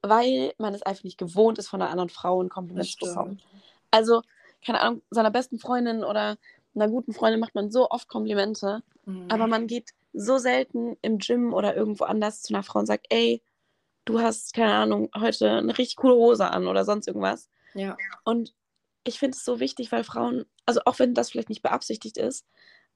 weil 0.01 0.53
man 0.57 0.73
es 0.73 0.81
einfach 0.83 1.03
nicht 1.03 1.17
gewohnt 1.17 1.57
ist, 1.57 1.67
von 1.67 1.81
einer 1.81 1.91
anderen 1.91 2.09
Frau 2.09 2.41
ein 2.41 2.49
Kompliment 2.49 2.88
zu 2.88 2.97
bekommen. 2.99 3.41
Also, 3.91 4.21
keine 4.65 4.81
Ahnung, 4.81 5.01
seiner 5.09 5.31
besten 5.31 5.59
Freundin 5.59 6.03
oder 6.03 6.38
einer 6.75 6.88
guten 6.88 7.13
Freundin 7.13 7.39
macht 7.39 7.55
man 7.55 7.71
so 7.71 7.89
oft 7.89 8.07
Komplimente, 8.07 8.83
Mhm. 9.05 9.25
aber 9.29 9.47
man 9.47 9.67
geht 9.67 9.89
so 10.13 10.38
selten 10.38 10.97
im 11.01 11.17
Gym 11.17 11.53
oder 11.53 11.75
irgendwo 11.75 12.03
anders 12.05 12.41
zu 12.41 12.53
einer 12.53 12.63
Frau 12.63 12.79
und 12.79 12.85
sagt, 12.85 13.07
ey, 13.09 13.41
du 14.09 14.19
hast, 14.21 14.53
keine 14.53 14.73
Ahnung, 14.73 15.09
heute 15.17 15.49
eine 15.51 15.77
richtig 15.77 15.97
coole 15.97 16.15
Hose 16.15 16.49
an 16.49 16.67
oder 16.67 16.83
sonst 16.85 17.07
irgendwas. 17.07 17.49
ja, 17.75 17.95
Und 18.23 18.53
ich 19.03 19.19
finde 19.19 19.35
es 19.37 19.45
so 19.45 19.59
wichtig, 19.59 19.91
weil 19.91 20.03
Frauen, 20.03 20.45
also 20.65 20.81
auch 20.85 20.99
wenn 20.99 21.13
das 21.13 21.29
vielleicht 21.31 21.49
nicht 21.49 21.61
beabsichtigt 21.61 22.17
ist, 22.17 22.45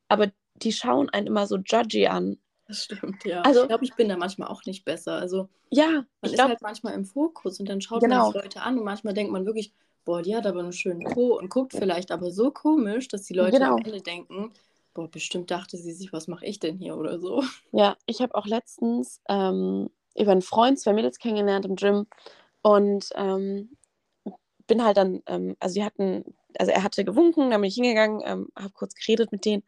aber 0.08 0.32
die 0.56 0.72
schauen 0.74 1.10
einen 1.10 1.28
immer 1.28 1.48
so 1.48 1.58
judgy 1.58 2.08
an. 2.08 2.38
das 2.68 2.84
stimmt, 2.86 3.24
ja. 3.26 3.42
Also- 3.42 3.62
ich 3.64 3.68
glaube, 3.68 3.84
ich 3.86 3.96
bin 3.96 4.10
da 4.10 4.18
manchmal 4.18 4.48
auch 4.50 4.66
nicht 4.66 4.86
besser. 4.86 5.14
Also 5.14 5.50
Ja, 5.70 5.88
man 5.90 6.06
ich 6.22 6.32
ist 6.32 6.36
glaube, 6.36 6.50
halt 6.52 6.62
manchmal 6.62 6.94
im 6.94 7.06
Fokus 7.06 7.60
und 7.60 7.68
dann 7.70 7.82
schaut 7.82 8.02
Genau. 8.02 8.16
man 8.26 8.34
sich 8.34 8.42
Leute 8.44 8.62
an 8.62 8.78
und 8.78 8.84
manchmal 8.86 9.14
denkt 9.14 9.32
man 9.32 9.46
wirklich, 9.46 9.74
boah, 10.06 10.22
die 10.22 10.36
hat 10.36 10.46
aber 10.46 10.60
einen 10.60 10.74
schönen 10.74 11.04
Po 11.04 11.38
und 11.38 11.50
guckt 11.50 11.74
vielleicht 11.74 12.12
aber 12.12 12.32
so 12.32 12.52
komisch, 12.52 13.08
dass 13.08 13.24
die 13.24 13.34
Leute 13.34 13.58
Genau. 13.58 13.76
am 13.78 13.84
Ende 13.86 14.02
denken, 14.02 14.52
boah, 14.94 15.10
bestimmt 15.10 15.50
dachte 15.50 15.78
sie 15.78 15.94
sich, 15.94 16.14
was 16.14 16.28
mache 16.28 16.46
ich 16.46 16.60
denn 16.60 16.78
hier 16.78 16.96
oder 16.98 17.20
so. 17.20 17.44
Ja, 17.72 17.98
ich 18.06 18.22
habe 18.22 18.36
auch 18.36 18.46
letztens 18.46 19.20
ähm, 19.30 19.90
über 20.18 20.32
einen 20.32 20.42
Freund 20.42 20.80
zwei 20.80 20.94
Mädels 20.94 21.20
kennengelernt 21.20 21.66
im 21.66 21.76
Gym 21.76 22.08
und 22.62 23.10
ähm, 23.16 23.76
bin 24.68 24.84
halt 24.84 24.98
dann, 24.98 25.22
ähm, 25.28 25.56
also 25.60 25.76
die 25.76 25.84
hatten, 25.84 26.24
also 26.58 26.72
er 26.72 26.84
hatte 26.84 27.04
gewunken, 27.04 27.52
dann 27.52 27.62
bin 27.62 27.68
ich 27.68 27.76
hingegangen, 27.76 28.22
ähm, 28.26 28.48
habe 28.58 28.72
kurz 28.74 28.96
geredet 28.96 29.32
mit 29.32 29.46
denen 29.46 29.64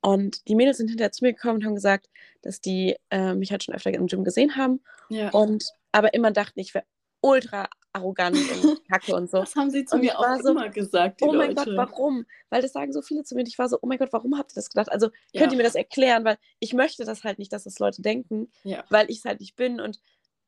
und 0.00 0.46
die 0.48 0.54
Mädels 0.54 0.78
sind 0.78 0.88
hinterher 0.88 1.12
zu 1.12 1.24
mir 1.24 1.32
gekommen 1.32 1.56
und 1.56 1.64
haben 1.64 1.74
gesagt, 1.74 2.08
dass 2.42 2.60
die 2.60 2.96
äh, 3.10 3.34
mich 3.34 3.50
halt 3.50 3.64
schon 3.64 3.74
öfter 3.74 3.92
im 3.92 4.06
Gym 4.06 4.24
gesehen 4.24 4.56
haben 4.56 4.80
Ja. 5.10 5.30
und 5.30 5.64
aber 5.92 6.14
immer 6.14 6.30
dachten, 6.30 6.60
ich 6.60 6.74
wäre 6.74 6.84
ultra 7.20 7.68
arrogant 7.92 8.36
und 8.36 8.80
kacke 8.90 9.14
und 9.14 9.30
so. 9.30 9.38
Das 9.38 9.54
haben 9.56 9.70
sie 9.70 9.84
zu 9.84 9.96
Und 9.96 10.02
mir 10.02 10.18
auch 10.18 10.40
so, 10.40 10.50
immer 10.50 10.68
gesagt, 10.68 11.20
Oh 11.22 11.32
mein 11.32 11.54
Leute. 11.54 11.74
Gott, 11.76 11.76
warum? 11.90 12.26
Weil 12.50 12.62
das 12.62 12.72
sagen 12.72 12.92
so 12.92 13.02
viele 13.02 13.24
zu 13.24 13.34
mir. 13.34 13.40
Und 13.40 13.48
ich 13.48 13.58
war 13.58 13.68
so, 13.68 13.78
oh 13.80 13.86
mein 13.86 13.98
Gott, 13.98 14.12
warum 14.12 14.36
habt 14.38 14.52
ihr 14.52 14.56
das 14.56 14.68
gedacht? 14.70 14.90
Also 14.92 15.08
Ja. 15.32 15.40
könnt 15.40 15.52
ihr 15.52 15.56
mir 15.58 15.64
das 15.64 15.74
erklären? 15.74 16.24
Weil 16.24 16.38
ich 16.60 16.74
möchte 16.74 17.04
das 17.04 17.24
halt 17.24 17.38
nicht, 17.38 17.52
dass 17.52 17.64
das 17.64 17.78
Leute 17.78 18.02
denken, 18.02 18.50
Ja. 18.62 18.84
weil 18.90 19.10
ich 19.10 19.18
es 19.18 19.24
halt 19.24 19.40
nicht 19.40 19.56
bin 19.56 19.80
und 19.80 20.00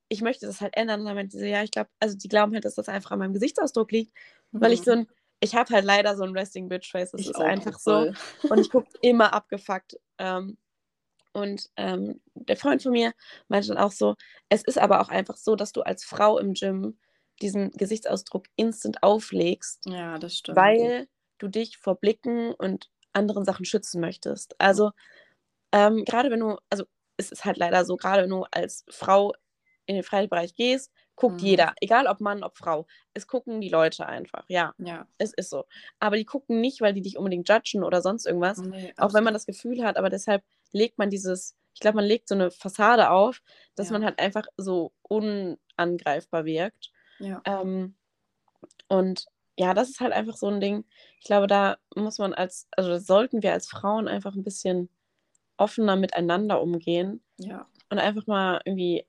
ich 0.08 0.22
möchte 0.22 0.46
das 0.46 0.60
halt 0.60 0.76
ändern. 0.76 1.00
Und 1.00 1.06
dann 1.06 1.14
meinte 1.14 1.38
sie, 1.38 1.48
ja, 1.48 1.62
ich 1.62 1.70
glaube, 1.70 1.88
also 2.00 2.16
die 2.16 2.28
glauben 2.28 2.52
halt, 2.52 2.64
dass 2.64 2.74
das 2.74 2.88
einfach 2.88 3.12
an 3.12 3.20
meinem 3.20 3.32
Gesichtsausdruck 3.32 3.90
liegt, 3.92 4.12
weil 4.52 4.72
ich 4.72 4.82
so 4.82 4.90
ein, 4.92 5.06
ich 5.40 5.54
habe 5.54 5.72
halt 5.72 5.84
leider 5.84 6.16
so 6.16 6.24
ein 6.24 6.36
Resting 6.36 6.68
Bitch 6.68 6.90
Face. 6.90 7.12
Das 7.12 7.20
Mhm. 7.20 7.24
Ich 7.24 7.30
ist 7.30 7.40
einfach 7.40 7.78
so. 7.78 8.12
Und 8.48 8.58
ich 8.58 8.70
gucke 8.70 8.88
immer 9.00 9.32
abgefuckt. 9.32 9.98
Ähm, 10.18 10.58
und 11.32 11.70
ähm, 11.76 12.20
der 12.34 12.56
Freund 12.56 12.82
von 12.82 12.90
mir 12.92 13.12
meinte 13.48 13.68
dann 13.68 13.78
auch 13.78 13.92
so, 13.92 14.16
es 14.48 14.64
ist 14.64 14.78
aber 14.78 15.00
auch 15.00 15.08
einfach 15.08 15.36
so, 15.36 15.54
dass 15.54 15.72
du 15.72 15.82
als 15.82 16.04
Frau 16.04 16.38
im 16.38 16.54
Gym 16.54 16.98
diesen 17.42 17.70
Gesichtsausdruck 17.72 18.46
instant 18.56 19.02
auflegst, 19.02 19.86
Ja, 19.86 20.18
das 20.18 20.36
stimmt. 20.38 20.56
weil 20.56 21.08
du 21.38 21.48
dich 21.48 21.78
vor 21.78 21.96
Blicken 21.96 22.52
und 22.54 22.90
anderen 23.12 23.44
Sachen 23.44 23.64
schützen 23.64 24.00
möchtest. 24.00 24.54
Also 24.60 24.92
ähm, 25.72 26.04
gerade 26.04 26.30
wenn 26.30 26.40
du, 26.40 26.56
also 26.70 26.84
es 27.16 27.30
ist 27.32 27.44
halt 27.44 27.56
leider 27.58 27.84
so, 27.84 27.96
gerade 27.96 28.22
wenn 28.22 28.30
du 28.30 28.44
als 28.50 28.84
Frau 28.90 29.32
in 29.86 29.94
den 29.96 30.04
Freibereich 30.04 30.54
gehst, 30.54 30.92
guckt 31.16 31.42
Mhm. 31.42 31.46
jeder, 31.46 31.74
egal 31.80 32.06
ob 32.06 32.20
Mann, 32.20 32.42
ob 32.44 32.56
Frau. 32.56 32.86
Es 33.14 33.26
gucken 33.26 33.60
die 33.60 33.68
Leute 33.68 34.06
einfach, 34.06 34.44
ja, 34.48 34.74
ja. 34.78 35.06
es 35.18 35.32
ist 35.34 35.50
so. 35.50 35.64
Aber 35.98 36.16
die 36.16 36.24
gucken 36.24 36.60
nicht, 36.60 36.80
weil 36.80 36.94
die 36.94 37.02
dich 37.02 37.18
unbedingt 37.18 37.48
judgen 37.48 37.84
oder 37.84 38.02
sonst 38.02 38.26
irgendwas, 38.26 38.62
Nee, 38.62 38.92
auch 38.96 39.12
wenn 39.14 39.24
man 39.24 39.34
das 39.34 39.46
Gefühl 39.46 39.84
hat, 39.84 39.96
aber 39.96 40.08
deshalb 40.10 40.44
legt 40.72 40.98
man 40.98 41.10
dieses, 41.10 41.56
ich 41.74 41.80
glaube, 41.80 41.96
man 41.96 42.04
legt 42.06 42.28
so 42.28 42.34
eine 42.34 42.50
Fassade 42.50 43.10
auf, 43.10 43.42
dass 43.74 43.88
Ja. 43.88 43.92
man 43.92 44.04
halt 44.04 44.18
einfach 44.18 44.46
so 44.56 44.92
unangreifbar 45.02 46.44
wirkt. 46.44 46.90
Ja. 47.20 47.42
Ähm, 47.44 47.94
und 48.88 49.26
ja, 49.56 49.74
das 49.74 49.90
ist 49.90 50.00
halt 50.00 50.12
einfach 50.12 50.36
so 50.36 50.48
ein 50.48 50.60
Ding. 50.60 50.84
Ich 51.20 51.26
glaube, 51.26 51.46
da 51.46 51.76
muss 51.94 52.18
man 52.18 52.32
als, 52.34 52.66
also 52.76 52.98
sollten 52.98 53.42
wir 53.42 53.52
als 53.52 53.68
Frauen 53.68 54.08
einfach 54.08 54.34
ein 54.34 54.42
bisschen 54.44 54.88
offener 55.56 55.96
miteinander 55.96 56.62
umgehen 56.62 57.22
ja. 57.36 57.66
und 57.90 57.98
einfach 57.98 58.26
mal 58.26 58.60
irgendwie 58.64 59.06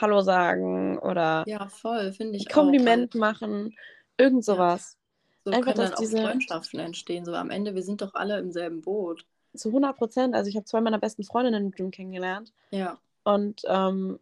Hallo 0.00 0.22
sagen 0.22 0.98
oder 0.98 1.44
Ja, 1.46 1.68
voll, 1.68 2.12
finde 2.12 2.36
ich 2.36 2.48
Kompliment 2.48 3.14
auch. 3.14 3.20
machen, 3.20 3.76
irgend 4.16 4.44
sowas. 4.44 4.98
So 5.44 5.50
einfach, 5.52 5.74
können 5.74 5.76
dass 5.78 5.90
dann 5.90 5.94
auch 5.94 6.00
diese- 6.00 6.22
Freundschaften 6.22 6.80
entstehen. 6.80 7.24
So 7.24 7.34
am 7.34 7.50
Ende, 7.50 7.74
wir 7.74 7.82
sind 7.82 8.00
doch 8.02 8.14
alle 8.14 8.38
im 8.38 8.50
selben 8.50 8.80
Boot. 8.82 9.24
Zu 9.54 9.68
100 9.70 9.96
Prozent. 9.96 10.34
Also 10.34 10.48
ich 10.48 10.56
habe 10.56 10.64
zwei 10.64 10.80
meiner 10.80 10.98
besten 10.98 11.24
Freundinnen 11.24 11.66
im 11.66 11.70
Gym 11.72 11.90
kennengelernt 11.90 12.52
Ja, 12.70 12.98
und 13.22 13.62
ähm, 13.66 14.18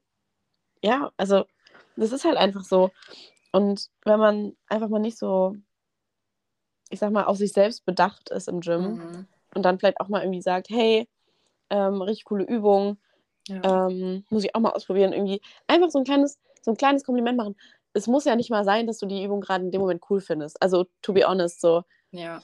ja, 0.82 1.12
also 1.16 1.46
das 2.01 2.12
ist 2.12 2.24
halt 2.24 2.36
einfach 2.36 2.64
so. 2.64 2.90
Und 3.53 3.88
wenn 4.05 4.18
man 4.18 4.57
einfach 4.68 4.88
mal 4.88 4.98
nicht 4.98 5.18
so, 5.18 5.55
ich 6.88 6.98
sag 6.98 7.12
mal, 7.12 7.24
auf 7.24 7.36
sich 7.36 7.53
selbst 7.53 7.84
bedacht 7.84 8.30
ist 8.30 8.48
im 8.48 8.61
Gym, 8.61 8.94
mhm. 8.94 9.26
und 9.55 9.62
dann 9.62 9.78
vielleicht 9.78 10.01
auch 10.01 10.09
mal 10.09 10.22
irgendwie 10.22 10.42
sagt, 10.42 10.70
hey, 10.70 11.09
ähm, 11.68 12.01
richtig 12.03 12.24
coole 12.24 12.44
Übung, 12.44 12.98
ja. 13.48 13.88
ähm, 13.88 14.24
muss 14.30 14.44
ich 14.44 14.55
auch 14.55 14.61
mal 14.61 14.70
ausprobieren. 14.70 15.12
Irgendwie 15.12 15.40
einfach 15.66 15.90
so 15.90 15.98
ein 15.98 16.05
kleines, 16.05 16.38
so 16.62 16.70
ein 16.70 16.76
kleines 16.76 17.05
Kompliment 17.05 17.36
machen. 17.36 17.57
Es 17.92 18.07
muss 18.07 18.24
ja 18.24 18.34
nicht 18.34 18.51
mal 18.51 18.64
sein, 18.64 18.86
dass 18.86 18.98
du 18.98 19.07
die 19.07 19.24
Übung 19.24 19.40
gerade 19.40 19.64
in 19.64 19.70
dem 19.70 19.80
Moment 19.80 20.03
cool 20.11 20.20
findest. 20.20 20.61
Also 20.62 20.86
to 21.03 21.12
be 21.12 21.26
honest, 21.26 21.61
so. 21.61 21.82
ja. 22.11 22.42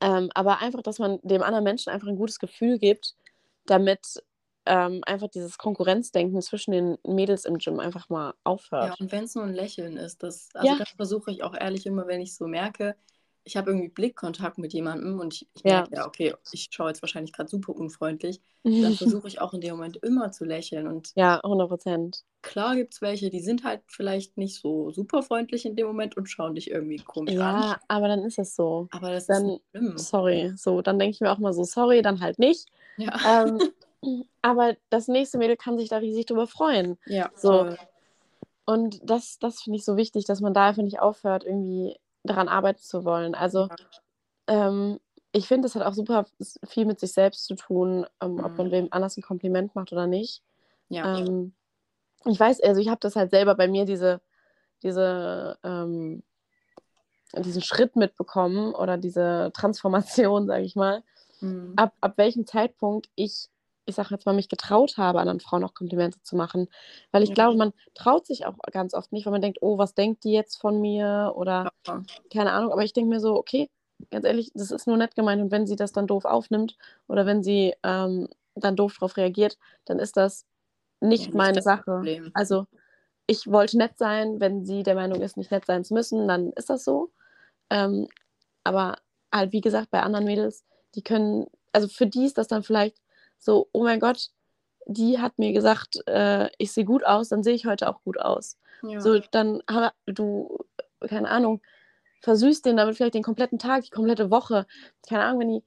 Ähm, 0.00 0.30
aber 0.34 0.60
einfach, 0.60 0.82
dass 0.82 0.98
man 0.98 1.18
dem 1.22 1.42
anderen 1.42 1.64
Menschen 1.64 1.90
einfach 1.90 2.06
ein 2.06 2.16
gutes 2.16 2.38
Gefühl 2.38 2.78
gibt, 2.78 3.16
damit 3.64 4.22
ähm, 4.68 5.00
einfach 5.06 5.28
dieses 5.28 5.58
Konkurrenzdenken 5.58 6.40
zwischen 6.42 6.72
den 6.72 6.98
Mädels 7.06 7.44
im 7.44 7.58
Gym 7.58 7.80
einfach 7.80 8.08
mal 8.08 8.28
Ja, 8.28 8.34
aufhört. 8.44 9.00
und 9.00 9.10
wenn 9.10 9.24
es 9.24 9.34
nur 9.34 9.44
ein 9.44 9.54
Lächeln 9.54 9.96
ist, 9.96 10.22
das, 10.22 10.50
also 10.54 10.72
Ja. 10.72 10.78
das 10.78 10.90
versuche 10.90 11.30
ich 11.30 11.42
auch 11.42 11.54
ehrlich 11.54 11.86
immer, 11.86 12.06
wenn 12.06 12.20
ich 12.20 12.36
so 12.36 12.46
merke, 12.46 12.96
ich 13.44 13.56
habe 13.56 13.70
irgendwie 13.70 13.88
Blickkontakt 13.88 14.58
mit 14.58 14.74
jemandem 14.74 15.18
und 15.18 15.32
ich, 15.34 15.48
ich 15.54 15.64
merke 15.64 15.90
ja. 15.92 16.02
ja, 16.02 16.06
okay, 16.06 16.34
ich 16.52 16.68
schaue 16.70 16.88
jetzt 16.88 17.00
wahrscheinlich 17.02 17.32
gerade 17.32 17.48
super 17.48 17.74
unfreundlich, 17.74 18.42
dann 18.62 18.64
versuche 18.94 19.26
ich 19.26 19.40
auch 19.40 19.54
in 19.54 19.62
dem 19.62 19.70
Moment 19.76 19.96
immer 20.02 20.30
zu 20.32 20.44
lächeln. 20.44 20.86
Und 20.86 21.12
ja, 21.16 21.40
100 21.42 21.68
Prozent. 21.68 22.24
Klar 22.42 22.76
gibt 22.76 22.94
es 22.94 23.00
welche, 23.00 23.30
die 23.30 23.40
sind 23.40 23.64
halt 23.64 23.80
vielleicht 23.86 24.36
nicht 24.36 24.60
so 24.60 24.90
super 24.90 25.22
freundlich 25.22 25.64
in 25.64 25.76
dem 25.76 25.86
Moment 25.86 26.16
und 26.16 26.28
schauen 26.28 26.54
dich 26.54 26.70
irgendwie 26.70 26.98
komisch 26.98 27.34
ja, 27.34 27.50
an. 27.50 27.62
Ja, 27.62 27.80
aber 27.88 28.08
dann 28.08 28.22
ist 28.22 28.38
es 28.38 28.54
so. 28.54 28.88
Aber 28.90 29.10
das 29.10 29.26
dann, 29.26 29.48
ist 29.48 29.60
schlimm. 29.70 29.98
Sorry, 29.98 30.52
so, 30.56 30.82
dann 30.82 30.98
denke 30.98 31.14
ich 31.14 31.20
mir 31.20 31.32
auch 31.32 31.38
mal 31.38 31.52
so, 31.52 31.64
sorry, 31.64 32.02
dann 32.02 32.20
halt 32.20 32.38
nicht. 32.38 32.66
Ja. 32.98 33.44
Ähm, 33.44 33.58
aber 34.42 34.76
das 34.90 35.08
nächste 35.08 35.38
Mädel 35.38 35.56
kann 35.56 35.78
sich 35.78 35.88
da 35.88 35.98
riesig 35.98 36.26
drüber 36.26 36.46
freuen. 36.46 36.98
Ja, 37.06 37.30
so. 37.34 37.74
Und 38.64 39.00
das, 39.02 39.38
das 39.38 39.62
finde 39.62 39.78
ich 39.78 39.84
so 39.84 39.96
wichtig, 39.96 40.26
dass 40.26 40.40
man 40.40 40.52
da 40.52 40.68
einfach 40.68 40.82
nicht 40.82 41.00
aufhört, 41.00 41.44
irgendwie 41.44 41.96
daran 42.22 42.48
arbeiten 42.48 42.82
zu 42.82 43.04
wollen. 43.04 43.34
Also 43.34 43.68
ja. 43.68 44.68
ähm, 44.68 45.00
ich 45.32 45.46
finde, 45.46 45.66
es 45.66 45.74
hat 45.74 45.82
auch 45.82 45.94
super 45.94 46.26
viel 46.66 46.84
mit 46.84 47.00
sich 47.00 47.12
selbst 47.12 47.44
zu 47.44 47.54
tun, 47.54 48.06
ähm, 48.20 48.34
mhm. 48.34 48.44
ob 48.44 48.56
man 48.58 48.68
mhm. 48.68 48.72
wem 48.72 48.88
anders 48.90 49.16
ein 49.16 49.22
Kompliment 49.22 49.74
macht 49.74 49.92
oder 49.92 50.06
nicht. 50.06 50.42
Ja. 50.88 51.18
Ähm, 51.18 51.52
ich 52.24 52.38
weiß, 52.38 52.62
also 52.62 52.80
ich 52.80 52.88
habe 52.88 53.00
das 53.00 53.16
halt 53.16 53.30
selber 53.30 53.54
bei 53.54 53.68
mir, 53.68 53.84
diese, 53.84 54.20
diese, 54.82 55.58
ähm, 55.62 56.22
diesen 57.36 57.62
Schritt 57.62 57.96
mitbekommen 57.96 58.74
oder 58.74 58.96
diese 58.96 59.50
Transformation, 59.54 60.46
sage 60.46 60.64
ich 60.64 60.76
mal, 60.76 61.02
mhm. 61.40 61.72
ab, 61.76 61.94
ab 62.00 62.14
welchem 62.16 62.46
Zeitpunkt 62.46 63.08
ich 63.14 63.48
ich 63.88 63.94
sage 63.94 64.10
jetzt 64.10 64.26
mal, 64.26 64.34
mich 64.34 64.48
getraut 64.48 64.96
habe, 64.96 65.20
anderen 65.20 65.40
Frauen 65.40 65.64
auch 65.64 65.74
Komplimente 65.74 66.22
zu 66.22 66.36
machen. 66.36 66.68
Weil 67.10 67.22
ich 67.22 67.30
ja. 67.30 67.34
glaube, 67.34 67.56
man 67.56 67.72
traut 67.94 68.26
sich 68.26 68.46
auch 68.46 68.54
ganz 68.70 68.94
oft 68.94 69.12
nicht, 69.12 69.26
weil 69.26 69.32
man 69.32 69.42
denkt, 69.42 69.58
oh, 69.60 69.78
was 69.78 69.94
denkt 69.94 70.24
die 70.24 70.32
jetzt 70.32 70.60
von 70.60 70.80
mir? 70.80 71.32
Oder 71.36 71.72
ja. 71.86 72.02
keine 72.32 72.52
Ahnung. 72.52 72.72
Aber 72.72 72.84
ich 72.84 72.92
denke 72.92 73.10
mir 73.10 73.20
so, 73.20 73.36
okay, 73.36 73.70
ganz 74.10 74.24
ehrlich, 74.24 74.50
das 74.54 74.70
ist 74.70 74.86
nur 74.86 74.96
nett 74.96 75.14
gemeint. 75.14 75.42
Und 75.42 75.50
wenn 75.50 75.66
sie 75.66 75.76
das 75.76 75.92
dann 75.92 76.06
doof 76.06 76.24
aufnimmt 76.24 76.76
oder 77.08 77.26
wenn 77.26 77.42
sie 77.42 77.74
ähm, 77.82 78.28
dann 78.54 78.76
doof 78.76 78.94
darauf 78.94 79.16
reagiert, 79.16 79.58
dann 79.84 79.98
ist 79.98 80.16
das 80.16 80.46
nicht 81.00 81.28
ja, 81.28 81.34
meine 81.34 81.62
Sache. 81.62 81.82
Problem. 81.84 82.30
Also 82.34 82.66
ich 83.26 83.46
wollte 83.46 83.78
nett 83.78 83.98
sein, 83.98 84.40
wenn 84.40 84.64
sie 84.64 84.82
der 84.82 84.94
Meinung 84.94 85.20
ist, 85.20 85.36
nicht 85.36 85.50
nett 85.50 85.66
sein 85.66 85.84
zu 85.84 85.94
müssen, 85.94 86.28
dann 86.28 86.52
ist 86.52 86.70
das 86.70 86.84
so. 86.84 87.10
Ähm, 87.70 88.08
aber 88.64 88.96
halt, 89.32 89.52
wie 89.52 89.60
gesagt, 89.60 89.90
bei 89.90 90.02
anderen 90.02 90.24
Mädels, 90.24 90.64
die 90.94 91.02
können, 91.02 91.46
also 91.72 91.88
für 91.88 92.06
die 92.06 92.24
ist 92.24 92.38
das 92.38 92.48
dann 92.48 92.62
vielleicht 92.62 92.96
so, 93.38 93.68
oh 93.72 93.82
mein 93.82 94.00
Gott, 94.00 94.30
die 94.86 95.18
hat 95.18 95.38
mir 95.38 95.52
gesagt, 95.52 96.06
äh, 96.06 96.48
ich 96.58 96.72
sehe 96.72 96.84
gut 96.84 97.04
aus, 97.04 97.28
dann 97.28 97.42
sehe 97.42 97.54
ich 97.54 97.66
heute 97.66 97.88
auch 97.88 98.02
gut 98.02 98.18
aus. 98.20 98.58
Ja. 98.82 99.00
So, 99.00 99.18
dann 99.30 99.62
aber 99.66 99.92
du, 100.06 100.64
keine 101.06 101.28
Ahnung, 101.28 101.60
versüßt 102.22 102.64
den 102.64 102.76
damit 102.76 102.96
vielleicht 102.96 103.14
den 103.14 103.22
kompletten 103.22 103.58
Tag, 103.58 103.84
die 103.84 103.90
komplette 103.90 104.30
Woche. 104.30 104.66
Keine 105.08 105.24
Ahnung, 105.24 105.40
wenn 105.40 105.48
die 105.48 105.62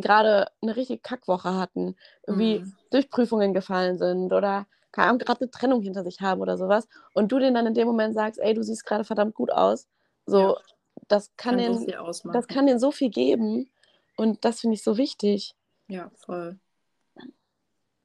gerade 0.00 0.50
eine 0.60 0.76
richtige 0.76 1.00
Kackwoche 1.00 1.54
hatten, 1.54 1.96
irgendwie 2.26 2.60
mhm. 2.60 2.76
durch 2.90 3.10
Prüfungen 3.10 3.54
gefallen 3.54 3.98
sind 3.98 4.32
oder 4.32 4.66
keine 4.92 5.08
Ahnung, 5.08 5.18
gerade 5.18 5.40
eine 5.42 5.50
Trennung 5.50 5.82
hinter 5.82 6.04
sich 6.04 6.20
haben 6.20 6.40
oder 6.40 6.56
sowas 6.56 6.88
und 7.14 7.30
du 7.32 7.38
denen 7.38 7.54
dann 7.54 7.66
in 7.66 7.74
dem 7.74 7.86
Moment 7.86 8.14
sagst, 8.14 8.40
ey, 8.40 8.54
du 8.54 8.62
siehst 8.62 8.84
gerade 8.84 9.04
verdammt 9.04 9.34
gut 9.34 9.50
aus, 9.50 9.88
so, 10.26 10.38
ja. 10.38 10.56
das 11.08 11.30
kann, 11.36 11.58
kann 11.58 11.86
den, 11.86 12.12
so 12.12 12.30
das 12.30 12.46
kann 12.46 12.66
denen 12.66 12.78
so 12.78 12.90
viel 12.90 13.10
geben 13.10 13.70
und 14.16 14.44
das 14.44 14.60
finde 14.60 14.74
ich 14.74 14.82
so 14.82 14.96
wichtig. 14.96 15.54
Ja, 15.88 16.10
voll. 16.16 16.58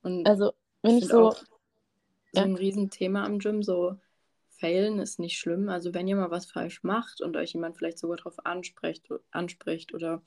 Und 0.02 0.28
also, 0.28 0.54
wenn 0.82 0.98
ich, 0.98 1.04
ich 1.04 1.10
so. 1.10 1.32
so 1.32 1.38
ja. 2.34 2.44
ein 2.44 2.56
Riesenthema 2.56 3.24
am 3.24 3.40
Gym, 3.40 3.64
so 3.64 3.96
failen 4.50 5.00
ist 5.00 5.20
nicht 5.20 5.38
schlimm. 5.38 5.70
Also, 5.70 5.94
wenn 5.94 6.08
ihr 6.08 6.16
mal 6.16 6.32
was 6.32 6.46
falsch 6.46 6.84
macht 6.84 7.22
und 7.22 7.36
euch 7.38 7.54
jemand 7.54 7.78
vielleicht 7.78 8.00
sogar 8.00 8.18
darauf 8.18 8.46
anspricht, 8.46 9.08
anspricht 9.32 9.94
oder 9.94 10.22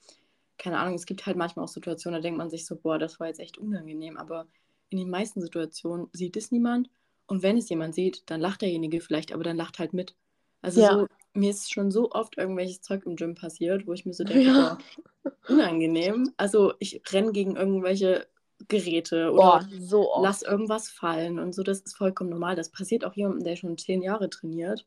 keine 0.59 0.79
Ahnung, 0.79 0.95
es 0.95 1.07
gibt 1.07 1.27
halt 1.27 1.37
manchmal 1.37 1.64
auch 1.64 1.68
Situationen, 1.68 2.18
da 2.18 2.23
denkt 2.23 2.39
man 2.39 2.51
sich 2.51 2.66
so, 2.66 2.77
boah, 2.77 2.99
das 2.99 3.18
war 3.18 3.27
jetzt 3.27 3.41
echt 3.41 3.59
unangenehm, 3.59 4.16
aber 4.16 4.47
in 4.91 4.99
den 4.99 5.11
meisten 5.11 5.41
Situationen 5.41 6.09
sieht 6.12 6.37
es 6.37 6.53
niemand 6.53 6.89
und 7.27 7.43
wenn 7.43 7.57
es 7.57 7.68
jemand 7.68 7.95
sieht, 7.95 8.23
dann 8.27 8.41
lacht 8.41 8.62
derjenige 8.62 9.01
vielleicht, 9.01 9.33
aber 9.33 9.43
dann 9.43 9.57
lacht 9.57 9.79
halt 9.79 9.93
mit. 9.93 10.14
Also 10.61 10.81
ja. 10.81 10.93
so, 10.93 11.07
mir 11.35 11.51
ist 11.51 11.73
schon 11.73 11.91
so 11.91 12.12
oft 12.12 12.39
irgendwelches 12.39 12.83
Zeug 12.83 13.05
im 13.07 13.16
Gym 13.16 13.35
passiert, 13.35 13.87
wo 13.87 13.93
ich 13.93 14.07
mir 14.07 14.12
so 14.12 14.25
denke, 14.25 14.45
ja. 14.45 14.79
boah, 15.25 15.33
unangenehm. 15.49 16.33
Also 16.37 16.75
ich 16.79 17.03
renne 17.12 17.33
gegen 17.33 17.57
irgendwelche 17.57 18.29
Geräte 18.68 19.32
oder 19.32 19.66
oh, 19.70 19.76
so 19.80 20.10
lass 20.20 20.42
irgendwas 20.42 20.88
fallen 20.88 21.38
und 21.38 21.54
so. 21.54 21.62
Das 21.62 21.80
ist 21.80 21.96
vollkommen 21.96 22.30
normal. 22.30 22.56
Das 22.56 22.70
passiert 22.70 23.04
auch 23.04 23.14
jemandem, 23.14 23.44
der 23.44 23.56
schon 23.56 23.78
zehn 23.78 24.02
Jahre 24.02 24.30
trainiert. 24.30 24.86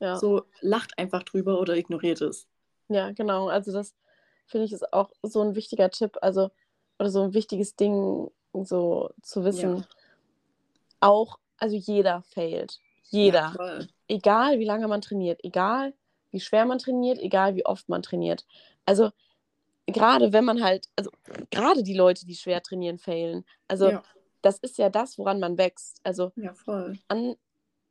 Ja. 0.00 0.16
So 0.16 0.42
lacht 0.60 0.98
einfach 0.98 1.22
drüber 1.22 1.60
oder 1.60 1.76
ignoriert 1.76 2.20
es. 2.22 2.46
Ja, 2.88 3.12
genau. 3.12 3.48
Also 3.48 3.72
das 3.72 3.94
finde 4.46 4.66
ich 4.66 4.72
ist 4.72 4.92
auch 4.92 5.10
so 5.22 5.42
ein 5.42 5.54
wichtiger 5.54 5.90
Tipp, 5.90 6.16
also 6.22 6.50
oder 6.98 7.10
so 7.10 7.22
ein 7.22 7.34
wichtiges 7.34 7.76
Ding, 7.76 8.30
so 8.52 9.10
zu 9.22 9.44
wissen. 9.44 9.76
Ja. 9.78 9.84
Auch, 11.00 11.38
also 11.56 11.76
jeder 11.76 12.22
failt. 12.22 12.80
Jeder. 13.04 13.54
Ja, 13.58 13.86
egal 14.08 14.58
wie 14.58 14.64
lange 14.64 14.86
man 14.88 15.00
trainiert, 15.00 15.42
egal 15.44 15.94
wie 16.30 16.40
schwer 16.40 16.66
man 16.66 16.78
trainiert, 16.78 17.18
egal 17.18 17.54
wie 17.54 17.66
oft 17.66 17.88
man 17.88 18.02
trainiert. 18.02 18.44
Also 18.84 19.10
gerade 19.92 20.32
wenn 20.32 20.44
man 20.44 20.62
halt, 20.62 20.86
also 20.96 21.10
gerade 21.50 21.82
die 21.82 21.94
Leute, 21.94 22.26
die 22.26 22.34
schwer 22.34 22.62
trainieren, 22.62 22.98
failen. 22.98 23.44
Also 23.68 23.90
ja. 23.90 24.02
das 24.42 24.58
ist 24.58 24.78
ja 24.78 24.90
das, 24.90 25.18
woran 25.18 25.40
man 25.40 25.58
wächst. 25.58 26.00
Also 26.04 26.32
ja, 26.36 26.54
an 27.08 27.36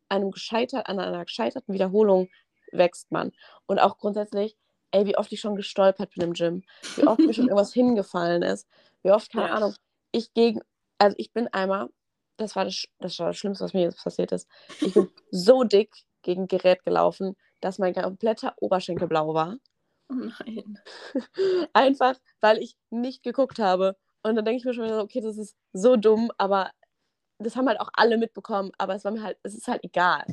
einem 0.09 0.31
gescheitert, 0.31 0.87
an 0.87 0.99
einer 0.99 1.25
gescheiterten 1.25 1.73
Wiederholung 1.73 2.29
wächst 2.71 3.11
man. 3.11 3.31
Und 3.65 3.79
auch 3.79 3.97
grundsätzlich, 3.97 4.57
ey, 4.91 5.05
wie 5.05 5.17
oft 5.17 5.31
ich 5.31 5.39
schon 5.39 5.55
gestolpert 5.55 6.11
bin 6.15 6.23
im 6.23 6.33
Gym, 6.33 6.63
wie 6.95 7.07
oft 7.07 7.19
mir 7.19 7.33
schon 7.33 7.45
irgendwas 7.49 7.73
hingefallen 7.73 8.41
ist, 8.41 8.67
wie 9.03 9.11
oft, 9.11 9.31
keine 9.31 9.47
ja. 9.47 9.53
Ahnung, 9.55 9.75
ich 10.11 10.33
gegen, 10.33 10.61
also 10.97 11.15
ich 11.17 11.31
bin 11.31 11.47
einmal, 11.49 11.89
das 12.37 12.55
war 12.55 12.65
das, 12.65 12.85
das 12.99 13.19
war 13.19 13.27
das 13.27 13.37
Schlimmste, 13.37 13.65
was 13.65 13.73
mir 13.73 13.81
jetzt 13.81 14.03
passiert 14.03 14.31
ist. 14.31 14.47
Ich 14.81 14.93
bin 14.93 15.09
so 15.31 15.63
dick 15.63 15.93
gegen 16.21 16.47
Gerät 16.47 16.83
gelaufen, 16.83 17.35
dass 17.61 17.79
mein 17.79 17.93
kompletter 17.93 18.53
Oberschenkel 18.57 19.07
blau 19.07 19.33
war. 19.33 19.57
Oh 20.09 20.13
nein. 20.39 20.79
Einfach, 21.73 22.15
weil 22.41 22.57
ich 22.57 22.75
nicht 22.89 23.23
geguckt 23.23 23.59
habe. 23.59 23.95
Und 24.23 24.35
dann 24.35 24.45
denke 24.45 24.59
ich 24.59 24.65
mir 24.65 24.73
schon 24.73 24.85
wieder, 24.85 25.01
okay, 25.01 25.21
das 25.21 25.37
ist 25.37 25.55
so 25.73 25.95
dumm, 25.95 26.31
aber 26.37 26.71
das 27.37 27.55
haben 27.55 27.67
halt 27.67 27.79
auch 27.79 27.89
alle 27.93 28.17
mitbekommen, 28.17 28.71
aber 28.77 28.95
es 28.95 29.05
war 29.05 29.11
mir 29.11 29.23
halt, 29.23 29.37
es 29.43 29.55
ist 29.55 29.67
halt 29.67 29.83
egal. 29.83 30.25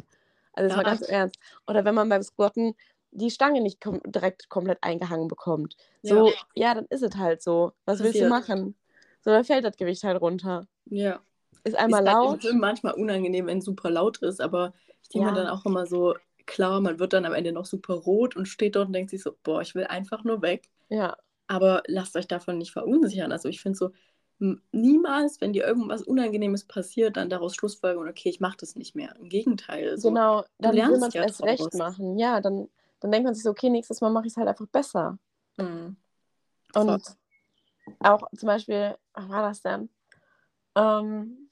Also 0.53 0.66
es 0.66 0.72
ja. 0.72 0.77
war 0.77 0.85
ganz 0.85 1.03
ernst. 1.03 1.37
Oder 1.66 1.85
wenn 1.85 1.95
man 1.95 2.09
beim 2.09 2.22
Squatten 2.22 2.74
die 3.12 3.31
Stange 3.31 3.61
nicht 3.61 3.81
kom 3.81 4.01
direkt 4.05 4.49
komplett 4.49 4.79
eingehangen 4.83 5.29
bekommt. 5.29 5.77
So, 6.03 6.29
ja. 6.29 6.35
ja, 6.55 6.74
dann 6.74 6.87
ist 6.87 7.03
es 7.03 7.16
halt 7.16 7.43
so. 7.43 7.72
Was 7.85 7.99
Passiert. 7.99 8.14
willst 8.14 8.20
du 8.20 8.29
machen? 8.29 8.74
So, 9.22 9.31
dann 9.31 9.45
fällt 9.45 9.64
das 9.64 9.77
Gewicht 9.77 10.03
halt 10.05 10.20
runter. 10.20 10.66
Ja. 10.87 11.20
Ist 11.64 11.77
einmal 11.77 12.05
ist 12.05 12.12
laut. 12.12 12.45
Halt 12.45 12.55
manchmal 12.55 12.95
unangenehm, 12.95 13.47
wenn 13.47 13.59
es 13.59 13.64
super 13.64 13.91
laut 13.91 14.18
ist, 14.18 14.41
aber 14.41 14.72
ich 15.03 15.09
denke 15.09 15.27
ja. 15.27 15.33
mir 15.33 15.39
dann 15.39 15.49
auch 15.49 15.64
immer 15.64 15.87
so, 15.87 16.14
klar, 16.47 16.80
man 16.80 16.99
wird 16.99 17.12
dann 17.12 17.24
am 17.24 17.34
Ende 17.34 17.53
noch 17.53 17.66
super 17.66 17.94
rot 17.94 18.36
und 18.36 18.47
steht 18.47 18.76
dort 18.76 18.88
und 18.88 18.92
denkt 18.92 19.11
sich 19.11 19.22
so, 19.22 19.36
boah, 19.42 19.61
ich 19.61 19.74
will 19.74 19.84
einfach 19.84 20.24
nur 20.24 20.42
weg. 20.42 20.70
Ja. 20.88 21.16
Aber 21.47 21.82
lasst 21.86 22.16
euch 22.16 22.26
davon 22.26 22.59
nicht 22.59 22.72
verunsichern. 22.72 23.32
Also 23.32 23.49
ich 23.49 23.61
finde 23.61 23.78
so, 23.78 23.90
niemals, 24.72 25.40
wenn 25.40 25.53
dir 25.53 25.64
irgendwas 25.66 26.03
Unangenehmes 26.03 26.64
passiert, 26.64 27.16
dann 27.16 27.30
daraus 27.30 27.55
schlussfolgern, 27.55 28.09
okay, 28.09 28.28
ich 28.28 28.40
mache 28.40 28.57
das 28.61 28.76
nicht 28.76 28.94
mehr. 28.94 29.14
Im 29.16 29.28
Gegenteil. 29.28 29.99
So, 29.99 30.09
genau, 30.09 30.44
dann 30.59 30.74
will 30.74 30.99
man 30.99 31.09
es 31.09 31.14
ja 31.14 31.24
draus. 31.24 31.42
recht 31.42 31.74
machen. 31.74 32.18
Ja, 32.18 32.40
dann, 32.40 32.68
dann 33.01 33.12
denkt 33.12 33.24
man 33.24 33.34
sich 33.34 33.44
so, 33.44 33.51
okay, 33.51 33.70
nächstes 33.70 34.01
Mal 34.01 34.11
mache 34.11 34.26
ich 34.26 34.32
es 34.32 34.36
halt 34.36 34.49
einfach 34.49 34.66
besser. 34.66 35.18
Mhm. 35.57 35.97
Und 36.74 37.03
Voll. 37.03 37.97
auch 38.01 38.22
zum 38.36 38.47
Beispiel, 38.47 38.97
was 39.14 39.28
war 39.28 39.42
das 39.42 39.62
denn? 39.62 39.88
Ähm, 40.74 41.49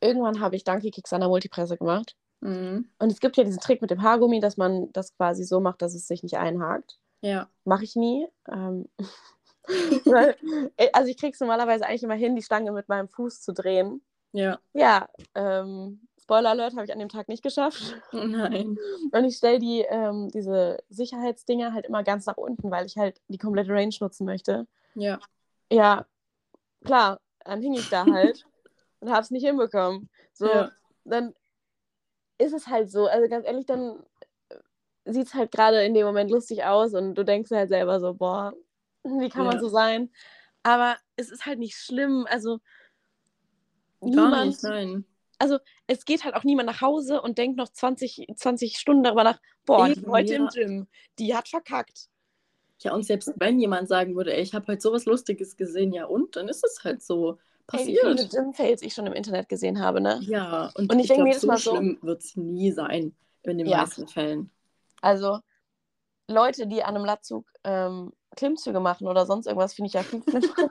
irgendwann 0.00 0.40
habe 0.40 0.56
ich 0.56 0.64
Donkey 0.64 0.90
Kicks 0.90 1.12
an 1.12 1.20
der 1.20 1.28
Multipresse 1.28 1.76
gemacht. 1.76 2.16
Mhm. 2.40 2.88
Und 2.98 3.12
es 3.12 3.20
gibt 3.20 3.36
ja 3.36 3.44
diesen 3.44 3.60
Trick 3.60 3.80
mit 3.80 3.90
dem 3.90 4.02
Haargummi, 4.02 4.40
dass 4.40 4.56
man 4.56 4.92
das 4.92 5.14
quasi 5.16 5.44
so 5.44 5.60
macht, 5.60 5.82
dass 5.82 5.94
es 5.94 6.06
sich 6.06 6.22
nicht 6.22 6.36
einhakt. 6.36 6.98
Ja. 7.20 7.48
Mache 7.64 7.84
ich 7.84 7.96
nie. 7.96 8.26
Ähm, 8.50 8.88
weil, 10.04 10.36
äh, 10.76 10.90
also 10.92 11.10
ich 11.10 11.16
kriege 11.16 11.32
es 11.32 11.40
normalerweise 11.40 11.86
eigentlich 11.86 12.02
immer 12.02 12.14
hin, 12.14 12.36
die 12.36 12.42
Stange 12.42 12.72
mit 12.72 12.88
meinem 12.88 13.08
Fuß 13.08 13.40
zu 13.40 13.52
drehen. 13.52 14.02
Ja. 14.32 14.58
Ja, 14.74 15.08
ähm, 15.34 16.06
Spoiler 16.26 16.50
Alert 16.50 16.74
habe 16.74 16.84
ich 16.84 16.92
an 16.92 16.98
dem 16.98 17.08
Tag 17.08 17.28
nicht 17.28 17.44
geschafft. 17.44 17.96
Nein. 18.12 18.76
Und 19.12 19.24
ich 19.24 19.36
stelle 19.36 19.60
die, 19.60 19.82
ähm, 19.88 20.28
diese 20.30 20.78
Sicherheitsdinger 20.88 21.72
halt 21.72 21.86
immer 21.86 22.02
ganz 22.02 22.26
nach 22.26 22.36
unten, 22.36 22.70
weil 22.70 22.84
ich 22.84 22.96
halt 22.96 23.20
die 23.28 23.38
komplette 23.38 23.70
Range 23.70 23.94
nutzen 24.00 24.26
möchte. 24.26 24.66
Ja. 24.94 25.20
Ja, 25.70 26.04
klar, 26.84 27.20
dann 27.44 27.62
hing 27.62 27.74
ich 27.74 27.88
da 27.90 28.04
halt 28.04 28.44
und 29.00 29.10
habe 29.10 29.22
es 29.22 29.30
nicht 29.30 29.44
hinbekommen. 29.44 30.10
So, 30.32 30.48
ja. 30.48 30.72
dann 31.04 31.32
ist 32.38 32.52
es 32.52 32.66
halt 32.66 32.90
so. 32.90 33.06
Also 33.06 33.28
ganz 33.28 33.46
ehrlich, 33.46 33.66
dann 33.66 34.02
äh, 34.48 35.12
sieht 35.12 35.26
es 35.26 35.34
halt 35.34 35.52
gerade 35.52 35.84
in 35.84 35.94
dem 35.94 36.06
Moment 36.06 36.30
lustig 36.30 36.64
aus 36.64 36.94
und 36.94 37.14
du 37.14 37.24
denkst 37.24 37.50
halt 37.50 37.68
selber 37.68 38.00
so, 38.00 38.14
boah, 38.14 38.52
wie 39.02 39.28
kann 39.28 39.44
ja. 39.44 39.52
man 39.52 39.60
so 39.60 39.68
sein? 39.68 40.10
Aber 40.62 40.96
es 41.16 41.30
ist 41.30 41.46
halt 41.46 41.58
nicht 41.58 41.76
schlimm. 41.76 42.26
Also 42.28 42.58
Gar 44.00 44.10
niemand. 44.10 44.46
Nicht, 44.46 44.62
nein. 44.62 45.04
Also 45.38 45.58
es 45.86 46.04
geht 46.04 46.24
halt 46.24 46.34
auch 46.34 46.44
niemand 46.44 46.66
nach 46.66 46.80
Hause 46.80 47.20
und 47.20 47.38
denkt 47.38 47.58
noch 47.58 47.68
20, 47.68 48.26
20 48.34 48.78
Stunden 48.78 49.04
darüber 49.04 49.24
nach, 49.24 49.38
boah, 49.66 49.86
Eben, 49.86 50.00
die 50.00 50.06
heute 50.06 50.32
ja. 50.32 50.38
im 50.38 50.48
Gym, 50.48 50.86
die 51.18 51.34
hat 51.34 51.48
verkackt. 51.48 52.08
Ja, 52.80 52.94
und 52.94 53.04
selbst 53.04 53.32
wenn 53.36 53.58
jemand 53.58 53.88
sagen 53.88 54.16
würde, 54.16 54.34
ey, 54.34 54.42
ich 54.42 54.54
habe 54.54 54.66
heute 54.66 54.80
sowas 54.80 55.04
Lustiges 55.06 55.56
gesehen, 55.56 55.92
ja 55.92 56.06
und, 56.06 56.36
dann 56.36 56.48
ist 56.48 56.64
es 56.64 56.84
halt 56.84 57.02
so 57.02 57.38
passiert. 57.66 58.04
Ey, 58.04 58.12
wie 58.12 58.18
viele 58.18 58.28
Gym-Fails 58.28 58.82
ich 58.82 58.94
schon 58.94 59.06
im 59.06 59.12
Internet 59.12 59.48
gesehen 59.48 59.80
habe, 59.80 60.00
ne? 60.00 60.20
Ja, 60.22 60.70
und, 60.74 60.92
und 60.92 60.98
ich, 60.98 61.04
ich 61.04 61.16
denke 61.16 61.28
jedes 61.28 61.42
so 61.42 61.46
Mal 61.46 61.58
so 61.58 61.70
schlimm 61.70 61.98
wird 62.02 62.22
es 62.22 62.36
nie 62.36 62.72
sein, 62.72 63.14
in 63.42 63.58
den 63.58 63.66
ja. 63.66 63.78
meisten 63.78 64.06
Fällen. 64.06 64.50
Also, 65.00 65.40
Leute, 66.28 66.66
die 66.66 66.82
an 66.82 66.96
einem 66.96 67.04
Latzug 67.04 67.46
ähm, 67.64 68.12
Klimmzüge 68.36 68.80
machen 68.80 69.06
oder 69.06 69.26
sonst 69.26 69.46
irgendwas, 69.46 69.74
finde 69.74 69.88
ich 69.88 69.94
ja 69.94 70.02
viel 70.02 70.22
schlimmer. 70.22 70.70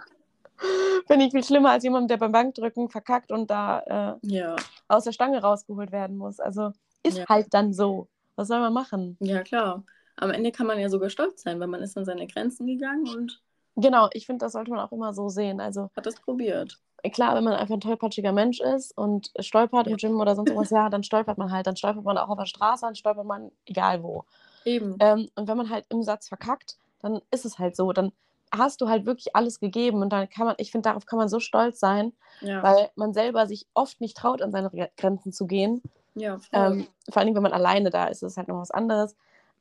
finde 1.07 1.25
ich 1.25 1.31
viel 1.31 1.43
schlimmer 1.43 1.71
als 1.71 1.83
jemand, 1.83 2.09
der 2.09 2.17
beim 2.17 2.31
Bankdrücken 2.31 2.89
verkackt 2.89 3.31
und 3.31 3.49
da 3.49 4.17
äh, 4.23 4.27
ja. 4.27 4.55
aus 4.87 5.03
der 5.03 5.11
Stange 5.11 5.41
rausgeholt 5.41 5.91
werden 5.91 6.17
muss. 6.17 6.39
Also 6.39 6.71
ist 7.03 7.17
ja. 7.17 7.25
halt 7.27 7.53
dann 7.53 7.73
so. 7.73 8.07
Was 8.35 8.49
soll 8.49 8.59
man 8.59 8.73
machen? 8.73 9.15
Ja, 9.21 9.43
klar. 9.43 9.83
Am 10.17 10.31
Ende 10.31 10.51
kann 10.51 10.67
man 10.67 10.79
ja 10.79 10.89
sogar 10.89 11.09
stolz 11.09 11.43
sein, 11.43 11.59
weil 11.59 11.67
man 11.67 11.81
ist 11.81 11.97
an 11.97 12.05
seine 12.05 12.27
Grenzen 12.27 12.67
gegangen 12.67 13.07
und. 13.07 13.41
Genau, 13.77 14.07
ich 14.13 14.25
finde, 14.25 14.45
das 14.45 14.53
sollte 14.53 14.71
man 14.71 14.79
auch 14.79 14.93
immer 14.93 15.13
so 15.13 15.27
sehen. 15.27 15.59
Also, 15.59 15.89
hat 15.95 16.05
das 16.05 16.15
probiert. 16.15 16.79
Klar, 17.11 17.35
wenn 17.35 17.43
man 17.43 17.53
einfach 17.53 17.75
ein 17.75 17.81
tollpatschiger 17.81 18.31
Mensch 18.31 18.59
ist 18.59 18.97
und 18.97 19.31
stolpert 19.39 19.87
im 19.87 19.97
Gym 19.97 20.19
oder 20.19 20.35
sonst 20.35 20.49
irgendwas, 20.49 20.71
ja, 20.71 20.89
dann 20.89 21.03
stolpert 21.03 21.37
man 21.37 21.51
halt. 21.51 21.67
Dann 21.67 21.75
stolpert 21.75 22.03
man 22.03 22.17
auch 22.17 22.29
auf 22.29 22.37
der 22.37 22.45
Straße, 22.45 22.85
dann 22.85 22.95
stolpert 22.95 23.25
man 23.25 23.51
egal 23.65 24.01
wo. 24.01 24.25
Eben. 24.65 24.95
Ähm, 24.99 25.29
und 25.35 25.47
wenn 25.47 25.57
man 25.57 25.69
halt 25.69 25.85
im 25.89 26.01
Satz 26.01 26.27
verkackt, 26.27 26.77
dann 26.99 27.21
ist 27.31 27.45
es 27.45 27.59
halt 27.59 27.75
so. 27.75 27.93
Dann 27.93 28.11
hast 28.51 28.81
du 28.81 28.89
halt 28.89 29.05
wirklich 29.05 29.35
alles 29.35 29.59
gegeben 29.59 30.01
und 30.01 30.09
dann 30.11 30.29
kann 30.29 30.47
man, 30.47 30.55
ich 30.57 30.71
finde, 30.71 30.89
darauf 30.89 31.05
kann 31.05 31.19
man 31.19 31.29
so 31.29 31.39
stolz 31.39 31.79
sein, 31.79 32.13
ja. 32.41 32.63
weil 32.63 32.89
man 32.95 33.13
selber 33.13 33.47
sich 33.47 33.67
oft 33.73 34.01
nicht 34.01 34.17
traut, 34.17 34.41
an 34.41 34.51
seine 34.51 34.69
Grenzen 34.97 35.31
zu 35.31 35.45
gehen. 35.45 35.81
Ja, 36.15 36.39
ähm, 36.53 36.87
vor 37.09 37.21
allem, 37.21 37.35
wenn 37.35 37.43
man 37.43 37.51
alleine 37.51 37.89
da 37.89 38.05
ist, 38.05 38.23
ist 38.23 38.31
es 38.31 38.37
halt 38.37 38.47
noch 38.47 38.59
was 38.59 38.71
anderes. 38.71 39.15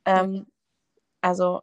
Ähm, 0.04 0.46
also, 1.20 1.62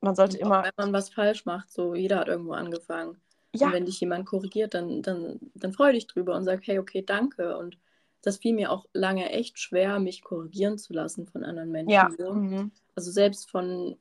man 0.00 0.14
sollte 0.14 0.38
immer. 0.38 0.64
Wenn 0.64 0.72
man 0.76 0.92
was 0.92 1.10
falsch 1.10 1.44
macht, 1.44 1.70
so 1.70 1.94
jeder 1.94 2.18
hat 2.20 2.28
irgendwo 2.28 2.52
angefangen. 2.52 3.20
Ja. 3.60 3.66
Und 3.68 3.72
wenn 3.72 3.86
dich 3.86 4.00
jemand 4.00 4.26
korrigiert, 4.26 4.74
dann, 4.74 5.02
dann, 5.02 5.38
dann 5.54 5.72
freu 5.72 5.92
dich 5.92 6.06
drüber 6.06 6.36
und 6.36 6.44
sag, 6.44 6.66
hey, 6.66 6.78
okay, 6.78 7.02
danke. 7.02 7.56
Und 7.56 7.78
das 8.22 8.38
fiel 8.38 8.54
mir 8.54 8.70
auch 8.70 8.86
lange 8.92 9.30
echt 9.30 9.58
schwer, 9.58 9.98
mich 9.98 10.22
korrigieren 10.22 10.78
zu 10.78 10.92
lassen 10.92 11.26
von 11.26 11.44
anderen 11.44 11.70
Menschen. 11.70 11.92
Ja. 11.92 12.08
Mhm. 12.08 12.70
Also 12.94 13.10
selbst 13.10 13.50
von 13.50 13.96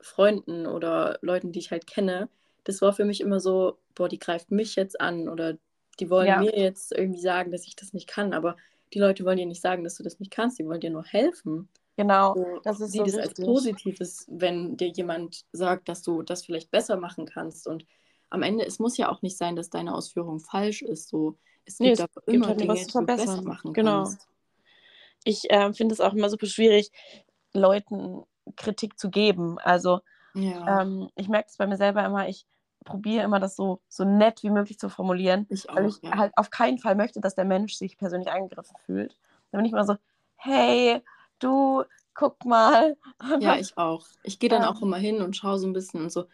Freunden 0.00 0.66
oder 0.66 1.18
Leuten, 1.20 1.52
die 1.52 1.60
ich 1.60 1.70
halt 1.70 1.86
kenne, 1.86 2.28
das 2.64 2.80
war 2.80 2.92
für 2.92 3.04
mich 3.04 3.20
immer 3.20 3.40
so, 3.40 3.78
boah, 3.94 4.08
die 4.08 4.18
greift 4.18 4.50
mich 4.50 4.76
jetzt 4.76 5.00
an 5.00 5.28
oder 5.28 5.56
die 6.00 6.10
wollen 6.10 6.28
ja. 6.28 6.38
mir 6.38 6.56
jetzt 6.56 6.92
irgendwie 6.92 7.20
sagen, 7.20 7.50
dass 7.52 7.66
ich 7.66 7.76
das 7.76 7.92
nicht 7.92 8.08
kann. 8.08 8.32
Aber 8.32 8.56
die 8.94 8.98
Leute 8.98 9.24
wollen 9.24 9.36
dir 9.36 9.46
nicht 9.46 9.62
sagen, 9.62 9.84
dass 9.84 9.96
du 9.96 10.02
das 10.02 10.20
nicht 10.20 10.30
kannst, 10.30 10.58
die 10.58 10.66
wollen 10.66 10.80
dir 10.80 10.90
nur 10.90 11.04
helfen. 11.04 11.68
Genau, 11.96 12.34
so, 12.34 12.60
das 12.64 12.80
ist 12.80 12.92
so 12.92 13.04
das 13.04 13.16
als 13.18 13.34
Positives, 13.34 14.26
wenn 14.30 14.76
dir 14.76 14.88
jemand 14.88 15.44
sagt, 15.52 15.88
dass 15.88 16.02
du 16.02 16.22
das 16.22 16.44
vielleicht 16.44 16.70
besser 16.70 16.96
machen 16.96 17.26
kannst. 17.26 17.66
Und 17.66 17.84
am 18.32 18.42
Ende, 18.42 18.64
es 18.64 18.78
muss 18.78 18.96
ja 18.96 19.10
auch 19.10 19.22
nicht 19.22 19.36
sein, 19.36 19.56
dass 19.56 19.68
deine 19.68 19.94
Ausführung 19.94 20.40
falsch 20.40 20.82
ist. 20.82 21.08
So, 21.08 21.36
es 21.66 21.78
nee, 21.78 21.88
gibt 21.94 22.00
es 22.00 22.16
aber 22.16 22.28
immer 22.28 22.48
halt 22.48 22.60
Dinge, 22.60 22.74
die 22.74 22.86
du 22.86 23.04
besser 23.04 23.42
machen 23.42 23.72
genau. 23.72 24.04
kannst. 24.04 24.26
Ich 25.24 25.50
äh, 25.50 25.72
finde 25.74 25.92
es 25.92 26.00
auch 26.00 26.14
immer 26.14 26.30
super 26.30 26.46
schwierig, 26.46 26.90
Leuten 27.52 28.22
Kritik 28.56 28.98
zu 28.98 29.10
geben. 29.10 29.58
Also 29.58 30.00
ja. 30.34 30.82
ähm, 30.82 31.10
ich 31.14 31.28
merke 31.28 31.48
es 31.50 31.58
bei 31.58 31.66
mir 31.66 31.76
selber 31.76 32.04
immer, 32.04 32.28
ich 32.28 32.46
probiere 32.84 33.22
immer 33.22 33.38
das 33.38 33.54
so, 33.54 33.80
so 33.88 34.04
nett 34.04 34.42
wie 34.42 34.50
möglich 34.50 34.78
zu 34.78 34.88
formulieren, 34.88 35.46
ich 35.50 35.68
auch, 35.68 35.76
weil 35.76 35.88
ich 35.88 36.02
ja. 36.02 36.16
halt 36.16 36.32
auf 36.36 36.50
keinen 36.50 36.78
Fall 36.78 36.96
möchte, 36.96 37.20
dass 37.20 37.34
der 37.34 37.44
Mensch 37.44 37.74
sich 37.74 37.98
persönlich 37.98 38.30
angegriffen 38.30 38.76
fühlt. 38.86 39.16
Dann 39.50 39.58
bin 39.58 39.66
ich 39.66 39.72
immer 39.72 39.84
so, 39.84 39.96
hey, 40.36 41.00
du, 41.38 41.84
guck 42.14 42.44
mal. 42.46 42.96
Ja, 43.40 43.56
ich 43.60 43.76
auch. 43.76 44.06
Ich 44.22 44.38
gehe 44.38 44.48
dann 44.48 44.62
ähm, 44.62 44.68
auch 44.68 44.80
immer 44.80 44.96
hin 44.96 45.20
und 45.20 45.36
schaue 45.36 45.58
so 45.58 45.66
ein 45.66 45.74
bisschen 45.74 46.02
und 46.02 46.10
so, 46.10 46.24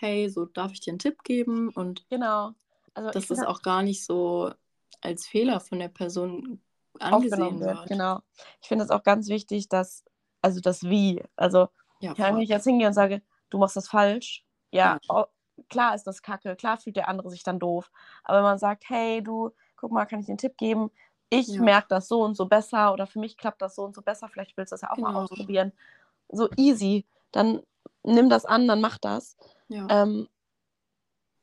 hey, 0.00 0.28
so 0.28 0.46
darf 0.46 0.72
ich 0.72 0.80
dir 0.80 0.92
einen 0.92 0.98
Tipp 0.98 1.22
geben? 1.22 1.70
Und 1.70 2.08
genau. 2.08 2.52
Also 2.94 3.10
dass 3.10 3.28
das 3.28 3.42
auch 3.42 3.62
gar 3.62 3.82
nicht 3.82 4.04
so 4.04 4.52
als 5.00 5.26
Fehler 5.26 5.60
von 5.60 5.78
der 5.78 5.88
Person 5.88 6.60
angesehen 6.98 7.60
wird. 7.60 7.78
wird. 7.78 7.88
Genau. 7.88 8.20
Ich 8.60 8.68
finde 8.68 8.84
es 8.84 8.90
auch 8.90 9.02
ganz 9.02 9.28
wichtig, 9.28 9.68
dass, 9.68 10.04
also 10.42 10.60
das 10.60 10.82
Wie, 10.84 11.22
also 11.36 11.68
ja, 12.00 12.16
wenn 12.16 12.38
ich 12.38 12.48
jetzt 12.48 12.64
hingehe 12.64 12.86
und 12.86 12.94
sage, 12.94 13.22
du 13.50 13.58
machst 13.58 13.76
das 13.76 13.88
falsch, 13.88 14.44
ja, 14.70 14.98
ja. 15.08 15.26
klar 15.68 15.94
ist 15.94 16.04
das 16.04 16.22
kacke, 16.22 16.54
klar 16.56 16.76
fühlt 16.76 16.96
der 16.96 17.08
andere 17.08 17.30
sich 17.30 17.42
dann 17.42 17.58
doof. 17.58 17.90
Aber 18.24 18.38
wenn 18.38 18.44
man 18.44 18.58
sagt, 18.58 18.84
hey, 18.88 19.22
du, 19.22 19.50
guck 19.76 19.92
mal, 19.92 20.06
kann 20.06 20.20
ich 20.20 20.26
dir 20.26 20.32
einen 20.32 20.38
Tipp 20.38 20.56
geben? 20.56 20.90
Ich 21.30 21.48
ja. 21.48 21.62
merke 21.62 21.88
das 21.88 22.08
so 22.08 22.22
und 22.22 22.36
so 22.36 22.46
besser 22.46 22.92
oder 22.92 23.06
für 23.06 23.18
mich 23.18 23.36
klappt 23.36 23.62
das 23.62 23.74
so 23.74 23.84
und 23.84 23.94
so 23.94 24.02
besser, 24.02 24.28
vielleicht 24.28 24.56
willst 24.56 24.72
du 24.72 24.74
das 24.74 24.82
ja 24.82 24.90
auch 24.90 24.96
genau. 24.96 25.12
mal 25.12 25.22
ausprobieren. 25.22 25.72
So 26.30 26.48
easy. 26.56 27.06
Dann 27.32 27.62
nimm 28.02 28.30
das 28.30 28.44
an, 28.44 28.66
dann 28.68 28.80
mach 28.80 28.98
das. 28.98 29.36
Ja. 29.68 29.86
Ähm, 29.90 30.28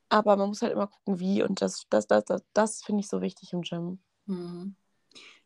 aber 0.08 0.36
man 0.36 0.48
muss 0.48 0.62
halt 0.62 0.72
immer 0.72 0.86
gucken, 0.86 1.18
wie 1.18 1.42
und 1.42 1.60
das, 1.60 1.86
das, 1.90 2.06
das, 2.06 2.24
das, 2.24 2.42
das 2.52 2.82
finde 2.82 3.00
ich 3.00 3.08
so 3.08 3.20
wichtig 3.20 3.52
im 3.52 3.62
Gym. 3.62 3.98
Mhm. 4.26 4.76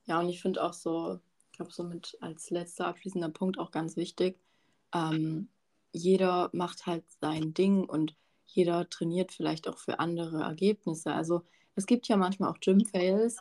Ja, 0.04 0.20
und 0.20 0.28
ich 0.28 0.42
finde 0.42 0.62
auch 0.62 0.72
so, 0.72 1.20
ich 1.46 1.52
glaube, 1.52 1.72
so 1.72 1.84
mit 1.84 2.16
als 2.20 2.50
letzter 2.50 2.86
abschließender 2.86 3.28
Punkt 3.28 3.58
auch 3.58 3.70
ganz 3.70 3.96
wichtig, 3.96 4.38
ähm, 4.92 5.48
jeder 5.92 6.50
macht 6.52 6.86
halt 6.86 7.04
sein 7.20 7.54
Ding 7.54 7.84
und 7.84 8.14
jeder 8.46 8.88
trainiert 8.88 9.32
vielleicht 9.32 9.68
auch 9.68 9.78
für 9.78 9.98
andere 9.98 10.42
Ergebnisse. 10.42 11.12
Also 11.12 11.42
es 11.74 11.86
gibt 11.86 12.08
ja 12.08 12.16
manchmal 12.16 12.50
auch 12.50 12.58
Gym-Fails, 12.60 13.38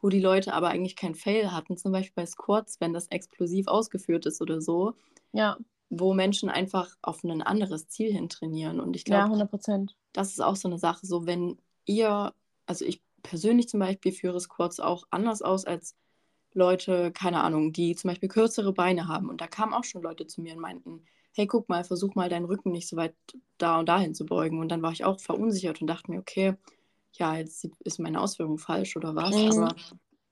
wo 0.00 0.08
die 0.08 0.20
Leute 0.20 0.52
aber 0.54 0.68
eigentlich 0.68 0.96
kein 0.96 1.14
Fail 1.14 1.52
hatten, 1.52 1.76
zum 1.76 1.92
Beispiel 1.92 2.14
bei 2.14 2.26
Squats, 2.26 2.80
wenn 2.80 2.92
das 2.92 3.06
explosiv 3.08 3.68
ausgeführt 3.68 4.26
ist 4.26 4.40
oder 4.40 4.60
so. 4.60 4.94
Ja. 5.32 5.56
Wo 5.90 6.14
Menschen 6.14 6.48
einfach 6.48 6.96
auf 7.02 7.24
ein 7.24 7.42
anderes 7.42 7.88
Ziel 7.88 8.12
hin 8.12 8.28
trainieren. 8.28 8.80
Und 8.80 8.94
ich 8.94 9.04
glaube, 9.04 9.20
ja, 9.20 9.24
100 9.26 9.50
Prozent. 9.50 9.96
Das 10.12 10.28
ist 10.30 10.40
auch 10.40 10.56
so 10.56 10.68
eine 10.68 10.78
Sache, 10.78 11.06
so 11.06 11.26
wenn 11.26 11.58
ihr, 11.86 12.32
also 12.66 12.84
ich 12.84 13.02
persönlich 13.22 13.68
zum 13.68 13.80
Beispiel 13.80 14.12
führe 14.12 14.40
Squats 14.40 14.80
auch 14.80 15.04
anders 15.10 15.42
aus 15.42 15.64
als 15.64 15.96
Leute, 16.54 17.12
keine 17.12 17.42
Ahnung, 17.42 17.72
die 17.72 17.94
zum 17.94 18.08
Beispiel 18.08 18.28
kürzere 18.28 18.72
Beine 18.72 19.08
haben. 19.08 19.28
Und 19.28 19.40
da 19.40 19.46
kamen 19.46 19.74
auch 19.74 19.84
schon 19.84 20.02
Leute 20.02 20.26
zu 20.26 20.40
mir 20.40 20.54
und 20.54 20.60
meinten, 20.60 21.04
hey, 21.32 21.46
guck 21.46 21.68
mal, 21.68 21.84
versuch 21.84 22.14
mal 22.14 22.28
deinen 22.28 22.46
Rücken 22.46 22.72
nicht 22.72 22.88
so 22.88 22.96
weit 22.96 23.14
da 23.58 23.78
und 23.78 23.88
dahin 23.88 24.14
zu 24.14 24.26
beugen. 24.26 24.58
Und 24.58 24.70
dann 24.70 24.82
war 24.82 24.92
ich 24.92 25.04
auch 25.04 25.20
verunsichert 25.20 25.80
und 25.80 25.86
dachte 25.86 26.10
mir, 26.10 26.18
okay, 26.18 26.54
ja, 27.12 27.36
jetzt 27.36 27.68
ist 27.80 28.00
meine 28.00 28.20
Ausführung 28.20 28.58
falsch 28.58 28.96
oder 28.96 29.14
was. 29.14 29.34
Mhm. 29.34 29.50
Aber 29.50 29.74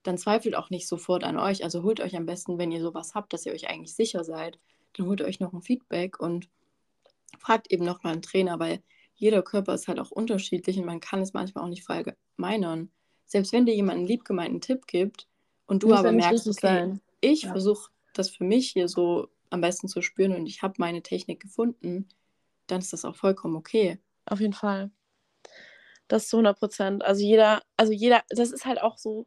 dann 0.02 0.18
zweifelt 0.18 0.56
auch 0.56 0.70
nicht 0.70 0.88
sofort 0.88 1.24
an 1.24 1.38
euch. 1.38 1.64
Also 1.64 1.82
holt 1.82 2.00
euch 2.00 2.16
am 2.16 2.26
besten, 2.26 2.58
wenn 2.58 2.72
ihr 2.72 2.80
sowas 2.80 3.14
habt, 3.14 3.32
dass 3.32 3.46
ihr 3.46 3.52
euch 3.52 3.68
eigentlich 3.68 3.94
sicher 3.94 4.24
seid, 4.24 4.58
dann 4.96 5.06
holt 5.06 5.22
euch 5.22 5.40
noch 5.40 5.52
ein 5.52 5.62
Feedback 5.62 6.20
und 6.20 6.48
fragt 7.38 7.70
eben 7.70 7.84
noch 7.84 8.02
mal 8.02 8.12
einen 8.12 8.22
Trainer, 8.22 8.58
weil 8.58 8.82
jeder 9.14 9.42
Körper 9.42 9.74
ist 9.74 9.88
halt 9.88 9.98
auch 9.98 10.10
unterschiedlich 10.10 10.78
und 10.78 10.84
man 10.84 11.00
kann 11.00 11.20
es 11.20 11.32
manchmal 11.32 11.64
auch 11.64 11.68
nicht 11.68 11.84
verallgemeinern. 11.84 12.90
Selbst 13.24 13.52
wenn 13.52 13.66
dir 13.66 13.74
jemand 13.74 13.98
einen 13.98 14.06
liebgemeinten 14.06 14.60
Tipp 14.60 14.86
gibt 14.86 15.26
und 15.66 15.82
du 15.82 15.92
aber 15.94 16.12
merkst, 16.12 16.46
okay, 16.48 16.98
ich 17.20 17.42
ja. 17.42 17.50
versuche 17.50 17.90
das 18.12 18.30
für 18.30 18.44
mich 18.44 18.70
hier 18.70 18.88
so 18.88 19.28
am 19.50 19.60
besten 19.60 19.88
zu 19.88 20.02
spüren 20.02 20.34
und 20.34 20.46
ich 20.46 20.62
habe 20.62 20.74
meine 20.78 21.02
Technik 21.02 21.40
gefunden, 21.40 22.08
dann 22.66 22.80
ist 22.80 22.92
das 22.92 23.04
auch 23.04 23.16
vollkommen 23.16 23.56
okay. 23.56 23.98
Auf 24.26 24.40
jeden 24.40 24.52
Fall. 24.52 24.90
Das 26.08 26.28
zu 26.28 26.36
100 26.36 26.58
Prozent. 26.58 27.04
Also 27.04 27.22
jeder, 27.22 27.62
also 27.76 27.92
jeder, 27.92 28.22
das 28.28 28.52
ist 28.52 28.64
halt 28.64 28.80
auch 28.80 28.98
so, 28.98 29.26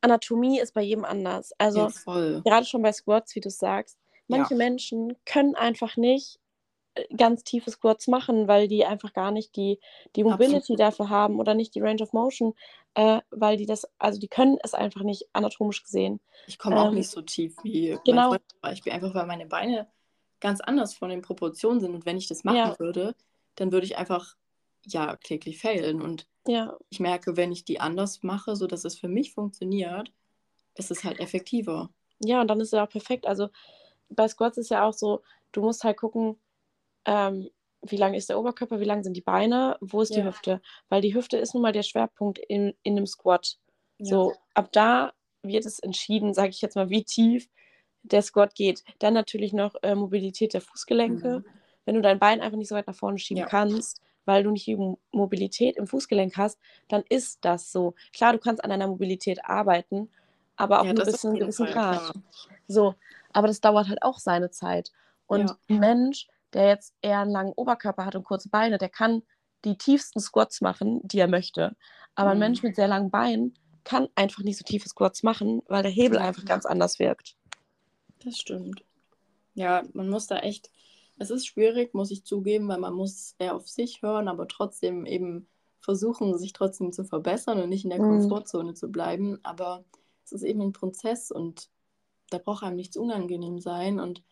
Anatomie 0.00 0.58
ist 0.58 0.74
bei 0.74 0.82
jedem 0.82 1.04
anders. 1.04 1.52
Also 1.58 1.88
ja, 2.06 2.40
gerade 2.40 2.66
schon 2.66 2.82
bei 2.82 2.92
Squats, 2.92 3.34
wie 3.36 3.40
du 3.40 3.50
sagst, 3.50 3.98
manche 4.32 4.54
ja. 4.54 4.58
Menschen 4.58 5.16
können 5.24 5.54
einfach 5.54 5.96
nicht 5.96 6.40
äh, 6.94 7.04
ganz 7.16 7.44
tiefe 7.44 7.70
Squats 7.70 8.08
machen, 8.08 8.48
weil 8.48 8.68
die 8.68 8.84
einfach 8.84 9.12
gar 9.12 9.30
nicht 9.30 9.56
die, 9.56 9.78
die 10.16 10.24
Mobility 10.24 10.56
Absolut. 10.56 10.80
dafür 10.80 11.08
haben 11.08 11.38
oder 11.38 11.54
nicht 11.54 11.74
die 11.74 11.80
Range 11.80 12.02
of 12.02 12.12
Motion, 12.12 12.54
äh, 12.94 13.20
weil 13.30 13.56
die 13.56 13.66
das, 13.66 13.86
also 13.98 14.18
die 14.18 14.28
können 14.28 14.58
es 14.62 14.74
einfach 14.74 15.02
nicht 15.02 15.28
anatomisch 15.32 15.82
gesehen. 15.82 16.20
Ich 16.46 16.58
komme 16.58 16.76
ähm, 16.76 16.82
auch 16.82 16.92
nicht 16.92 17.10
so 17.10 17.22
tief 17.22 17.56
wie 17.62 17.98
genau. 18.04 18.22
mein 18.22 18.28
Freund 18.30 18.42
zum 18.48 18.60
Beispiel, 18.60 18.92
einfach 18.92 19.14
weil 19.14 19.26
meine 19.26 19.46
Beine 19.46 19.88
ganz 20.40 20.60
anders 20.60 20.94
von 20.94 21.08
den 21.08 21.22
Proportionen 21.22 21.80
sind 21.80 21.94
und 21.94 22.04
wenn 22.04 22.16
ich 22.16 22.26
das 22.26 22.44
machen 22.44 22.56
ja. 22.56 22.78
würde, 22.78 23.14
dann 23.54 23.72
würde 23.72 23.86
ich 23.86 23.96
einfach 23.96 24.36
ja 24.84 25.16
kläglich 25.16 25.60
failen. 25.60 26.02
Und 26.02 26.26
ja. 26.46 26.76
ich 26.90 27.00
merke, 27.00 27.36
wenn 27.36 27.52
ich 27.52 27.64
die 27.64 27.80
anders 27.80 28.22
mache, 28.22 28.56
sodass 28.56 28.84
es 28.84 28.98
für 28.98 29.08
mich 29.08 29.32
funktioniert, 29.32 30.12
ist 30.74 30.90
es 30.90 31.04
halt 31.04 31.20
effektiver. 31.20 31.90
Ja, 32.18 32.40
und 32.40 32.48
dann 32.48 32.60
ist 32.60 32.72
es 32.72 32.78
auch 32.78 32.88
perfekt. 32.88 33.26
Also 33.26 33.48
bei 34.14 34.28
Squats 34.28 34.58
ist 34.58 34.70
ja 34.70 34.84
auch 34.84 34.92
so, 34.92 35.22
du 35.52 35.62
musst 35.62 35.84
halt 35.84 35.96
gucken, 35.96 36.36
ähm, 37.04 37.50
wie 37.82 37.96
lang 37.96 38.14
ist 38.14 38.28
der 38.28 38.38
Oberkörper, 38.38 38.80
wie 38.80 38.84
lang 38.84 39.02
sind 39.02 39.16
die 39.16 39.22
Beine, 39.22 39.76
wo 39.80 40.00
ist 40.02 40.14
ja. 40.14 40.20
die 40.20 40.28
Hüfte? 40.28 40.62
Weil 40.88 41.02
die 41.02 41.14
Hüfte 41.14 41.36
ist 41.36 41.54
nun 41.54 41.62
mal 41.62 41.72
der 41.72 41.82
Schwerpunkt 41.82 42.38
in, 42.38 42.74
in 42.82 42.96
einem 42.96 43.06
Squat. 43.06 43.58
Ja. 43.98 44.06
So, 44.06 44.34
ab 44.54 44.70
da 44.72 45.12
wird 45.42 45.66
es 45.66 45.80
entschieden, 45.80 46.34
sage 46.34 46.50
ich 46.50 46.60
jetzt 46.60 46.76
mal, 46.76 46.90
wie 46.90 47.04
tief 47.04 47.48
der 48.02 48.22
Squat 48.22 48.54
geht. 48.54 48.84
Dann 49.00 49.14
natürlich 49.14 49.52
noch 49.52 49.74
äh, 49.82 49.94
Mobilität 49.94 50.54
der 50.54 50.60
Fußgelenke. 50.60 51.40
Mhm. 51.40 51.44
Wenn 51.84 51.94
du 51.96 52.02
dein 52.02 52.20
Bein 52.20 52.40
einfach 52.40 52.56
nicht 52.56 52.68
so 52.68 52.76
weit 52.76 52.86
nach 52.86 52.94
vorne 52.94 53.18
schieben 53.18 53.42
ja. 53.42 53.48
kannst, 53.48 54.00
weil 54.24 54.44
du 54.44 54.50
nicht 54.50 54.66
die 54.66 54.78
Mobilität 55.10 55.76
im 55.76 55.88
Fußgelenk 55.88 56.36
hast, 56.36 56.60
dann 56.88 57.02
ist 57.08 57.44
das 57.44 57.72
so. 57.72 57.94
Klar, 58.12 58.32
du 58.32 58.38
kannst 58.38 58.62
an 58.62 58.70
deiner 58.70 58.86
Mobilität 58.86 59.44
arbeiten, 59.44 60.08
aber 60.56 60.80
auch 60.80 60.84
ja, 60.84 60.92
nur 60.92 61.04
bis 61.04 61.20
zu 61.20 61.28
einem 61.28 61.38
gewissen 61.38 61.66
Grad. 61.66 62.12
So, 62.68 62.94
aber 63.32 63.46
das 63.48 63.60
dauert 63.60 63.88
halt 63.88 64.02
auch 64.02 64.18
seine 64.18 64.50
Zeit. 64.50 64.90
Und 65.26 65.48
ja. 65.50 65.56
ein 65.68 65.78
Mensch, 65.80 66.28
der 66.52 66.68
jetzt 66.68 66.94
eher 67.02 67.20
einen 67.20 67.30
langen 67.30 67.52
Oberkörper 67.54 68.04
hat 68.04 68.14
und 68.16 68.24
kurze 68.24 68.48
Beine, 68.50 68.78
der 68.78 68.88
kann 68.88 69.22
die 69.64 69.76
tiefsten 69.78 70.20
Squats 70.20 70.60
machen, 70.60 71.00
die 71.04 71.18
er 71.18 71.28
möchte. 71.28 71.76
Aber 72.14 72.30
ein 72.30 72.36
Mhm. 72.36 72.40
Mensch 72.40 72.62
mit 72.62 72.76
sehr 72.76 72.88
langen 72.88 73.10
Beinen 73.10 73.54
kann 73.84 74.08
einfach 74.14 74.42
nicht 74.42 74.58
so 74.58 74.64
tiefe 74.64 74.88
Squats 74.88 75.22
machen, 75.22 75.62
weil 75.66 75.82
der 75.82 75.92
Hebel 75.92 76.18
einfach 76.18 76.44
ganz 76.44 76.66
anders 76.66 76.98
wirkt. 76.98 77.36
Das 78.24 78.36
stimmt. 78.36 78.84
Ja, 79.54 79.82
man 79.92 80.08
muss 80.08 80.26
da 80.26 80.38
echt, 80.38 80.70
es 81.18 81.30
ist 81.30 81.46
schwierig, 81.46 81.94
muss 81.94 82.10
ich 82.10 82.24
zugeben, 82.24 82.68
weil 82.68 82.78
man 82.78 82.94
muss 82.94 83.34
eher 83.38 83.54
auf 83.54 83.68
sich 83.68 84.02
hören, 84.02 84.28
aber 84.28 84.48
trotzdem 84.48 85.04
eben 85.06 85.48
versuchen, 85.80 86.38
sich 86.38 86.52
trotzdem 86.52 86.92
zu 86.92 87.04
verbessern 87.04 87.60
und 87.60 87.68
nicht 87.68 87.84
in 87.84 87.90
der 87.90 88.00
Mhm. 88.00 88.20
Komfortzone 88.20 88.74
zu 88.74 88.90
bleiben. 88.90 89.40
Aber 89.42 89.84
es 90.24 90.32
ist 90.32 90.42
eben 90.42 90.60
ein 90.62 90.72
Prozess 90.72 91.30
und 91.30 91.68
da 92.32 92.38
braucht 92.38 92.62
einem 92.64 92.76
nichts 92.76 92.96
unangenehm 92.96 93.58
sein 93.58 94.00
und 94.00 94.22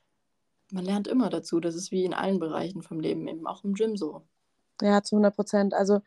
man 0.73 0.85
lernt 0.85 1.09
immer 1.09 1.31
dazu. 1.31 1.61
Das 1.61 1.75
ist 1.75 1.91
wie 1.91 2.05
in 2.05 2.15
allen 2.15 2.39
Bereichen 2.39 2.83
vom 2.83 3.01
Leben, 3.01 3.27
eben 3.29 3.47
auch 3.47 3.65
im 3.65 3.75
Gym 3.75 3.97
so. 3.97 4.23
Ja, 4.81 5.03
zu 5.03 5.17
100 5.17 5.35
Prozent. 5.35 5.75
Also 5.75 6.01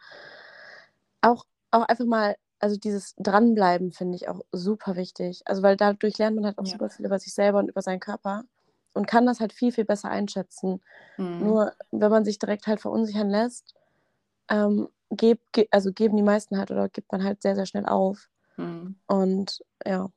auch, 1.21 1.45
auch 1.71 1.83
einfach 1.83 2.05
mal, 2.05 2.35
also 2.59 2.77
dieses 2.77 3.15
Dranbleiben 3.17 3.91
finde 3.91 4.15
ich 4.15 4.27
auch 4.29 4.41
super 4.51 4.95
wichtig. 4.95 5.41
Also 5.45 5.63
weil 5.63 5.77
dadurch 5.77 6.17
lernt 6.17 6.35
man 6.35 6.45
halt 6.45 6.57
auch 6.57 6.65
Ja. 6.65 6.71
super 6.73 6.89
viel 6.89 7.05
über 7.05 7.19
sich 7.19 7.33
selber 7.33 7.59
und 7.59 7.69
über 7.69 7.81
seinen 7.81 7.99
Körper 7.99 8.43
und 8.93 9.07
kann 9.07 9.25
das 9.25 9.39
halt 9.39 9.53
viel, 9.53 9.71
viel 9.71 9.85
besser 9.85 10.09
einschätzen. 10.09 10.81
Mhm. 11.17 11.39
Nur 11.39 11.73
wenn 11.91 12.11
man 12.11 12.25
sich 12.25 12.39
direkt 12.39 12.67
halt 12.67 12.79
verunsichern 12.81 13.29
lässt, 13.29 13.75
ähm, 14.49 14.89
geb, 15.11 15.41
ge, 15.51 15.67
also 15.71 15.91
geben 15.91 16.15
die 16.17 16.23
meisten 16.23 16.57
halt 16.57 16.71
oder 16.71 16.89
gibt 16.89 17.11
man 17.11 17.23
halt 17.23 17.41
sehr, 17.41 17.55
sehr 17.55 17.65
schnell 17.65 17.85
auf. 17.85 18.29
Mhm. 18.57 18.95
Und 19.07 19.63
ja, 19.85 20.09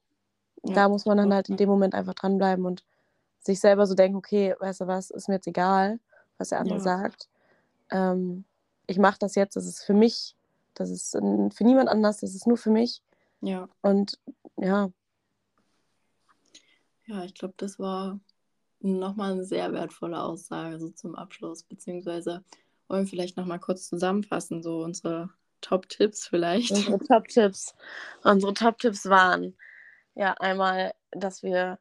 Ja, 0.69 0.75
da 0.75 0.89
muss 0.89 1.07
man 1.07 1.17
dann 1.17 1.33
halt 1.33 1.49
in 1.49 1.57
dem 1.57 1.69
Moment 1.69 1.95
einfach 1.95 2.15
dranbleiben 2.15 2.65
und 2.65 2.85
sich 3.41 3.61
selber 3.61 3.87
so 3.87 3.95
denken, 3.95 4.17
okay, 4.17 4.55
weißt 4.59 4.83
du 4.83 4.87
was, 4.87 5.11
ist 5.11 5.29
mir 5.29 5.35
jetzt 5.37 5.47
egal, 5.47 6.01
was 6.39 6.49
der 6.49 6.61
andere 6.61 6.79
Ja. 6.79 6.83
sagt. 6.85 7.29
Ähm, 7.91 8.45
ich 8.87 8.99
mache 8.99 9.19
das 9.19 9.35
jetzt, 9.35 9.57
das 9.57 9.67
ist 9.67 9.85
für 9.85 9.95
mich, 9.95 10.37
das 10.75 10.91
ist 10.91 11.13
für 11.13 11.65
niemand 11.65 11.89
anders, 11.89 12.19
das 12.19 12.35
ist 12.35 12.47
nur 12.47 12.57
für 12.57 12.71
mich. 12.71 13.03
Ja, 13.41 13.69
Und 13.83 14.19
ja, 14.57 14.91
ja, 17.07 17.25
ich 17.25 17.35
glaube, 17.35 17.55
das 17.57 17.79
war 17.79 18.19
nochmal 18.81 19.33
eine 19.33 19.45
sehr 19.45 19.73
wertvolle 19.73 20.21
Aussage 20.21 20.79
so 20.79 20.91
zum 20.91 21.15
Abschluss, 21.15 21.63
beziehungsweise 21.63 22.43
wollen 22.89 23.05
wir 23.05 23.11
vielleicht 23.11 23.37
nochmal 23.37 23.61
kurz 23.61 23.89
zusammenfassen, 23.89 24.63
so 24.63 24.83
unsere 24.83 25.31
Top-Tipps 25.61 26.27
vielleicht. 26.29 26.71
unsere 26.71 26.99
Top-Tipps. 26.99 27.75
Unsere 28.23 28.55
Top-Tipps 28.55 29.07
waren 29.07 29.57
ja 30.17 30.35
einmal, 30.35 30.95
dass 31.13 31.45
wir 31.45 31.81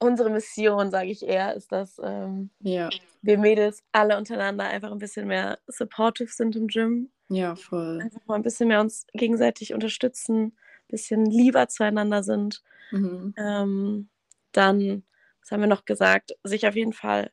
unsere 0.00 0.30
Mission, 0.30 0.90
sage 0.90 1.10
ich 1.10 1.24
eher, 1.24 1.54
ist, 1.54 1.72
dass 1.72 1.98
ähm, 2.02 2.50
Ja, 2.60 2.98
wir 3.22 3.38
Mädels 3.38 3.82
alle 3.92 4.18
untereinander 4.18 4.64
einfach 4.66 4.92
ein 4.92 4.98
bisschen 4.98 5.28
mehr 5.28 5.60
supportive 5.68 6.30
sind 6.32 6.56
im 6.56 6.68
Gym. 6.68 7.12
ja, 7.28 7.54
voll. 7.56 8.04
Einfach 8.04 8.20
mal 8.26 8.36
ein 8.36 8.42
bisschen 8.42 8.68
mehr 8.68 8.80
uns 8.80 9.06
gegenseitig 9.14 9.74
unterstützen, 9.74 10.46
ein 10.48 10.88
bisschen 10.88 11.26
lieber 11.26 11.68
zueinander 11.68 12.22
sind. 12.24 12.62
Mhm. 12.92 13.34
Ähm, 13.38 14.10
dann, 14.52 15.04
was 15.42 15.52
haben 15.52 15.60
wir 15.62 15.68
noch 15.68 15.84
gesagt, 15.86 16.32
sich 16.44 16.66
auf 16.68 16.76
jeden 16.76 16.92
Fall 16.94 17.32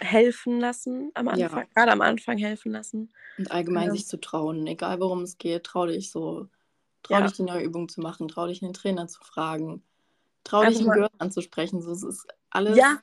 helfen 0.00 0.60
lassen 0.60 1.10
am 1.14 1.28
Ja. 1.30 1.48
Anfang, 1.48 1.68
gerade 1.74 1.92
am 1.92 2.02
Anfang 2.02 2.38
helfen 2.38 2.72
lassen. 2.72 3.12
Und 3.36 3.52
allgemein 3.52 3.90
Ja. 3.90 3.92
sich 3.92 4.08
zu 4.08 4.20
trauen, 4.20 4.66
egal 4.66 4.98
worum 5.00 5.22
es 5.22 5.38
geht, 5.38 5.62
trau 5.64 5.86
dich 5.86 6.10
so. 6.10 6.48
Trau 7.04 7.14
Ja. 7.14 7.20
dich, 7.22 7.34
die 7.34 7.42
neue 7.42 7.62
Übung 7.62 7.88
zu 7.88 8.00
machen, 8.00 8.26
trau 8.28 8.46
dich, 8.48 8.62
einen 8.62 8.72
Trainer 8.74 9.06
zu 9.06 9.22
fragen, 9.22 9.84
trau 10.42 10.60
Einfach 10.60 10.72
dich, 10.72 10.80
einen 10.80 10.92
Girl 10.92 11.08
anzusprechen. 11.18 11.80
So, 11.82 11.92
es 11.92 12.02
ist 12.02 12.26
alles. 12.50 12.76
Ja, 12.76 12.98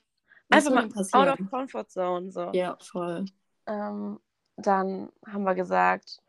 Einfach 0.49 0.71
mal 0.71 0.81
denn 0.81 0.89
out 0.91 0.95
passieren? 0.95 1.29
of 1.29 1.49
comfort 1.49 1.85
zone. 1.89 2.31
So. 2.31 2.51
Ja, 2.53 2.77
voll. 2.81 3.25
Ähm, 3.67 4.19
dann 4.57 5.09
haben 5.25 5.43
wir 5.43 5.55
gesagt, 5.55 6.21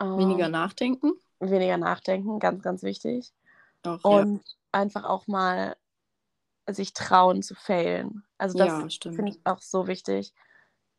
ähm, 0.00 0.18
Weniger 0.18 0.48
nachdenken. 0.48 1.12
weniger 1.38 1.76
nachdenken, 1.76 2.38
ganz, 2.40 2.62
ganz 2.62 2.82
wichtig. 2.82 3.32
Ja. 3.84 3.98
Und 4.02 4.42
einfach 4.72 5.04
auch 5.04 5.26
mal 5.28 5.76
sich 6.68 6.94
trauen 6.94 7.42
zu 7.42 7.54
failen. 7.54 8.24
Also 8.38 8.56
das 8.56 8.68
Ja, 8.68 8.88
finde 9.12 9.32
ich 9.32 9.40
auch 9.44 9.60
so 9.60 9.86
wichtig. 9.86 10.32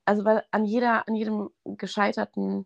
Also 0.05 0.23
weil 0.25 0.43
an 0.51 0.65
jeder, 0.65 1.07
an 1.07 1.15
jedem 1.15 1.49
gescheiterten, 1.65 2.65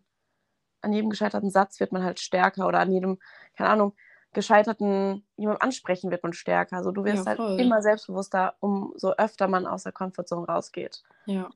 an 0.80 0.92
jedem 0.92 1.10
gescheiterten 1.10 1.50
Satz 1.50 1.80
wird 1.80 1.92
man 1.92 2.02
halt 2.02 2.20
stärker 2.20 2.66
oder 2.66 2.80
an 2.80 2.92
jedem, 2.92 3.18
keine 3.56 3.70
Ahnung, 3.70 3.94
gescheiterten 4.32 5.24
jemandem 5.36 5.62
ansprechen 5.62 6.10
wird 6.10 6.22
man 6.22 6.32
stärker. 6.32 6.76
Also 6.76 6.92
du 6.92 7.04
wirst 7.04 7.26
Ja, 7.26 7.38
halt 7.38 7.58
immer 7.58 7.82
selbstbewusster, 7.82 8.54
umso 8.60 9.12
öfter 9.12 9.48
man 9.48 9.66
aus 9.66 9.84
der 9.84 9.92
Komfortzone 9.92 10.46
rausgeht. 10.46 11.02
Ja. 11.26 11.50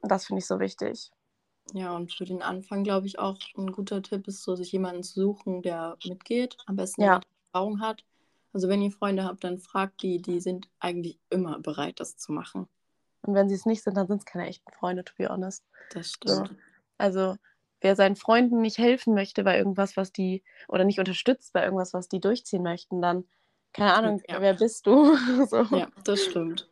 Und 0.00 0.10
das 0.10 0.26
finde 0.26 0.40
ich 0.40 0.46
so 0.46 0.58
wichtig. 0.58 1.10
Ja, 1.72 1.94
und 1.94 2.12
für 2.12 2.24
den 2.24 2.42
Anfang 2.42 2.82
glaube 2.82 3.06
ich 3.06 3.18
auch 3.18 3.38
ein 3.56 3.70
guter 3.72 4.02
Tipp 4.02 4.26
ist 4.26 4.42
so, 4.42 4.56
sich 4.56 4.72
jemanden 4.72 5.04
zu 5.04 5.20
suchen, 5.20 5.62
der 5.62 5.96
mitgeht, 6.04 6.56
am 6.66 6.76
besten 6.76 7.02
Ja. 7.02 7.06
jemand, 7.06 7.26
Erfahrung 7.52 7.80
hat. 7.80 8.04
Also 8.52 8.68
wenn 8.68 8.82
ihr 8.82 8.90
Freunde 8.90 9.24
habt, 9.24 9.44
dann 9.44 9.58
fragt 9.58 10.02
die, 10.02 10.20
die 10.20 10.40
sind 10.40 10.68
eigentlich 10.80 11.18
immer 11.30 11.58
bereit, 11.60 12.00
das 12.00 12.16
zu 12.16 12.32
machen. 12.32 12.68
Und 13.22 13.34
wenn 13.34 13.48
sie 13.48 13.54
es 13.54 13.64
nicht 13.64 13.82
sind, 13.82 13.96
dann 13.96 14.08
sind 14.08 14.18
es 14.18 14.24
keine 14.24 14.48
echten 14.48 14.70
Freunde, 14.72 15.04
to 15.04 15.14
be 15.16 15.28
honest. 15.28 15.64
Das 15.90 16.12
So. 16.24 16.44
stimmt. 16.44 16.56
Also 16.98 17.36
wer 17.82 17.96
seinen 17.96 18.16
Freunden 18.16 18.60
nicht 18.60 18.78
helfen 18.78 19.14
möchte 19.14 19.44
bei 19.44 19.58
irgendwas, 19.58 19.96
was 19.96 20.12
die, 20.12 20.42
oder 20.68 20.84
nicht 20.84 20.98
unterstützt 20.98 21.52
bei 21.52 21.64
irgendwas, 21.64 21.92
was 21.94 22.08
die 22.08 22.20
durchziehen 22.20 22.62
möchten, 22.62 23.02
dann, 23.02 23.24
keine 23.72 23.92
Ahnung, 23.94 24.22
Ja. 24.28 24.40
wer 24.40 24.54
bist 24.54 24.86
du? 24.86 25.16
so. 25.46 25.62
Ja, 25.76 25.88
das 26.04 26.24
stimmt. 26.24 26.68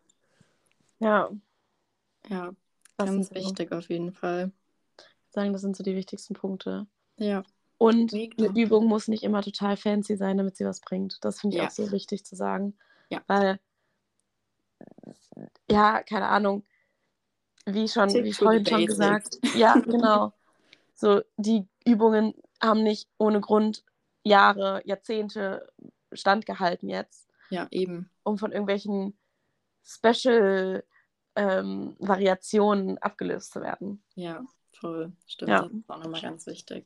ja, 0.99 1.31
Ja, 2.29 2.53
das 2.97 3.07
ganz 3.11 3.29
so, 3.29 3.35
wichtig 3.35 3.73
auf 3.73 3.89
jeden 3.89 4.13
Fall. 4.13 4.53
sagen, 5.31 5.53
das 5.53 5.63
sind 5.63 5.77
so 5.77 5.83
die 5.85 5.97
wichtigsten 5.97 6.35
Punkte. 6.35 6.87
Ja, 7.17 7.43
Und 7.79 8.13
eine 8.13 8.49
Übung 8.59 8.87
muss 8.87 9.09
nicht 9.09 9.23
immer 9.23 9.43
total 9.43 9.77
fancy 9.77 10.17
sein, 10.17 10.37
damit 10.39 10.57
sie 10.57 10.65
was 10.65 10.81
bringt. 10.81 11.25
Das 11.25 11.41
finde 11.41 11.57
ich 11.57 11.63
Ja. 11.63 11.69
auch 11.69 11.73
so 11.73 11.93
wichtig 11.93 12.25
zu 12.25 12.37
sagen. 12.37 12.77
Ja. 13.11 13.23
Weil, 13.27 13.59
ja, 15.71 16.03
keine 16.03 16.29
Ahnung, 16.29 16.65
wie 17.67 17.89
schon, 17.89 18.09
wie 18.09 18.33
vorhin 18.33 18.67
schon 18.67 18.87
gesagt. 18.87 19.39
Ja, 19.55 19.75
genau. 19.79 20.33
So, 21.01 21.23
die 21.39 21.67
Übungen 21.87 22.35
haben 22.63 22.83
nicht 22.83 23.09
ohne 23.17 23.41
Grund 23.41 23.85
Jahre, 24.23 24.83
Jahrzehnte 24.85 25.73
standgehalten 26.13 26.91
jetzt, 26.91 27.27
ja, 27.49 27.67
eben. 27.71 28.11
um 28.23 28.37
von 28.37 28.53
irgendwelchen 28.53 29.17
Special 29.83 30.85
ähm, 31.37 31.97
Variationen 32.01 32.99
abgelöst 32.99 33.55
zu 33.55 33.63
werden. 33.63 34.03
Ja, 34.15 34.45
voll. 34.73 35.13
Stimmt, 35.27 35.49
Ja. 35.49 35.63
das 35.63 35.73
ist 35.73 35.89
auch 35.91 36.03
nochmal 36.05 36.21
ganz 36.21 36.47
wichtig. 36.47 36.85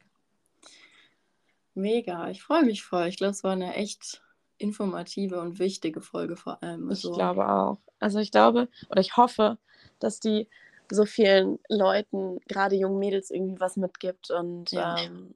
Mega, 1.75 2.31
ich 2.31 2.41
freue 2.41 2.62
mich 2.62 2.85
voll. 2.85 3.09
Ich 3.09 3.17
glaube, 3.17 3.33
es 3.33 3.43
war 3.43 3.53
eine 3.53 3.75
echt 3.75 4.23
informative 4.59 5.41
und 5.41 5.59
wichtige 5.59 6.01
Folge 6.01 6.37
vor 6.37 6.62
allem. 6.62 6.85
Ich 6.85 6.99
Also, 7.05 7.12
glaube 7.15 7.49
auch. 7.49 7.81
Also 7.99 8.21
ich 8.21 8.31
glaube 8.31 8.69
oder 8.91 9.01
ich 9.01 9.17
hoffe, 9.17 9.59
dass 9.99 10.21
die 10.21 10.49
so 10.91 11.05
vielen 11.05 11.59
Leuten, 11.68 12.39
gerade 12.49 12.76
jungen 12.76 12.99
Mädels, 12.99 13.30
irgendwie 13.30 13.61
was 13.61 13.76
mitgibt. 13.76 14.30
Und 14.30 14.72
Ja. 14.72 14.97
ähm, 14.99 15.35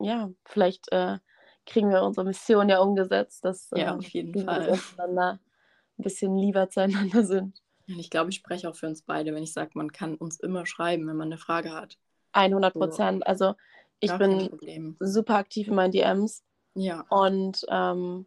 ja, 0.00 0.30
vielleicht 0.44 0.90
äh, 0.92 1.18
kriegen 1.66 1.90
wir 1.90 2.02
unsere 2.02 2.26
Mission 2.26 2.68
ja 2.68 2.78
umgesetzt, 2.80 3.44
dass 3.44 3.70
Ja, 3.72 3.92
ähm, 3.92 3.98
auf 3.98 4.08
jeden 4.08 4.34
die 4.34 4.44
Fall. 4.44 4.78
Ein 4.98 6.04
bisschen 6.04 6.36
lieber 6.36 6.70
zueinander 6.70 7.24
sind. 7.24 7.60
Und 7.88 7.98
ich 7.98 8.10
glaube, 8.10 8.30
ich 8.30 8.36
spreche 8.36 8.68
auch 8.68 8.76
für 8.76 8.86
uns 8.86 9.02
beide, 9.02 9.34
wenn 9.34 9.42
ich 9.42 9.52
sage, 9.52 9.70
man 9.74 9.90
kann 9.90 10.14
uns 10.14 10.38
immer 10.38 10.66
schreiben, 10.66 11.08
wenn 11.08 11.16
man 11.16 11.28
eine 11.28 11.38
Frage 11.38 11.72
hat. 11.72 11.98
100 12.32 12.74
Prozent. 12.74 13.26
Also 13.26 13.54
ich 14.00 14.10
kein 14.10 14.18
bin 14.18 14.96
super 15.00 15.36
aktiv 15.36 15.68
in 15.68 15.74
meinen 15.74 15.92
DMs. 15.92 16.44
Ja, 16.74 17.04
Und 17.08 17.64
ähm, 17.68 18.26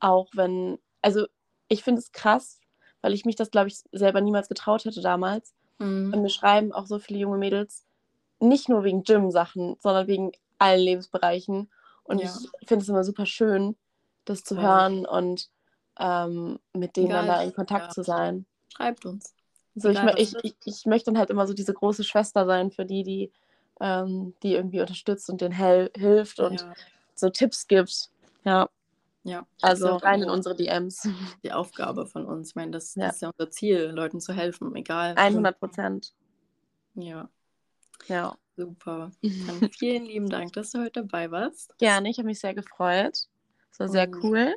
auch 0.00 0.28
wenn, 0.34 0.78
also 1.02 1.26
ich 1.68 1.82
finde 1.82 2.00
es 2.00 2.12
krass, 2.12 2.60
weil 3.02 3.12
ich 3.12 3.24
mich 3.24 3.36
das, 3.36 3.50
glaube 3.50 3.68
ich, 3.68 3.80
selber 3.92 4.20
niemals 4.20 4.48
getraut 4.48 4.84
hätte 4.84 5.02
damals. 5.02 5.54
Und 5.78 6.10
mhm. 6.10 6.22
mir 6.22 6.30
schreiben 6.30 6.72
auch 6.72 6.86
so 6.86 6.98
viele 6.98 7.18
junge 7.18 7.38
Mädels, 7.38 7.84
nicht 8.40 8.68
nur 8.68 8.84
wegen 8.84 9.02
Gym-Sachen, 9.02 9.76
sondern 9.80 10.06
wegen 10.06 10.32
allen 10.58 10.80
Lebensbereichen. 10.80 11.70
Und 12.04 12.20
Ja. 12.20 12.30
ich 12.60 12.68
finde 12.68 12.82
es 12.82 12.88
immer 12.88 13.04
super 13.04 13.26
schön, 13.26 13.76
das 14.24 14.44
zu 14.44 14.54
Voll. 14.54 14.64
hören 14.64 15.06
und 15.06 15.50
ähm, 15.98 16.58
mit 16.72 16.96
denen 16.96 17.10
dann 17.10 17.24
Egal, 17.24 17.38
da 17.38 17.42
in 17.42 17.54
Kontakt 17.54 17.86
ja. 17.86 17.90
zu 17.90 18.02
sein. 18.02 18.46
schreibt 18.74 19.06
uns. 19.06 19.34
So, 19.74 19.90
ich, 19.90 19.98
ich, 20.16 20.34
ich, 20.42 20.56
ich 20.64 20.86
möchte 20.86 21.10
dann 21.10 21.18
halt 21.18 21.30
immer 21.30 21.46
so 21.46 21.52
diese 21.52 21.74
große 21.74 22.04
Schwester 22.04 22.46
sein 22.46 22.70
für 22.70 22.86
die, 22.86 23.02
die, 23.02 23.32
ähm, 23.80 24.34
die 24.42 24.54
irgendwie 24.54 24.80
unterstützt 24.80 25.28
und 25.28 25.40
denen 25.40 25.54
hilft 25.54 26.40
und 26.40 26.60
Ja, 26.60 26.74
so 27.14 27.28
Tipps 27.28 27.66
gibt. 27.66 28.10
Ja, 28.44 28.68
ja. 29.26 29.46
Also 29.62 29.90
auch 29.90 30.02
rein 30.02 30.22
in 30.22 30.30
unsere 30.30 30.54
DMs. 30.56 31.02
die 31.44 31.52
Aufgabe 31.52 32.06
von 32.06 32.24
uns. 32.24 32.50
Ich 32.50 32.54
meine, 32.54 32.70
das, 32.72 32.94
Ja. 32.94 33.06
das 33.06 33.16
ist 33.16 33.22
ja 33.22 33.30
unser 33.36 33.50
Ziel, 33.50 33.90
Leuten 33.94 34.20
zu 34.20 34.32
helfen, 34.32 34.74
egal. 34.76 35.14
100 35.16 35.58
Prozent. 35.58 36.14
Ja, 36.94 37.28
Ja. 38.08 38.36
super. 38.56 39.10
Dann 39.22 39.70
vielen 39.72 40.06
lieben 40.06 40.28
Dank, 40.30 40.52
dass 40.54 40.70
du 40.70 40.78
heute 40.80 41.02
dabei 41.02 41.30
warst. 41.30 41.76
Gerne, 41.78 42.08
ich 42.10 42.18
habe 42.18 42.26
mich 42.26 42.40
sehr 42.40 42.54
gefreut. 42.54 43.26
Es 43.72 43.78
war 43.80 43.88
sehr 43.88 44.08
Und- 44.08 44.22
cool. 44.24 44.54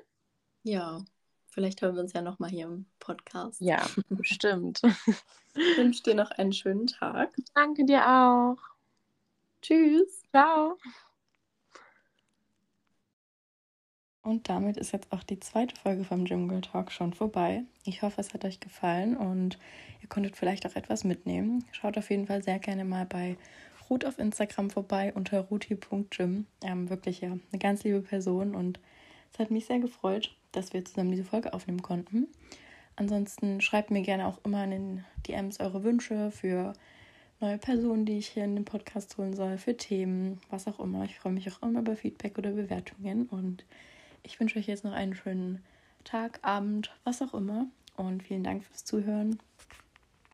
Ja, 0.64 1.02
vielleicht 1.50 1.82
hören 1.82 1.96
wir 1.96 2.02
uns 2.04 2.14
ja 2.14 2.22
nochmal 2.22 2.50
hier 2.50 2.66
im 2.68 2.86
Podcast. 3.00 3.60
Ja, 3.62 3.86
bestimmt. 4.10 4.82
Ich 5.56 5.78
wünsche 5.78 6.04
dir 6.04 6.16
noch 6.16 6.32
einen 6.32 6.54
schönen 6.54 6.88
Tag. 6.88 7.34
Danke 7.56 7.86
dir 7.86 8.08
auch. 8.08 8.58
Tschüss. 9.62 10.24
Ciao. 10.32 10.78
Und 14.22 14.50
damit 14.50 14.78
ist 14.78 14.92
jetzt 14.92 15.12
auch 15.12 15.24
die 15.24 15.40
zweite 15.40 15.76
Folge 15.76 16.04
vom 16.04 16.26
Gym 16.26 16.50
Girl 16.50 16.62
Talk 16.62 16.92
schon 16.92 17.14
vorbei. 17.14 17.64
Ich 17.86 18.02
hoffe, 18.02 18.20
es 18.20 18.34
hat 18.34 18.44
euch 18.44 18.60
gefallen 18.60 19.16
und 19.16 19.58
ihr 20.02 20.10
konntet 20.10 20.36
vielleicht 20.36 20.66
auch 20.66 20.76
etwas 20.76 21.04
mitnehmen. 21.04 21.64
Schaut 21.72 21.98
auf 21.98 22.10
jeden 22.10 22.28
Fall 22.28 22.44
sehr 22.44 22.60
gerne 22.60 22.84
mal 22.84 23.06
bei 23.06 23.38
Ruth 23.90 24.06
auf 24.06 24.20
Instagram 24.20 24.70
vorbei 24.70 25.14
unter 25.16 25.40
ruthi.gym. 25.40 26.46
Ähm, 26.64 26.90
wirklich 26.90 27.22
ja, 27.22 27.30
eine 27.30 27.60
ganz 27.60 27.84
liebe 27.84 28.02
Person 28.02 28.56
und 28.56 28.80
es 29.34 29.40
hat 29.40 29.52
mich 29.52 29.66
sehr 29.66 29.80
gefreut, 29.80 30.36
dass 30.52 30.74
wir 30.74 30.84
zusammen 30.84 31.12
diese 31.12 31.24
Folge 31.24 31.54
aufnehmen 31.54 31.82
konnten. 31.82 32.28
Ansonsten 32.96 33.62
schreibt 33.62 33.92
mir 33.92 34.02
gerne 34.02 34.28
auch 34.28 34.40
immer 34.44 34.64
in 34.66 34.72
den 34.72 35.06
DMs 35.26 35.60
eure 35.60 35.84
Wünsche 35.84 36.32
für 36.32 36.74
neue 37.40 37.58
Personen, 37.58 38.06
die 38.06 38.18
ich 38.18 38.28
hier 38.28 38.44
in 38.44 38.56
den 38.56 38.66
Podcast 38.66 39.18
holen 39.18 39.34
soll, 39.34 39.58
für 39.58 39.78
Themen, 39.78 40.40
was 40.50 40.68
auch 40.68 40.80
immer. 40.80 41.06
Ich 41.06 41.18
freue 41.18 41.32
mich 41.32 41.50
auch 41.50 41.62
immer 41.64 41.80
über 41.80 41.96
Feedback 41.96 42.38
oder 42.38 42.52
Bewertungen 42.52 43.28
und 43.28 43.64
ich 44.24 44.40
wünsche 44.40 44.60
euch 44.60 44.68
jetzt 44.68 44.84
noch 44.84 44.94
einen 44.94 45.16
schönen 45.16 45.64
Tag, 46.04 46.40
Abend, 46.42 46.92
was 47.04 47.22
auch 47.22 47.34
immer. 47.34 47.68
Und 47.98 48.24
vielen 48.24 48.44
Dank 48.44 48.64
fürs 48.64 48.86
Zuhören. 48.86 49.40